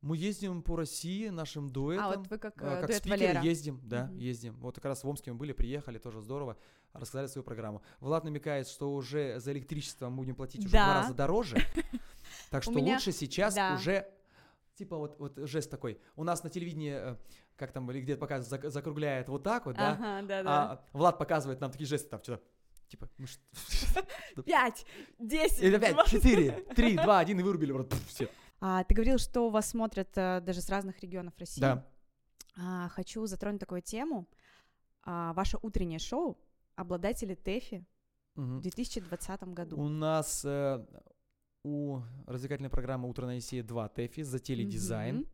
Мы 0.00 0.16
ездим 0.16 0.62
по 0.62 0.76
России 0.76 1.28
нашим 1.28 1.68
дуэтом. 1.68 2.04
а, 2.04 2.16
вот 2.16 2.26
вы 2.28 2.38
как, 2.38 2.62
А, 2.62 2.76
э, 2.78 2.80
как 2.80 2.88
дуэт 2.88 2.98
спикеры 3.02 3.20
Валера. 3.26 3.42
ездим, 3.42 3.80
да, 3.82 4.06
Мгм. 4.06 4.16
ездим. 4.16 4.54
Вот 4.60 4.76
как 4.76 4.86
раз 4.86 5.04
в 5.04 5.08
Омске 5.08 5.32
мы 5.32 5.38
были, 5.38 5.52
приехали, 5.52 5.98
тоже 5.98 6.22
здорово, 6.22 6.56
рассказали 6.92 7.26
свою 7.26 7.44
программу. 7.44 7.82
Влад 8.00 8.24
намекает, 8.24 8.68
что 8.68 8.92
уже 8.94 9.38
за 9.40 9.52
электричество 9.52 10.08
мы 10.08 10.16
будем 10.18 10.34
платить 10.34 10.60
уже 10.60 10.68
в 10.68 10.72
Да. 10.72 10.84
два 10.86 10.94
раза 11.02 11.14
дороже. 11.14 11.56
Так 12.50 12.62
что 12.62 12.72
меня- 12.72 12.94
лучше 12.94 13.12
сейчас 13.12 13.54
да. 13.54 13.74
уже, 13.74 14.06
типа 14.74 14.96
вот, 14.96 15.18
вот 15.18 15.36
жест 15.48 15.70
такой. 15.70 16.00
У 16.16 16.22
нас 16.24 16.44
на 16.44 16.50
телевидении, 16.50 16.92
э, 17.12 17.16
как 17.56 17.72
там, 17.72 17.90
или 17.90 18.00
где-то 18.00 18.20
показывают, 18.20 18.64
зак- 18.64 18.68
закругляет 18.70 19.28
вот 19.28 19.42
так 19.42 19.66
вот, 19.66 19.76
да, 19.76 19.92
Ага, 19.92 20.22
да, 20.26 20.42
да. 20.42 20.62
а 20.72 20.84
Влад 20.92 21.18
показывает 21.18 21.60
нам 21.60 21.70
такие 21.72 21.86
жесты, 21.88 22.08
там 22.08 22.22
что-то, 22.22 22.42
типа, 22.88 23.08
ну 23.18 23.26
что- 23.26 23.42
Пять, 24.44 24.84
десять, 25.18 25.60
и 25.62 25.74
опять 25.74 25.94
двадцать. 25.94 26.22
4, 26.22 26.52
3, 26.76 26.96
2, 26.98 27.18
1 27.18 27.40
и 27.40 27.42
вырубили, 27.42 27.72
вот, 27.72 27.92
все. 28.06 28.28
А, 28.60 28.84
ты 28.84 28.94
говорил, 28.94 29.18
что 29.18 29.48
вас 29.50 29.70
смотрят 29.70 30.10
а, 30.16 30.40
даже 30.40 30.60
с 30.60 30.68
разных 30.68 31.00
регионов 31.00 31.34
России. 31.38 31.60
Да. 31.60 31.84
А, 32.56 32.88
хочу 32.90 33.26
затронуть 33.26 33.60
такую 33.60 33.80
тему. 33.82 34.28
А, 35.04 35.32
ваше 35.32 35.58
утреннее 35.62 35.98
шоу 35.98 36.38
«Обладатели 36.76 37.34
ТЭФИ» 37.34 37.84
в 38.34 38.40
Мгм. 38.40 38.60
2020 38.60 39.42
году. 39.54 39.76
У 39.78 39.88
нас 39.88 40.44
э, 40.44 40.86
у 41.64 42.00
развлекательной 42.26 42.70
программы 42.70 43.08
«Утро 43.08 43.26
на 43.26 43.34
Есее» 43.34 43.62
два 43.62 43.88
ТЭФИ 43.88 44.22
за 44.22 44.38
теледизайн 44.38 45.16
Мгм. 45.16 45.26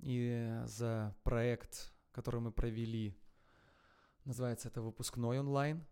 и 0.00 0.62
за 0.66 1.14
проект, 1.22 1.92
который 2.12 2.40
мы 2.40 2.52
провели, 2.52 3.16
называется 4.24 4.68
это 4.68 4.80
«Выпускной 4.82 5.38
онлайн». 5.40 5.84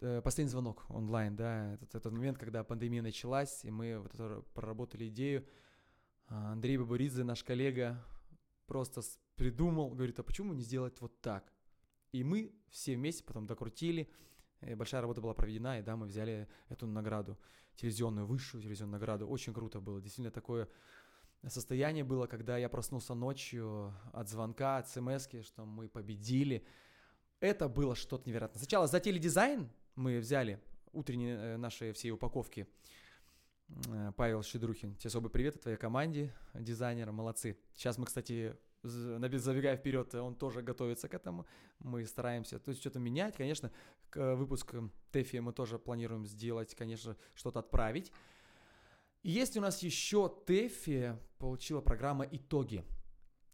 Э, 0.00 0.20
Последний 0.22 0.50
звонок 0.50 0.84
онлайн, 0.88 1.36
да, 1.36 1.74
этот, 1.74 1.94
этот 1.94 2.12
момент, 2.12 2.38
когда 2.38 2.64
пандемия 2.64 3.02
началась, 3.02 3.64
и 3.64 3.70
мы 3.70 3.98
вот 3.98 4.14
это 4.14 4.42
проработали 4.54 5.08
идею. 5.08 5.46
А, 6.28 6.52
Андрей 6.52 6.76
Бабуридзе, 6.78 7.24
наш 7.24 7.44
коллега, 7.44 8.02
просто 8.66 9.02
придумал, 9.36 9.90
говорит, 9.90 10.18
а 10.18 10.22
почему 10.22 10.54
не 10.54 10.62
сделать 10.62 11.00
вот 11.00 11.20
так? 11.20 11.52
И 12.16 12.24
мы 12.24 12.50
все 12.70 12.96
вместе 12.96 13.22
потом 13.24 13.46
докрутили, 13.46 14.10
большая 14.74 15.02
работа 15.02 15.20
была 15.20 15.34
проведена, 15.34 15.78
и 15.78 15.82
да, 15.82 15.96
мы 15.96 16.06
взяли 16.06 16.48
эту 16.70 16.86
награду, 16.86 17.38
телевизионную, 17.74 18.26
высшую 18.26 18.62
телевизионную 18.62 18.98
награду. 18.98 19.28
Очень 19.28 19.52
круто 19.52 19.80
было, 19.80 20.00
действительно 20.00 20.30
такое 20.30 20.66
состояние 21.46 22.04
было, 22.04 22.26
когда 22.26 22.56
я 22.56 22.70
проснулся 22.70 23.12
ночью 23.12 23.92
от 24.14 24.30
звонка, 24.30 24.78
от 24.78 24.88
смс 24.88 25.28
что 25.42 25.66
мы 25.66 25.88
победили. 25.88 26.66
Это 27.40 27.68
было 27.68 27.94
что-то 27.94 28.28
невероятное. 28.28 28.60
Сначала 28.60 28.86
за 28.86 28.98
теледизайн 28.98 29.68
мы 29.94 30.18
взяли 30.18 30.58
утренние 30.92 31.36
э, 31.36 31.56
наши 31.58 31.92
все 31.92 32.12
упаковки. 32.12 32.66
Э, 33.88 34.12
Павел 34.16 34.42
Щедрухин, 34.42 34.96
тебе 34.96 35.08
особый 35.08 35.30
привет 35.30 35.60
твоей 35.60 35.76
команде 35.76 36.32
дизайнера, 36.54 37.12
молодцы. 37.12 37.58
Сейчас 37.74 37.98
мы, 37.98 38.06
кстати, 38.06 38.56
забегая 38.82 39.76
вперед, 39.76 40.14
он 40.14 40.34
тоже 40.34 40.62
готовится 40.62 41.08
к 41.08 41.14
этому. 41.14 41.46
Мы 41.78 42.04
стараемся, 42.06 42.58
то 42.58 42.70
есть 42.70 42.80
что-то 42.80 42.98
менять, 42.98 43.36
конечно, 43.36 43.70
к 44.10 44.18
э, 44.18 44.34
выпуску 44.34 44.90
ТЭФИ 45.12 45.38
мы 45.38 45.52
тоже 45.52 45.78
планируем 45.78 46.26
сделать, 46.26 46.74
конечно, 46.74 47.16
что-то 47.34 47.60
отправить. 47.60 48.12
И 49.22 49.30
есть 49.30 49.56
у 49.56 49.60
нас 49.60 49.82
еще 49.82 50.28
ТЭФИ, 50.46 51.16
получила 51.38 51.80
программа 51.80 52.24
«Итоги». 52.24 52.84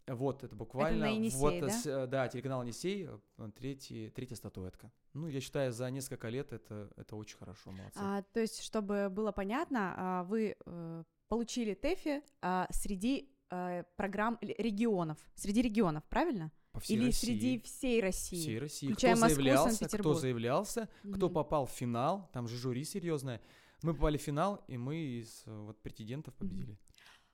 Вот 0.05 0.43
это 0.43 0.55
буквально. 0.55 1.05
на 1.05 1.09
Енисее, 1.09 1.39
вот, 1.39 1.59
да? 1.61 2.03
э, 2.03 2.07
да, 2.07 2.27
телеканал 2.27 2.61
Енисей, 2.63 3.07
э, 3.37 3.51
третий, 3.55 4.09
третья 4.09 4.35
статуэтка. 4.35 4.91
Ну, 5.13 5.27
я 5.27 5.39
считаю, 5.39 5.71
за 5.71 5.89
несколько 5.89 6.27
лет 6.29 6.51
это, 6.51 6.91
это 6.97 7.15
очень 7.15 7.37
хорошо, 7.37 7.71
молодцы. 7.71 7.99
А, 8.01 8.21
то 8.21 8.39
есть, 8.39 8.61
чтобы 8.61 9.09
было 9.09 9.31
понятно, 9.31 9.93
а, 9.95 10.23
вы 10.23 10.55
э, 10.65 11.03
получили 11.29 11.73
ТЭФИ 11.73 12.21
а, 12.41 12.67
среди 12.71 13.32
э, 13.53 13.83
программ 13.95 14.37
регионов, 14.41 15.17
среди 15.35 15.61
регионов, 15.61 16.03
правильно? 16.09 16.51
По 16.71 16.79
всей 16.79 16.97
Или 16.97 17.05
России. 17.05 17.25
среди 17.27 17.59
всей 17.59 18.01
России? 18.01 18.39
всей 18.41 18.59
России. 18.59 18.87
включая 18.87 19.13
кто 19.13 19.21
Москву, 19.21 19.43
заявлялся, 19.43 19.87
кто 19.87 20.13
заявлялся, 20.15 20.89
кто 21.01 21.25
Мгм. 21.27 21.33
попал 21.33 21.65
в 21.67 21.71
финал, 21.71 22.29
там 22.33 22.47
же 22.47 22.57
жюри 22.57 22.83
серьезное. 22.83 23.41
Мы 23.83 23.93
попали 23.93 24.17
в 24.17 24.21
финал, 24.21 24.63
и 24.67 24.77
мы 24.77 24.95
из 24.97 25.43
э, 25.45 25.55
вот 25.55 25.81
претендентов 25.81 26.33
победили. 26.35 26.79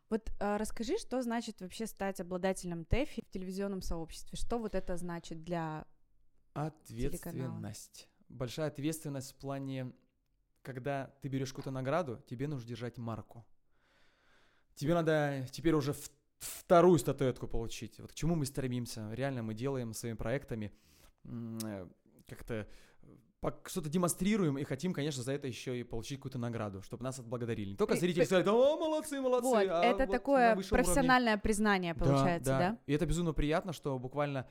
Вот 0.09 0.31
а, 0.39 0.57
расскажи, 0.57 0.97
что 0.97 1.21
значит 1.21 1.61
вообще 1.61 1.85
стать 1.85 2.19
обладателем 2.19 2.83
ТЭФИ 2.83 3.21
в 3.21 3.29
телевизионном 3.29 3.81
сообществе? 3.81 4.37
Что 4.37 4.57
вот 4.57 4.73
это 4.75 4.97
значит 4.97 5.43
для... 5.43 5.85
Ответственность. 6.53 8.09
Большая 8.27 8.67
ответственность 8.67 9.33
в 9.33 9.35
плане, 9.35 9.93
когда 10.63 11.13
ты 11.21 11.29
берешь 11.29 11.49
какую-то 11.49 11.71
награду, 11.71 12.21
тебе 12.27 12.47
нужно 12.47 12.67
держать 12.67 12.97
марку. 12.97 13.45
Тебе 14.79 14.93
надо 14.93 15.45
теперь 15.51 15.73
уже 15.73 15.93
вторую 16.39 16.99
статуэтку 16.99 17.49
получить. 17.49 17.99
Вот 17.99 18.13
к 18.13 18.15
чему 18.15 18.35
мы 18.35 18.45
стремимся. 18.45 19.09
Реально 19.11 19.43
мы 19.43 19.53
делаем 19.53 19.93
своими 19.93 20.15
проектами 20.15 20.71
э, 21.25 21.87
как-то 22.25 22.65
пок- 23.41 23.67
что-то 23.67 23.89
демонстрируем 23.89 24.57
и 24.57 24.63
хотим, 24.63 24.93
конечно, 24.93 25.21
за 25.21 25.33
это 25.33 25.49
еще 25.49 25.77
и 25.77 25.83
получить 25.83 26.19
какую-то 26.19 26.37
награду, 26.37 26.81
чтобы 26.81 27.03
нас 27.03 27.19
отблагодарили. 27.19 27.71
Не 27.71 27.75
только 27.75 27.95
При- 27.95 27.99
зрители 27.99 28.21
при- 28.21 28.25
сказали, 28.27 28.47
о, 28.47 28.77
молодцы, 28.77 29.19
молодцы. 29.19 29.49
Вот, 29.49 29.67
а 29.69 29.83
это 29.83 30.05
вот 30.05 30.11
такое 30.13 30.55
высшем 30.55 30.75
уровне». 30.75 30.85
профессиональное 30.85 31.37
признание 31.37 31.93
получается, 31.93 32.49
да? 32.49 32.77
И 32.85 32.93
это 32.93 33.05
безумно 33.05 33.33
приятно, 33.33 33.73
что 33.73 33.99
буквально 33.99 34.47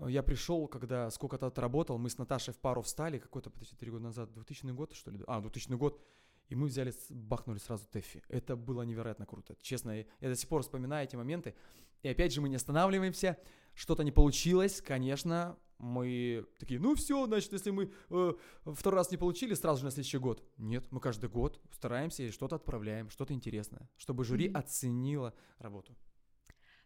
э, 0.00 0.06
я 0.08 0.24
пришел, 0.24 0.66
когда 0.66 1.12
сколько-то 1.12 1.46
отработал, 1.46 1.96
мы 1.98 2.10
с 2.10 2.18
Наташей 2.18 2.52
в 2.52 2.58
пару 2.58 2.82
встали, 2.82 3.20
какой-то, 3.20 3.50
подожди, 3.50 3.76
три 3.76 3.92
года 3.92 4.02
назад, 4.02 4.32
2000 4.32 4.72
год, 4.72 4.94
что 4.94 5.12
ли? 5.12 5.22
А, 5.28 5.40
2000 5.40 5.74
год. 5.76 6.04
И 6.48 6.54
мы 6.54 6.66
взяли, 6.66 6.92
бахнули 7.10 7.58
сразу 7.58 7.86
Тэффи. 7.86 8.22
Это 8.28 8.56
было 8.56 8.82
невероятно 8.82 9.26
круто. 9.26 9.56
Честно, 9.60 10.04
я 10.20 10.28
до 10.28 10.36
сих 10.36 10.48
пор 10.48 10.62
вспоминаю 10.62 11.04
эти 11.06 11.16
моменты. 11.16 11.54
И 12.02 12.08
опять 12.08 12.32
же, 12.32 12.40
мы 12.40 12.48
не 12.48 12.56
останавливаемся. 12.56 13.38
Что-то 13.74 14.04
не 14.04 14.12
получилось, 14.12 14.80
конечно, 14.80 15.58
мы 15.78 16.46
такие, 16.58 16.78
ну 16.78 16.94
все, 16.94 17.26
значит, 17.26 17.52
если 17.52 17.70
мы 17.70 17.90
э, 18.10 18.32
второй 18.66 18.98
раз 18.98 19.10
не 19.10 19.16
получили, 19.16 19.54
сразу 19.54 19.80
же 19.80 19.84
на 19.86 19.90
следующий 19.90 20.18
год. 20.18 20.44
Нет, 20.58 20.86
мы 20.92 21.00
каждый 21.00 21.28
год 21.28 21.60
стараемся 21.72 22.22
и 22.22 22.30
что-то 22.30 22.56
отправляем, 22.56 23.10
что-то 23.10 23.34
интересное, 23.34 23.88
чтобы 23.96 24.24
жюри 24.24 24.48
Мгм. 24.48 24.58
оценило 24.58 25.34
работу. 25.58 25.96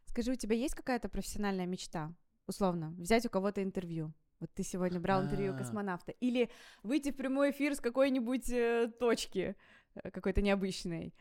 Скажи, 0.06 0.32
у 0.32 0.36
тебя 0.36 0.56
есть 0.56 0.74
какая-то 0.74 1.08
профессиональная 1.08 1.66
мечта? 1.66 2.14
Условно, 2.46 2.94
взять 2.98 3.26
у 3.26 3.28
кого-то 3.28 3.62
интервью. 3.62 4.14
Вот 4.40 4.50
ты 4.54 4.62
сегодня 4.62 5.00
брал 5.00 5.22
интервью 5.24 5.54
А. 5.54 5.58
космонавта. 5.58 6.12
Или 6.12 6.50
выйти 6.82 7.10
в 7.10 7.16
прямой 7.16 7.50
эфир 7.50 7.74
с 7.74 7.80
какой-нибудь 7.80 8.48
э, 8.50 8.92
точки, 8.98 9.56
э, 9.94 10.10
какой-то 10.10 10.42
необычной. 10.42 11.12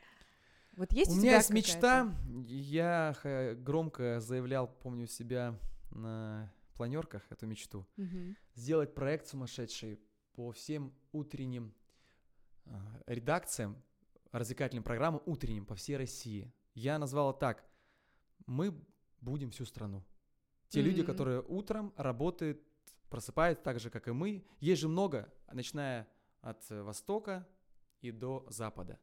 Вот 0.76 0.94
есть 0.94 1.12
у, 1.12 1.16
У 1.16 1.18
меня 1.18 1.38
есть 1.38 1.50
мечта. 1.50 2.14
Я 2.48 3.16
громко 3.58 4.20
заявлял, 4.20 4.68
помню 4.68 5.08
себя 5.08 5.58
на 5.90 6.54
планерках 6.76 7.26
эту 7.32 7.48
мечту. 7.48 7.88
Мгм. 7.98 8.36
Сделать 8.54 8.94
проект 8.94 9.28
сумасшедший 9.28 10.00
по 10.34 10.52
всем 10.52 10.94
утренним 11.12 11.74
а, 12.66 13.02
редакциям, 13.08 13.82
развлекательным 14.32 14.84
программам 14.84 15.24
утренним 15.26 15.66
по 15.66 15.74
всей 15.74 15.98
России. 15.98 16.54
Я 16.76 17.00
назвал 17.00 17.32
это 17.32 17.40
так. 17.40 17.66
Мы 18.46 18.76
будем 19.22 19.50
всю 19.50 19.66
страну. 19.66 20.04
Те 20.68 20.82
люди, 20.84 21.00
Мгм. 21.02 21.08
которые 21.08 21.42
утром 21.42 21.92
работают, 21.98 22.62
просыпаются 23.10 23.64
так 23.64 23.80
же, 23.80 23.90
как 23.90 24.08
и 24.08 24.12
мы. 24.12 24.46
Есть 24.60 24.82
же 24.82 24.88
много, 24.88 25.32
начиная 25.52 26.08
от 26.42 26.64
э, 26.72 26.82
востока 26.82 27.48
и 28.02 28.12
до 28.12 28.46
запада. 28.50 29.00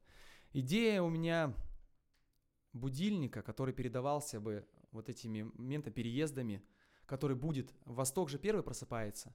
Идея 0.52 1.02
у 1.02 1.08
меня 1.08 1.54
будильника, 2.72 3.42
который 3.42 3.74
передавался 3.74 4.40
бы 4.40 4.66
вот 4.92 5.08
этими 5.08 5.42
моментами, 5.42 5.92
переездами, 5.92 6.64
который 7.06 7.36
будет, 7.36 7.74
Восток 7.84 8.30
же 8.30 8.38
первый 8.38 8.62
просыпается, 8.62 9.34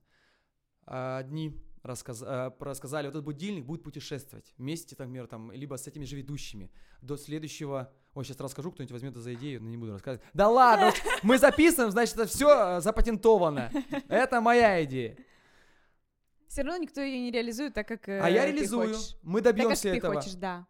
а 0.86 1.18
одни 1.18 1.62
рассказ- 1.84 2.24
а, 2.26 2.56
рассказали, 2.60 3.08
вот 3.08 3.12
этот 3.12 3.24
будильник 3.26 3.66
будет 3.66 3.84
путешествовать 3.84 4.54
вместе, 4.58 4.96
так, 4.96 5.08
например, 5.08 5.28
там, 5.28 5.52
либо 5.52 5.76
с 5.76 5.88
этими 5.88 6.06
же 6.06 6.16
ведущими 6.16 6.72
до 7.02 7.18
следующего, 7.18 7.92
ой, 8.14 8.26
сейчас 8.26 8.40
расскажу, 8.40 8.72
кто-нибудь 8.72 8.92
возьмет 8.92 9.12
это 9.12 9.22
за 9.22 9.34
идею, 9.36 9.62
но 9.62 9.70
не 9.70 9.78
буду 9.78 9.94
рассказывать. 9.94 10.26
Да 10.34 10.50
ладно, 10.50 10.92
мы 11.24 11.38
записываем, 11.38 11.92
значит, 11.92 12.16
это 12.16 12.26
все 12.28 12.80
запатентовано. 12.82 13.72
Это 14.08 14.42
моя 14.42 14.84
идея. 14.84 15.18
Все 16.48 16.64
равно 16.64 16.82
никто 16.82 17.00
ее 17.02 17.20
не 17.20 17.32
реализует, 17.32 17.74
так 17.76 17.88
как 17.88 18.10
э, 18.10 18.20
А 18.22 18.30
я 18.30 18.42
ты 18.44 18.52
реализую. 18.54 18.88
хочешь. 18.94 19.16
Мы 19.22 19.42
Так 19.42 19.56
добьемся 19.56 19.84
ты 19.84 19.98
этого. 19.98 20.16
хочешь, 20.16 20.34
да. 20.34 20.66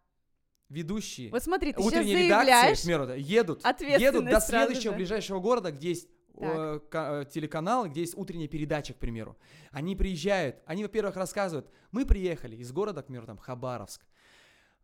Ведущие. 0.68 1.30
Вот 1.30 1.42
смотри, 1.42 1.72
ты 1.72 1.80
сейчас 1.82 1.86
утренние 1.92 2.26
редакции, 2.26 2.74
к 2.74 2.84
примеру, 2.84 3.14
едут, 3.14 3.64
едут 3.80 4.24
до 4.26 4.40
следующего 4.40 4.92
же. 4.92 4.96
ближайшего 4.98 5.40
города, 5.40 5.72
где 5.72 5.88
есть 5.88 6.08
Так. 6.38 6.42
э, 6.42 6.80
ка- 6.90 7.24
телеканал, 7.24 7.88
где 7.88 8.00
есть 8.00 8.16
утренняя 8.16 8.48
передача, 8.48 8.94
к 8.94 8.98
примеру. 8.98 9.36
Они 9.70 9.96
приезжают, 9.96 10.56
они, 10.66 10.82
во-первых, 10.82 11.16
рассказывают, 11.16 11.70
мы 11.90 12.04
приехали 12.06 12.56
из 12.56 12.72
города, 12.72 13.02
к 13.02 13.06
примеру, 13.06 13.26
там, 13.26 13.38
Хабаровск. 13.38 14.02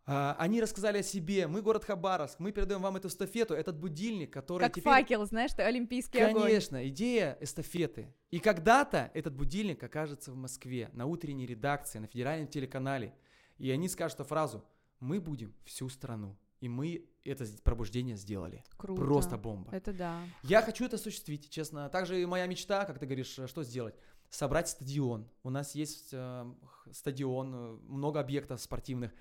А, 0.08 0.36
они 0.38 0.60
рассказали 0.60 0.98
о 0.98 1.02
себе, 1.02 1.48
мы 1.48 1.62
город 1.62 1.84
Хабаровск, 1.84 2.38
мы 2.38 2.52
передаем 2.52 2.80
вам 2.80 2.96
эту 2.96 3.08
эстафету, 3.08 3.54
этот 3.54 3.76
будильник, 3.76 4.32
который 4.32 4.62
как 4.62 4.74
теперь... 4.74 4.84
факел, 4.84 5.26
знаешь, 5.26 5.50
что 5.50 5.66
олимпийский 5.66 6.20
огонь. 6.20 6.44
Конечно, 6.44 6.88
идея 6.88 7.36
эстафеты. 7.40 8.14
И 8.30 8.38
когда-то 8.38 9.10
этот 9.14 9.34
будильник 9.34 9.82
окажется 9.82 10.30
в 10.30 10.36
Москве, 10.36 10.90
на 10.92 11.06
утренней 11.06 11.44
редакции, 11.44 11.98
на 11.98 12.06
федеральном 12.06 12.46
телеканале. 12.46 13.14
И 13.58 13.68
они 13.70 13.88
скажут 13.88 14.20
эту 14.20 14.28
фразу 14.28 14.64
«Мы 15.00 15.20
будем 15.20 15.54
всю 15.64 15.88
страну». 15.88 16.38
И 16.60 16.68
мы 16.68 17.08
это 17.30 17.46
пробуждение 17.62 18.16
сделали. 18.16 18.64
Круто. 18.76 19.00
Просто 19.00 19.36
бомба. 19.36 19.70
Это 19.72 19.92
да. 19.92 20.20
Я 20.42 20.62
хочу 20.62 20.84
это 20.84 20.96
осуществить, 20.96 21.50
честно. 21.50 21.88
Также 21.88 22.26
моя 22.26 22.46
мечта, 22.46 22.84
как 22.84 22.98
ты 22.98 23.06
говоришь, 23.06 23.38
э, 23.38 23.46
что 23.46 23.62
сделать? 23.62 23.94
Собрать 24.30 24.68
стадион. 24.68 25.28
У 25.42 25.50
нас 25.50 25.74
есть 25.74 26.10
э, 26.12 26.54
стадион, 26.92 27.54
э, 27.54 27.76
много 27.88 28.20
объектов 28.20 28.60
спортивных. 28.60 29.12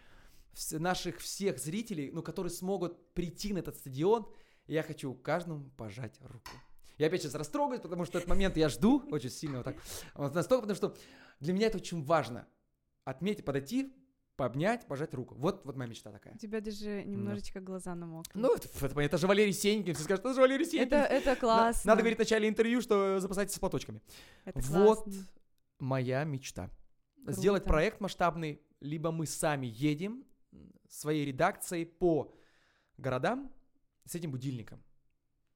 Наших 0.72 1.20
всех 1.20 1.60
зрителей, 1.60 2.12
ну, 2.12 2.24
которые 2.24 2.52
смогут 2.52 3.14
прийти 3.14 3.54
на 3.54 3.60
этот 3.60 3.76
стадион, 3.76 4.28
я 4.68 4.84
хочу 4.84 5.14
каждому 5.14 5.70
пожать 5.72 6.18
руку. 6.22 6.52
Я 6.98 7.08
опять 7.08 7.24
сейчас 7.24 7.36
растрогаюсь, 7.36 7.82
потому 7.82 8.06
что 8.06 8.18
этот 8.18 8.30
момент 8.30 8.56
я 8.56 8.70
жду 8.70 9.04
очень 9.12 9.30
сильно 9.30 9.58
вот 9.58 9.66
так. 9.66 9.76
Вот 10.14 10.34
настолько, 10.34 10.62
потому 10.62 10.78
что 10.78 10.98
для 11.42 11.54
меня 11.54 11.68
это 11.68 11.78
очень 11.78 12.04
важно. 12.04 12.48
Отметить, 13.04 13.44
подойти, 13.44 13.94
пообнять, 14.36 14.86
пожать 14.88 15.14
руку. 15.14 15.36
Вот, 15.36 15.66
вот 15.66 15.76
моя 15.76 15.90
мечта 15.90 16.12
такая. 16.12 16.34
У 16.34 16.38
тебя 16.38 16.62
даже 16.62 17.04
немножечко 17.04 17.60
глаза 17.62 17.96
намокли. 17.96 18.32
Ну, 18.40 18.54
это, 18.56 18.68
это, 18.82 19.00
это 19.00 19.18
же 19.18 19.28
Валерий 19.28 19.54
Сенькин. 19.54 19.94
Все 19.94 20.04
скажут, 20.04 20.26
это 20.26 20.34
же 20.34 20.42
Валерий 20.42 20.66
Сенькин. 20.66 20.88
это, 20.94 20.96
это 20.98 21.36
классно. 21.36 21.90
Надо 21.90 22.02
говорить 22.02 22.18
в 22.18 22.20
начале 22.20 22.50
интервью, 22.50 22.82
что 22.82 23.20
запасайтесь 23.20 23.56
с 23.56 23.60
платочками. 23.60 24.02
Это 24.44 24.60
Вот 24.62 25.04
классно. 25.04 25.24
моя 25.80 26.24
мечта. 26.24 26.70
Круто. 27.16 27.32
Сделать 27.32 27.64
проект 27.64 28.02
масштабный, 28.02 28.62
либо 28.82 29.12
мы 29.12 29.26
сами 29.26 29.68
едем 29.68 30.26
своей 30.90 31.26
редакцией 31.26 31.86
по 31.86 32.34
городам 32.98 33.52
с 34.06 34.16
этим 34.16 34.32
будильником. 34.32 34.84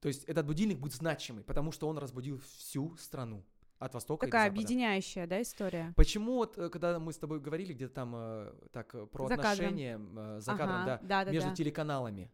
То 0.00 0.08
есть 0.08 0.24
этот 0.24 0.46
будильник 0.46 0.78
будет 0.78 0.94
значимый, 0.94 1.44
потому 1.44 1.72
что 1.72 1.88
он 1.88 1.98
разбудил 1.98 2.38
всю 2.38 2.96
страну 2.96 3.44
от 3.80 3.94
востока 3.94 4.26
и 4.26 4.28
до 4.28 4.30
Такая 4.30 4.44
запада. 4.50 4.60
объединяющая, 4.62 5.26
да, 5.26 5.42
история? 5.42 5.92
Почему 5.96 6.34
вот, 6.34 6.56
э, 6.58 6.68
когда 6.68 6.98
мы 7.00 7.12
с 7.12 7.18
тобой 7.18 7.40
говорили 7.40 7.72
где-то 7.72 7.94
там 7.94 8.12
э, 8.14 8.52
так 8.72 8.94
э, 8.94 9.06
про 9.06 9.26
За 9.26 9.36
кадром. 9.36 9.50
отношения 9.52 10.00
э, 10.16 10.40
за 10.40 10.50
кадром, 10.52 10.84
да, 10.86 11.00
да, 11.02 11.24
да, 11.24 11.30
между 11.32 11.54
телеканалами. 11.54 12.30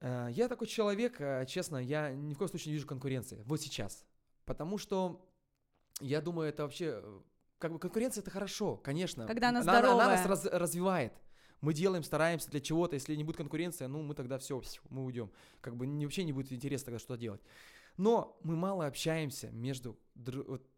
Э, 0.00 0.28
Я 0.32 0.48
такой 0.48 0.66
человек, 0.66 1.20
э, 1.20 1.44
честно, 1.46 1.76
я 1.76 2.12
ни 2.12 2.34
в 2.34 2.38
коем 2.38 2.48
случае 2.48 2.70
не 2.70 2.74
вижу 2.74 2.86
конкуренции. 2.86 3.42
Вот 3.46 3.60
сейчас. 3.60 4.04
Потому 4.44 4.78
что 4.78 5.24
я 6.00 6.20
думаю, 6.20 6.48
это 6.48 6.62
вообще... 6.62 7.00
э, 7.02 7.20
Как 7.58 7.72
бы 7.72 7.78
конкуренция 7.78 8.22
это 8.22 8.30
хорошо, 8.30 8.76
конечно. 8.76 9.26
Когда 9.26 9.50
она 9.50 9.60
она, 9.60 9.78
она 9.78 9.80
нас 9.82 10.20
здоровая. 10.20 10.26
раз- 10.28 10.44
развивает. 10.46 11.12
Мы 11.62 11.72
делаем, 11.72 12.02
стараемся 12.02 12.50
для 12.50 12.60
чего-то. 12.60 12.94
Если 12.94 13.16
не 13.16 13.24
будет 13.24 13.36
конкуренция, 13.36 13.88
ну 13.88 14.02
мы 14.02 14.14
тогда 14.14 14.36
все, 14.38 14.60
мы 14.90 15.04
уйдем. 15.04 15.30
Как 15.60 15.74
бы 15.76 15.86
не- 15.86 16.04
вообще 16.06 16.24
не 16.24 16.32
будет 16.32 16.52
интереса 16.52 16.86
тогда 16.86 16.98
что 16.98 17.16
делать. 17.16 17.40
Но 17.96 18.38
мы 18.42 18.56
мало 18.56 18.86
общаемся 18.86 19.50
между 19.50 19.98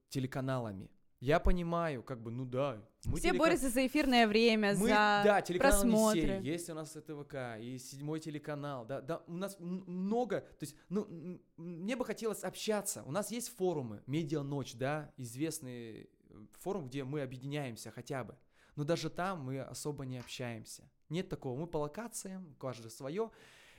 телеканалами. 0.09 0.91
Я 1.21 1.41
понимаю, 1.41 2.05
как 2.05 2.23
бы, 2.23 2.31
ну 2.31 2.45
да. 2.45 2.81
Мы 3.05 3.19
Все 3.19 3.31
телека- 3.31 3.39
борются 3.39 3.71
за 3.71 3.85
эфирное 3.87 4.29
время, 4.29 4.77
мы, 4.77 4.87
за 4.87 5.23
да, 5.25 5.43
телеканал 5.43 5.81
просмотры. 5.81 6.21
Енисей, 6.21 6.53
есть 6.53 6.71
у 6.71 6.75
нас 6.75 6.91
ТВК, 6.91 7.35
и 7.59 7.77
седьмой 7.79 8.21
телеканал, 8.21 8.85
да, 8.85 9.01
да, 9.01 9.23
у 9.27 9.33
нас 9.33 9.57
много, 9.59 10.41
то 10.41 10.65
есть, 10.65 10.77
ну, 10.89 11.41
мне 11.57 11.97
бы 11.97 12.05
хотелось 12.05 12.45
общаться, 12.45 13.03
у 13.05 13.11
нас 13.11 13.33
есть 13.33 13.49
форумы, 13.57 14.03
Медиа 14.07 14.43
Ночь, 14.43 14.75
да, 14.75 15.13
известный 15.17 16.09
э, 16.31 16.47
форум, 16.53 16.87
где 16.87 17.03
мы 17.03 17.23
объединяемся 17.23 17.91
хотя 17.91 18.23
бы, 18.23 18.37
но 18.77 18.85
даже 18.85 19.11
там 19.11 19.43
мы 19.43 19.61
особо 19.61 20.05
не 20.05 20.19
общаемся, 20.19 20.89
нет 21.09 21.29
такого, 21.29 21.59
мы 21.59 21.67
по 21.67 21.79
локациям, 21.79 22.55
каждый 22.61 22.93
свое, 22.93 23.33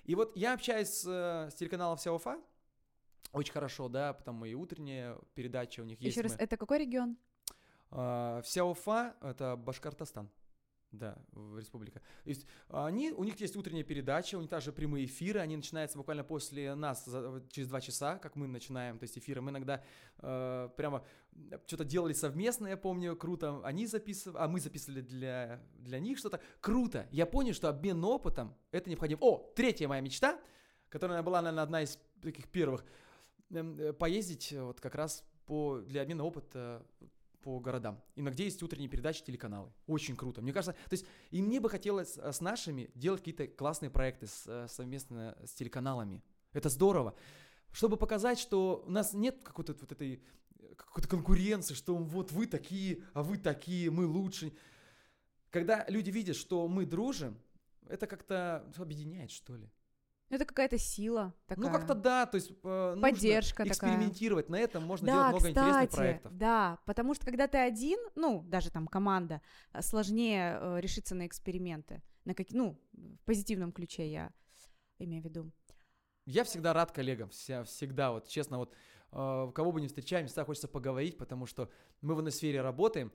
и 0.03 0.15
вот 0.15 0.35
я 0.35 0.53
общаюсь 0.55 0.89
с, 0.89 1.05
э, 1.07 1.51
с 1.51 1.55
телеканалом 1.55 1.95
Вся 1.97 2.11
Уфа, 2.11 2.37
очень 3.31 3.53
хорошо, 3.53 3.89
да, 3.89 4.13
потому 4.13 4.45
и 4.45 4.53
утренняя 4.53 5.17
передача 5.35 5.81
у 5.81 5.85
них 5.85 5.99
есть. 6.01 6.15
Еще 6.17 6.23
раз, 6.23 6.33
мы- 6.37 6.43
это 6.43 6.57
какой 6.57 6.79
регион? 6.79 7.17
а, 7.91 8.41
Вся 8.43 8.63
Уфа— 8.65 9.15
это 9.21 9.55
Башкортостан. 9.55 10.29
Да, 10.91 11.15
республика. 11.55 11.99
То 12.23 12.29
есть 12.31 12.47
они, 12.69 13.11
у 13.11 13.23
них 13.23 13.39
есть 13.39 13.55
утренняя 13.55 13.83
передача, 13.83 14.37
у 14.37 14.41
них 14.41 14.49
также 14.49 14.71
прямые 14.71 15.05
эфиры, 15.05 15.39
они 15.39 15.55
начинаются 15.55 15.99
буквально 15.99 16.23
после 16.23 16.73
нас, 16.73 17.05
за- 17.05 17.43
через 17.51 17.67
два 17.67 17.79
часа, 17.79 18.17
как 18.17 18.35
мы 18.35 18.47
начинаем, 18.47 18.97
то 18.97 19.03
есть 19.03 19.15
эфиры. 19.15 19.39
Мы 19.39 19.51
иногда 19.51 19.83
э, 20.17 20.69
прямо 20.77 21.05
что-то 21.67 21.83
делали 21.85 22.13
совместно, 22.13 22.65
я 22.65 22.75
помню, 22.75 23.15
круто. 23.15 23.61
Они 23.63 23.85
записывали, 23.85 24.39
а 24.43 24.47
мы 24.47 24.59
записывали 24.59 25.01
для, 25.01 25.61
для 25.77 25.99
них 25.99 26.17
что-то. 26.17 26.41
Круто. 26.59 27.07
Я 27.11 27.27
понял, 27.27 27.53
что 27.53 27.69
обмен 27.69 28.03
опытом— 28.03 28.55
это 28.71 28.89
необходимо. 28.89 29.19
О, 29.21 29.53
третья 29.55 29.87
моя 29.87 30.01
мечта, 30.01 30.39
которая 30.89 31.21
была, 31.21 31.43
наверное, 31.43 31.63
одна 31.65 31.83
из 31.83 31.99
таких 32.19 32.47
первых, 32.49 32.83
поездить 33.97 34.53
э, 34.53 34.61
вот 34.61 34.79
как 34.79 34.95
раз 34.95 35.23
по, 35.45 35.79
для 35.79 36.01
обмена 36.01 36.23
опыта 36.23 36.85
по 37.41 37.59
городам. 37.59 38.01
И 38.15 38.21
на 38.21 38.31
где 38.31 38.43
есть 38.43 38.61
утренние 38.61 38.89
передачи, 38.89 39.23
телеканалы. 39.23 39.71
Очень 39.87 40.15
круто. 40.15 40.41
Мне 40.41 40.53
кажется, 40.53 40.73
то 40.73 40.93
есть 40.93 41.05
и 41.31 41.41
мне 41.41 41.59
бы 41.59 41.69
хотелось 41.69 42.17
э, 42.17 42.31
с 42.31 42.41
нашими 42.41 42.91
делать 42.95 43.21
какие-то 43.21 43.47
классные 43.47 43.89
проекты 43.89 44.27
с, 44.27 44.43
э, 44.45 44.67
совместно 44.67 45.37
с 45.43 45.53
телеканалами. 45.53 46.21
Это 46.53 46.69
здорово. 46.69 47.15
Чтобы 47.71 47.97
показать, 47.97 48.39
что 48.39 48.83
у 48.85 48.91
нас 48.91 49.13
нет 49.13 49.43
какой-то 49.43 49.73
вот 49.73 49.91
этой 49.91 50.23
какой-то 50.75 51.07
конкуренции, 51.07 51.73
что 51.73 51.95
вот 51.95 52.31
вы 52.31 52.47
такие, 52.47 53.03
а 53.13 53.23
вы 53.23 53.37
такие, 53.37 53.89
мы 53.91 54.05
лучше. 54.05 54.53
Когда 55.49 55.85
люди 55.87 56.09
видят, 56.09 56.35
что 56.35 56.67
мы 56.67 56.85
дружим, 56.85 57.37
это 57.87 58.07
как-то 58.07 58.71
объединяет, 58.77 59.31
что 59.31 59.55
ли. 59.55 59.69
Это 60.29 60.45
какая-то 60.45 60.77
сила 60.77 61.33
такая. 61.47 61.65
Ну, 61.65 61.71
как-то 61.71 61.95
да, 61.95 62.25
то 62.27 62.35
есть 62.35 62.51
э, 62.51 62.89
нужно 62.89 63.01
Поддержка 63.01 63.63
такая. 63.63 63.69
экспериментировать. 63.69 64.47
На 64.49 64.57
этом 64.57 64.83
можно 64.83 65.07
да, 65.07 65.13
делать 65.13 65.29
много 65.29 65.47
кстати, 65.47 65.65
интересных 65.67 65.89
проектов. 65.91 66.37
Да, 66.37 66.79
потому 66.85 67.15
что 67.15 67.25
когда 67.25 67.47
ты 67.47 67.57
один, 67.57 67.99
ну, 68.15 68.43
даже 68.43 68.69
там 68.69 68.87
команда, 68.87 69.41
э, 69.73 69.81
сложнее 69.81 70.59
э, 70.61 70.79
решиться 70.81 71.15
на 71.15 71.25
эксперименты. 71.25 72.03
На 72.25 72.35
как, 72.35 72.47
ну, 72.51 72.79
в 72.93 73.25
позитивном 73.25 73.71
ключе 73.71 74.11
я 74.11 74.31
имею 74.99 75.23
в 75.23 75.25
виду. 75.25 75.51
Я 76.25 76.43
всегда 76.43 76.73
рад 76.73 76.91
коллегам, 76.91 77.29
вся, 77.29 77.63
всегда, 77.63 78.11
вот 78.11 78.27
честно, 78.27 78.59
вот 78.59 78.75
э, 79.11 79.51
кого 79.55 79.71
бы 79.71 79.81
ни 79.81 79.87
встречаем, 79.87 80.27
всегда 80.27 80.45
хочется 80.45 80.67
поговорить, 80.67 81.17
потому 81.17 81.47
что 81.47 81.71
мы 82.01 82.13
в 82.13 82.19
одной 82.19 82.31
сфере 82.31 82.61
работаем, 82.61 83.11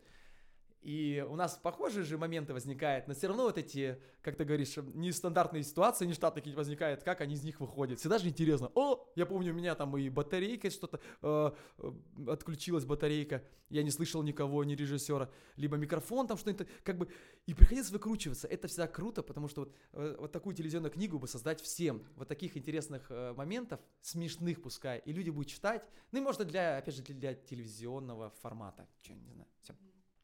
и 0.84 1.24
у 1.26 1.34
нас 1.34 1.58
похожие 1.62 2.04
же 2.04 2.18
моменты 2.18 2.52
возникают, 2.52 3.08
но 3.08 3.14
все 3.14 3.28
равно 3.28 3.44
вот 3.44 3.56
эти, 3.56 3.98
как 4.20 4.36
ты 4.36 4.44
говоришь, 4.44 4.76
нестандартные 4.76 5.62
ситуации, 5.62 6.04
нештатные 6.04 6.42
какие-то 6.42 6.58
возникают, 6.58 7.02
как 7.02 7.22
они 7.22 7.34
из 7.34 7.42
них 7.42 7.58
выходят. 7.58 7.98
Всегда 7.98 8.18
же 8.18 8.28
интересно. 8.28 8.70
О, 8.74 9.02
я 9.16 9.24
помню, 9.24 9.52
у 9.52 9.56
меня 9.56 9.74
там 9.74 9.96
и 9.96 10.10
батарейка 10.10 10.68
что-то, 10.68 11.00
э, 11.22 11.52
э, 11.78 11.92
отключилась 12.28 12.84
батарейка, 12.84 13.42
я 13.70 13.82
не 13.82 13.90
слышал 13.90 14.22
никого, 14.22 14.62
ни 14.62 14.74
режиссера, 14.74 15.30
либо 15.56 15.78
микрофон 15.78 16.26
там 16.26 16.36
что-нибудь, 16.36 16.68
как 16.82 16.98
бы, 16.98 17.08
и 17.46 17.54
приходилось 17.54 17.90
выкручиваться. 17.90 18.46
Это 18.46 18.68
всегда 18.68 18.86
круто, 18.86 19.22
потому 19.22 19.48
что 19.48 19.62
вот, 19.62 19.74
э, 19.94 20.16
вот 20.18 20.32
такую 20.32 20.54
телевизионную 20.54 20.92
книгу 20.92 21.18
бы 21.18 21.26
создать 21.26 21.62
всем, 21.62 22.04
вот 22.16 22.28
таких 22.28 22.58
интересных 22.58 23.06
э, 23.08 23.32
моментов, 23.32 23.80
смешных 24.02 24.60
пускай, 24.60 24.98
и 24.98 25.12
люди 25.14 25.30
будут 25.30 25.48
читать, 25.48 25.88
ну 26.12 26.18
и 26.18 26.22
может 26.22 26.46
для, 26.46 26.76
опять 26.76 26.94
же, 26.94 27.02
для 27.02 27.32
телевизионного 27.32 28.34
формата, 28.42 28.86
что 29.00 29.14
не 29.14 29.32
знаю, 29.32 29.48
все. 29.62 29.74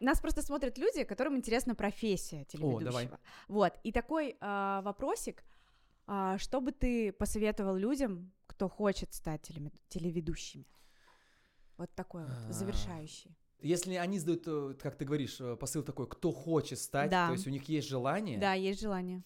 Нас 0.00 0.18
просто 0.20 0.40
смотрят 0.42 0.78
люди, 0.78 1.04
которым 1.04 1.36
интересна 1.36 1.74
профессия 1.74 2.44
телеведущего. 2.44 2.84
давай. 2.90 3.10
Вот. 3.48 3.74
И 3.84 3.92
такой 3.92 4.36
а, 4.40 4.80
вопросик, 4.82 5.44
а, 6.06 6.38
что 6.38 6.60
бы 6.62 6.72
ты 6.72 7.12
посоветовал 7.12 7.76
людям, 7.76 8.32
кто 8.46 8.68
хочет 8.68 9.12
стать 9.12 9.50
телеведущими? 9.88 10.64
Вот 11.76 11.90
такой 11.94 12.22
вот, 12.24 12.32
А. 12.48 12.52
завершающий. 12.52 13.36
Если 13.60 13.94
они 13.94 14.18
задают, 14.18 14.44
э, 14.46 14.74
как 14.80 14.96
ты 14.96 15.04
говоришь, 15.04 15.38
э, 15.40 15.54
посыл 15.56 15.82
такой, 15.82 16.06
кто 16.08 16.32
хочет 16.32 16.78
стать, 16.78 17.10
Да. 17.10 17.26
то 17.26 17.34
есть 17.34 17.46
у 17.46 17.50
них 17.50 17.64
есть 17.68 17.88
желание, 17.88 18.38
Да, 18.38 18.54
есть 18.54 18.80
желание. 18.80 19.22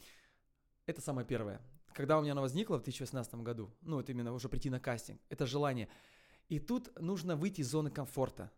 это 0.86 1.00
самое 1.00 1.24
первое. 1.26 1.60
Когда 1.94 2.18
у 2.18 2.22
меня 2.22 2.32
оно 2.32 2.40
возникло 2.42 2.78
в 2.78 2.82
2018 2.82 3.44
году, 3.44 3.72
ну, 3.80 4.00
это 4.00 4.10
именно 4.10 4.32
уже 4.32 4.48
прийти 4.48 4.70
на 4.70 4.80
кастинг, 4.80 5.20
это 5.28 5.46
желание. 5.46 5.88
И 6.48 6.58
тут 6.58 6.90
нужно 7.00 7.36
выйти 7.36 7.60
из 7.60 7.68
зоны 7.70 7.90
комфорта. 7.92 8.50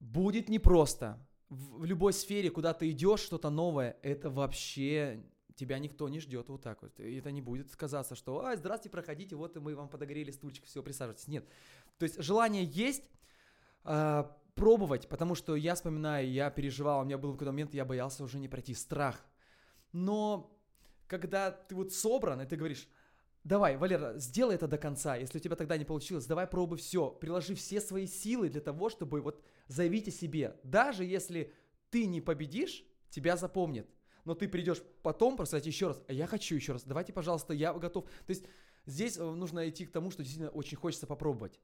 Будет 0.00 0.48
непросто. 0.48 1.24
В, 1.48 1.84
любой 1.84 2.12
сфере, 2.12 2.50
куда 2.50 2.74
ты 2.74 2.90
идешь, 2.90 3.20
что-то 3.20 3.50
новое, 3.50 3.96
это 4.02 4.30
вообще 4.30 5.24
тебя 5.58 5.78
никто 5.78 6.08
не 6.08 6.20
ждет 6.20 6.48
вот 6.48 6.62
так 6.62 6.82
вот. 6.82 6.98
Это 7.00 7.30
не 7.32 7.42
будет 7.42 7.74
казаться, 7.74 8.14
что 8.14 8.44
«А, 8.44 8.56
здравствуйте, 8.56 8.90
проходите, 8.90 9.34
вот 9.34 9.56
мы 9.56 9.74
вам 9.74 9.88
подогрели 9.88 10.30
стульчик, 10.30 10.64
все, 10.64 10.82
присаживайтесь». 10.82 11.26
Нет. 11.26 11.48
То 11.98 12.04
есть 12.04 12.22
желание 12.22 12.64
есть, 12.64 13.02
а, 13.82 14.36
пробовать, 14.54 15.08
потому 15.08 15.34
что 15.34 15.56
я 15.56 15.74
вспоминаю, 15.74 16.30
я 16.30 16.50
переживал, 16.50 17.00
у 17.00 17.04
меня 17.04 17.18
был 17.18 17.32
какой-то 17.32 17.52
момент, 17.52 17.74
я 17.74 17.84
боялся 17.84 18.22
уже 18.22 18.38
не 18.38 18.48
пройти, 18.48 18.74
страх. 18.74 19.24
Но 19.92 20.56
когда 21.06 21.50
ты 21.50 21.74
вот 21.74 21.92
собран, 21.92 22.40
и 22.40 22.46
ты 22.46 22.56
говоришь, 22.56 22.88
давай, 23.44 23.76
Валера, 23.76 24.18
сделай 24.18 24.54
это 24.54 24.68
до 24.68 24.78
конца, 24.78 25.16
если 25.16 25.38
у 25.38 25.40
тебя 25.40 25.56
тогда 25.56 25.76
не 25.76 25.84
получилось, 25.84 26.26
давай 26.26 26.46
пробуй 26.46 26.78
все, 26.78 27.10
приложи 27.10 27.54
все 27.54 27.80
свои 27.80 28.06
силы 28.06 28.48
для 28.48 28.60
того, 28.60 28.90
чтобы 28.90 29.20
вот 29.22 29.42
заявить 29.68 30.08
о 30.08 30.10
себе. 30.10 30.56
Даже 30.64 31.04
если 31.04 31.52
ты 31.90 32.06
не 32.06 32.20
победишь, 32.20 32.84
тебя 33.10 33.36
запомнят. 33.36 33.86
Но 34.24 34.34
ты 34.34 34.48
придешь 34.48 34.82
потом 35.02 35.36
просто 35.36 35.52
сказать 35.52 35.66
еще 35.66 35.88
раз, 35.88 36.02
а 36.08 36.12
я 36.12 36.26
хочу 36.26 36.54
еще 36.54 36.72
раз, 36.72 36.84
давайте, 36.84 37.12
пожалуйста, 37.12 37.54
я 37.54 37.72
готов. 37.72 38.04
То 38.04 38.30
есть 38.30 38.44
здесь 38.84 39.16
э, 39.16 39.24
нужно 39.24 39.68
идти 39.68 39.86
к 39.86 39.92
тому, 39.92 40.10
что 40.10 40.22
действительно 40.22 40.50
очень 40.50 40.76
хочется 40.76 41.06
попробовать. 41.06 41.58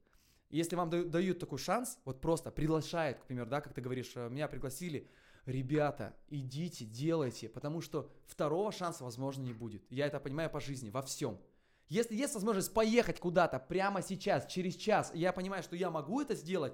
Если 0.48 0.76
вам 0.76 0.88
дают, 0.88 1.10
дают 1.10 1.38
такой 1.40 1.58
шанс, 1.58 1.98
вот 2.04 2.20
просто 2.20 2.50
приглашают, 2.50 3.18
к 3.18 3.26
примеру, 3.26 3.50
да, 3.50 3.60
как 3.60 3.74
ты 3.74 3.80
говоришь, 3.80 4.12
э, 4.14 4.28
меня 4.30 4.48
пригласили, 4.48 5.10
ребята, 5.44 6.16
идите, 6.28 6.84
делайте, 6.86 7.48
потому 7.48 7.80
что 7.80 8.10
второго 8.26 8.72
шанса, 8.72 9.04
возможно, 9.04 9.42
не 9.42 9.52
будет. 9.52 9.82
Я 9.90 10.06
это 10.06 10.20
понимаю 10.20 10.48
по 10.48 10.60
жизни, 10.60 10.90
во 10.90 11.02
всем. 11.02 11.38
Если 11.88 12.14
есть 12.14 12.34
возможность 12.34 12.72
поехать 12.72 13.20
куда-то 13.20 13.58
прямо 13.58 14.00
сейчас, 14.00 14.46
через 14.46 14.74
час, 14.76 15.12
я 15.14 15.32
понимаю, 15.32 15.62
что 15.62 15.76
я 15.76 15.90
могу 15.90 16.20
это 16.22 16.34
сделать, 16.34 16.72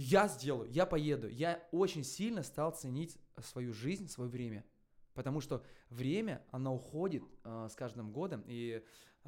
я 0.00 0.28
сделаю, 0.28 0.70
я 0.70 0.86
поеду. 0.86 1.28
Я 1.28 1.60
очень 1.72 2.04
сильно 2.04 2.44
стал 2.44 2.70
ценить 2.70 3.18
свою 3.42 3.72
жизнь, 3.72 4.06
свое 4.06 4.30
время. 4.30 4.64
Потому 5.12 5.40
что 5.40 5.64
время, 5.90 6.40
оно 6.52 6.72
уходит 6.72 7.24
э, 7.42 7.66
с 7.68 7.74
каждым 7.74 8.12
годом, 8.12 8.44
и 8.46 8.80
э, 8.80 8.82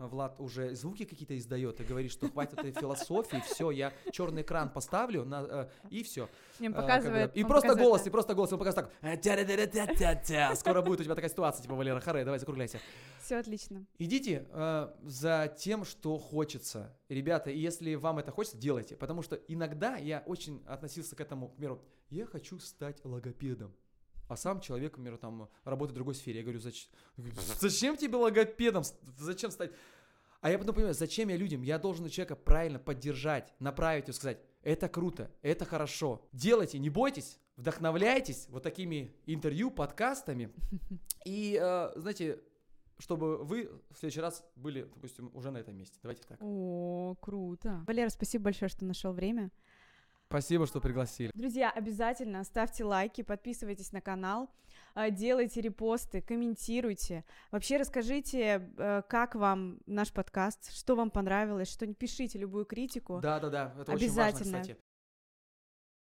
Влад 0.09 0.41
уже 0.41 0.75
звуки 0.75 1.05
какие-то 1.05 1.37
издает 1.37 1.81
и 1.81 1.85
говорит, 1.85 2.11
что 2.11 2.29
хватит 2.29 2.59
этой 2.59 2.73
философии, 2.73 3.43
все, 3.47 3.71
я 3.71 3.93
черный 4.13 4.43
экран 4.43 4.71
поставлю, 4.71 5.25
на, 5.25 5.47
э, 5.49 5.69
и 5.91 6.03
все. 6.03 6.29
Как 6.59 6.69
бы, 6.69 6.75
показывает... 6.75 7.37
И 7.37 7.45
просто 7.45 7.69
показывает 7.69 7.89
голос, 7.89 8.01
так. 8.01 8.07
и 8.07 8.11
просто 8.11 8.35
голос, 8.35 8.53
он 8.53 8.59
показывает 8.59 8.93
так. 9.01 9.11
«Э, 9.11 9.17
тя-ля-тя-тя-тя-тя». 9.17 10.55
Скоро 10.57 10.83
будет 10.83 11.01
у 11.01 11.05
тебя 11.05 11.15
такая 11.15 11.31
ситуация, 11.31 11.63
типа 11.63 11.75
Валера 11.75 12.01
Харе, 12.01 12.25
давай 12.25 12.39
закругляйся. 12.39 12.81
Все 13.23 13.37
отлично. 13.37 13.87
Идите 13.99 14.47
э, 14.51 14.89
за 15.03 15.55
тем, 15.59 15.85
что 15.85 16.19
хочется. 16.19 16.97
Ребята, 17.09 17.51
и 17.51 17.59
если 17.59 17.95
вам 17.95 18.19
это 18.19 18.31
хочется, 18.31 18.57
делайте. 18.59 18.97
Потому 18.97 19.23
что 19.23 19.37
иногда 19.49 19.97
я 19.97 20.23
очень 20.27 20.63
относился 20.67 21.15
к 21.15 21.21
этому, 21.21 21.49
к 21.49 21.57
примеру, 21.57 21.83
я 22.09 22.27
хочу 22.27 22.59
стать 22.59 23.05
логопедом. 23.05 23.75
А 24.31 24.37
сам 24.37 24.61
человек, 24.61 24.93
к 24.93 24.95
примеру, 24.95 25.19
там 25.19 25.49
работает 25.65 25.91
в 25.91 25.95
другой 25.97 26.15
сфере. 26.15 26.39
Я 26.39 26.45
говорю, 26.45 26.61
зачем, 26.61 27.97
тебе 27.97 28.17
логопедом? 28.17 28.85
Зачем 29.19 29.51
стать? 29.51 29.73
А 30.41 30.51
я 30.51 30.59
потом 30.59 30.75
понимаю, 30.75 30.95
зачем 30.95 31.29
я 31.31 31.37
людям? 31.37 31.63
Я 31.63 31.81
должен 31.81 32.09
человека 32.09 32.37
правильно 32.37 32.79
поддержать, 32.79 33.53
направить 33.59 34.09
и 34.09 34.13
сказать, 34.13 34.39
это 34.63 34.89
круто, 34.89 35.33
это 35.43 35.65
хорошо. 35.65 36.29
Делайте, 36.33 36.79
не 36.79 36.91
бойтесь, 36.91 37.41
вдохновляйтесь 37.57 38.47
вот 38.51 38.63
такими 38.63 39.17
интервью, 39.27 39.73
подкастами. 39.73 40.51
И, 41.25 41.59
э, 41.61 41.91
знаете, 41.97 42.39
чтобы 43.01 43.39
вы 43.39 43.69
в 43.91 43.99
следующий 43.99 44.21
раз 44.21 44.45
были, 44.55 44.83
допустим, 44.83 45.31
уже 45.35 45.51
на 45.51 45.59
этом 45.59 45.77
месте. 45.77 45.99
Давайте 46.03 46.23
так. 46.23 46.39
О, 46.41 47.17
круто. 47.21 47.83
Валера, 47.87 48.11
спасибо 48.11 48.45
большое, 48.45 48.69
что 48.69 48.85
нашел 48.85 49.13
время. 49.13 49.51
Спасибо, 50.31 50.65
что 50.69 50.81
пригласили. 50.81 51.33
Друзья, 51.35 51.73
обязательно 51.73 52.45
ставьте 52.45 52.85
лайки, 52.85 53.23
подписывайтесь 53.23 53.91
на 53.91 54.01
канал, 54.01 54.49
а, 54.95 55.11
делайте 55.11 55.61
репосты, 55.61 56.21
комментируйте. 56.23 57.25
Вообще 57.51 57.79
расскажите, 57.79 58.71
э, 58.79 59.03
как 59.09 59.35
вам 59.35 59.81
наш 59.87 60.13
подкаст, 60.13 60.73
что 60.73 60.95
вам 60.95 61.11
понравилось, 61.11 61.69
что 61.69 61.85
не 61.85 61.95
пишите 61.95 62.39
любую 62.39 62.65
критику. 62.65 63.19
Да, 63.21 63.41
да, 63.41 63.51
да. 63.51 63.75
Это 63.81 63.91
очень 63.91 64.13
важно, 64.13 64.39
кстати. 64.39 64.77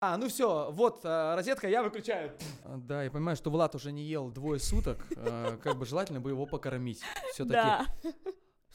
А, 0.00 0.16
ну 0.16 0.28
все, 0.28 0.70
вот 0.72 1.04
э, 1.04 1.34
розетка, 1.34 1.68
я 1.68 1.82
выключаю. 1.82 2.32
Да, 2.64 3.02
я 3.02 3.10
понимаю, 3.10 3.36
что 3.36 3.50
Влад 3.50 3.74
уже 3.74 3.92
не 3.92 4.04
ел 4.04 4.30
двое 4.30 4.58
суток. 4.58 4.98
э, 5.14 5.58
Как 5.62 5.76
бы 5.76 5.84
желательно 5.84 6.22
бы 6.22 6.30
его 6.30 6.46
покормить. 6.46 7.02
Все-таки. 7.34 8.14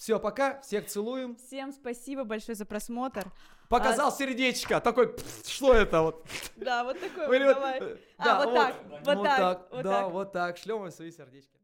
Да. 0.01 0.03
Все, 0.03 0.19
пока. 0.19 0.59
Всех 0.61 0.87
целуем. 0.87 1.35
Всем 1.35 1.71
спасибо 1.71 2.23
большое 2.23 2.55
за 2.55 2.65
просмотр. 2.65 3.31
Показал 3.69 4.11
сердечко. 4.11 4.81
Такой, 4.81 5.13
«Пф, 5.13 5.47
что 5.47 5.73
это 5.73 6.01
вот? 6.01 6.25
Да, 6.55 6.83
вот 6.83 6.99
такой 6.99 7.27
вот, 7.27 7.53
давай. 7.53 7.79
А, 8.17 8.23
да, 8.23 8.45
вот 8.45 8.53
так, 8.55 8.75
вот 8.89 9.23
так, 9.23 9.67
вот 9.71 9.83
да, 9.83 10.01
так. 10.01 10.11
вот 10.11 10.31
так. 10.31 10.57
Шлем 10.57 10.91
свои 10.91 11.11
сердечки. 11.11 11.60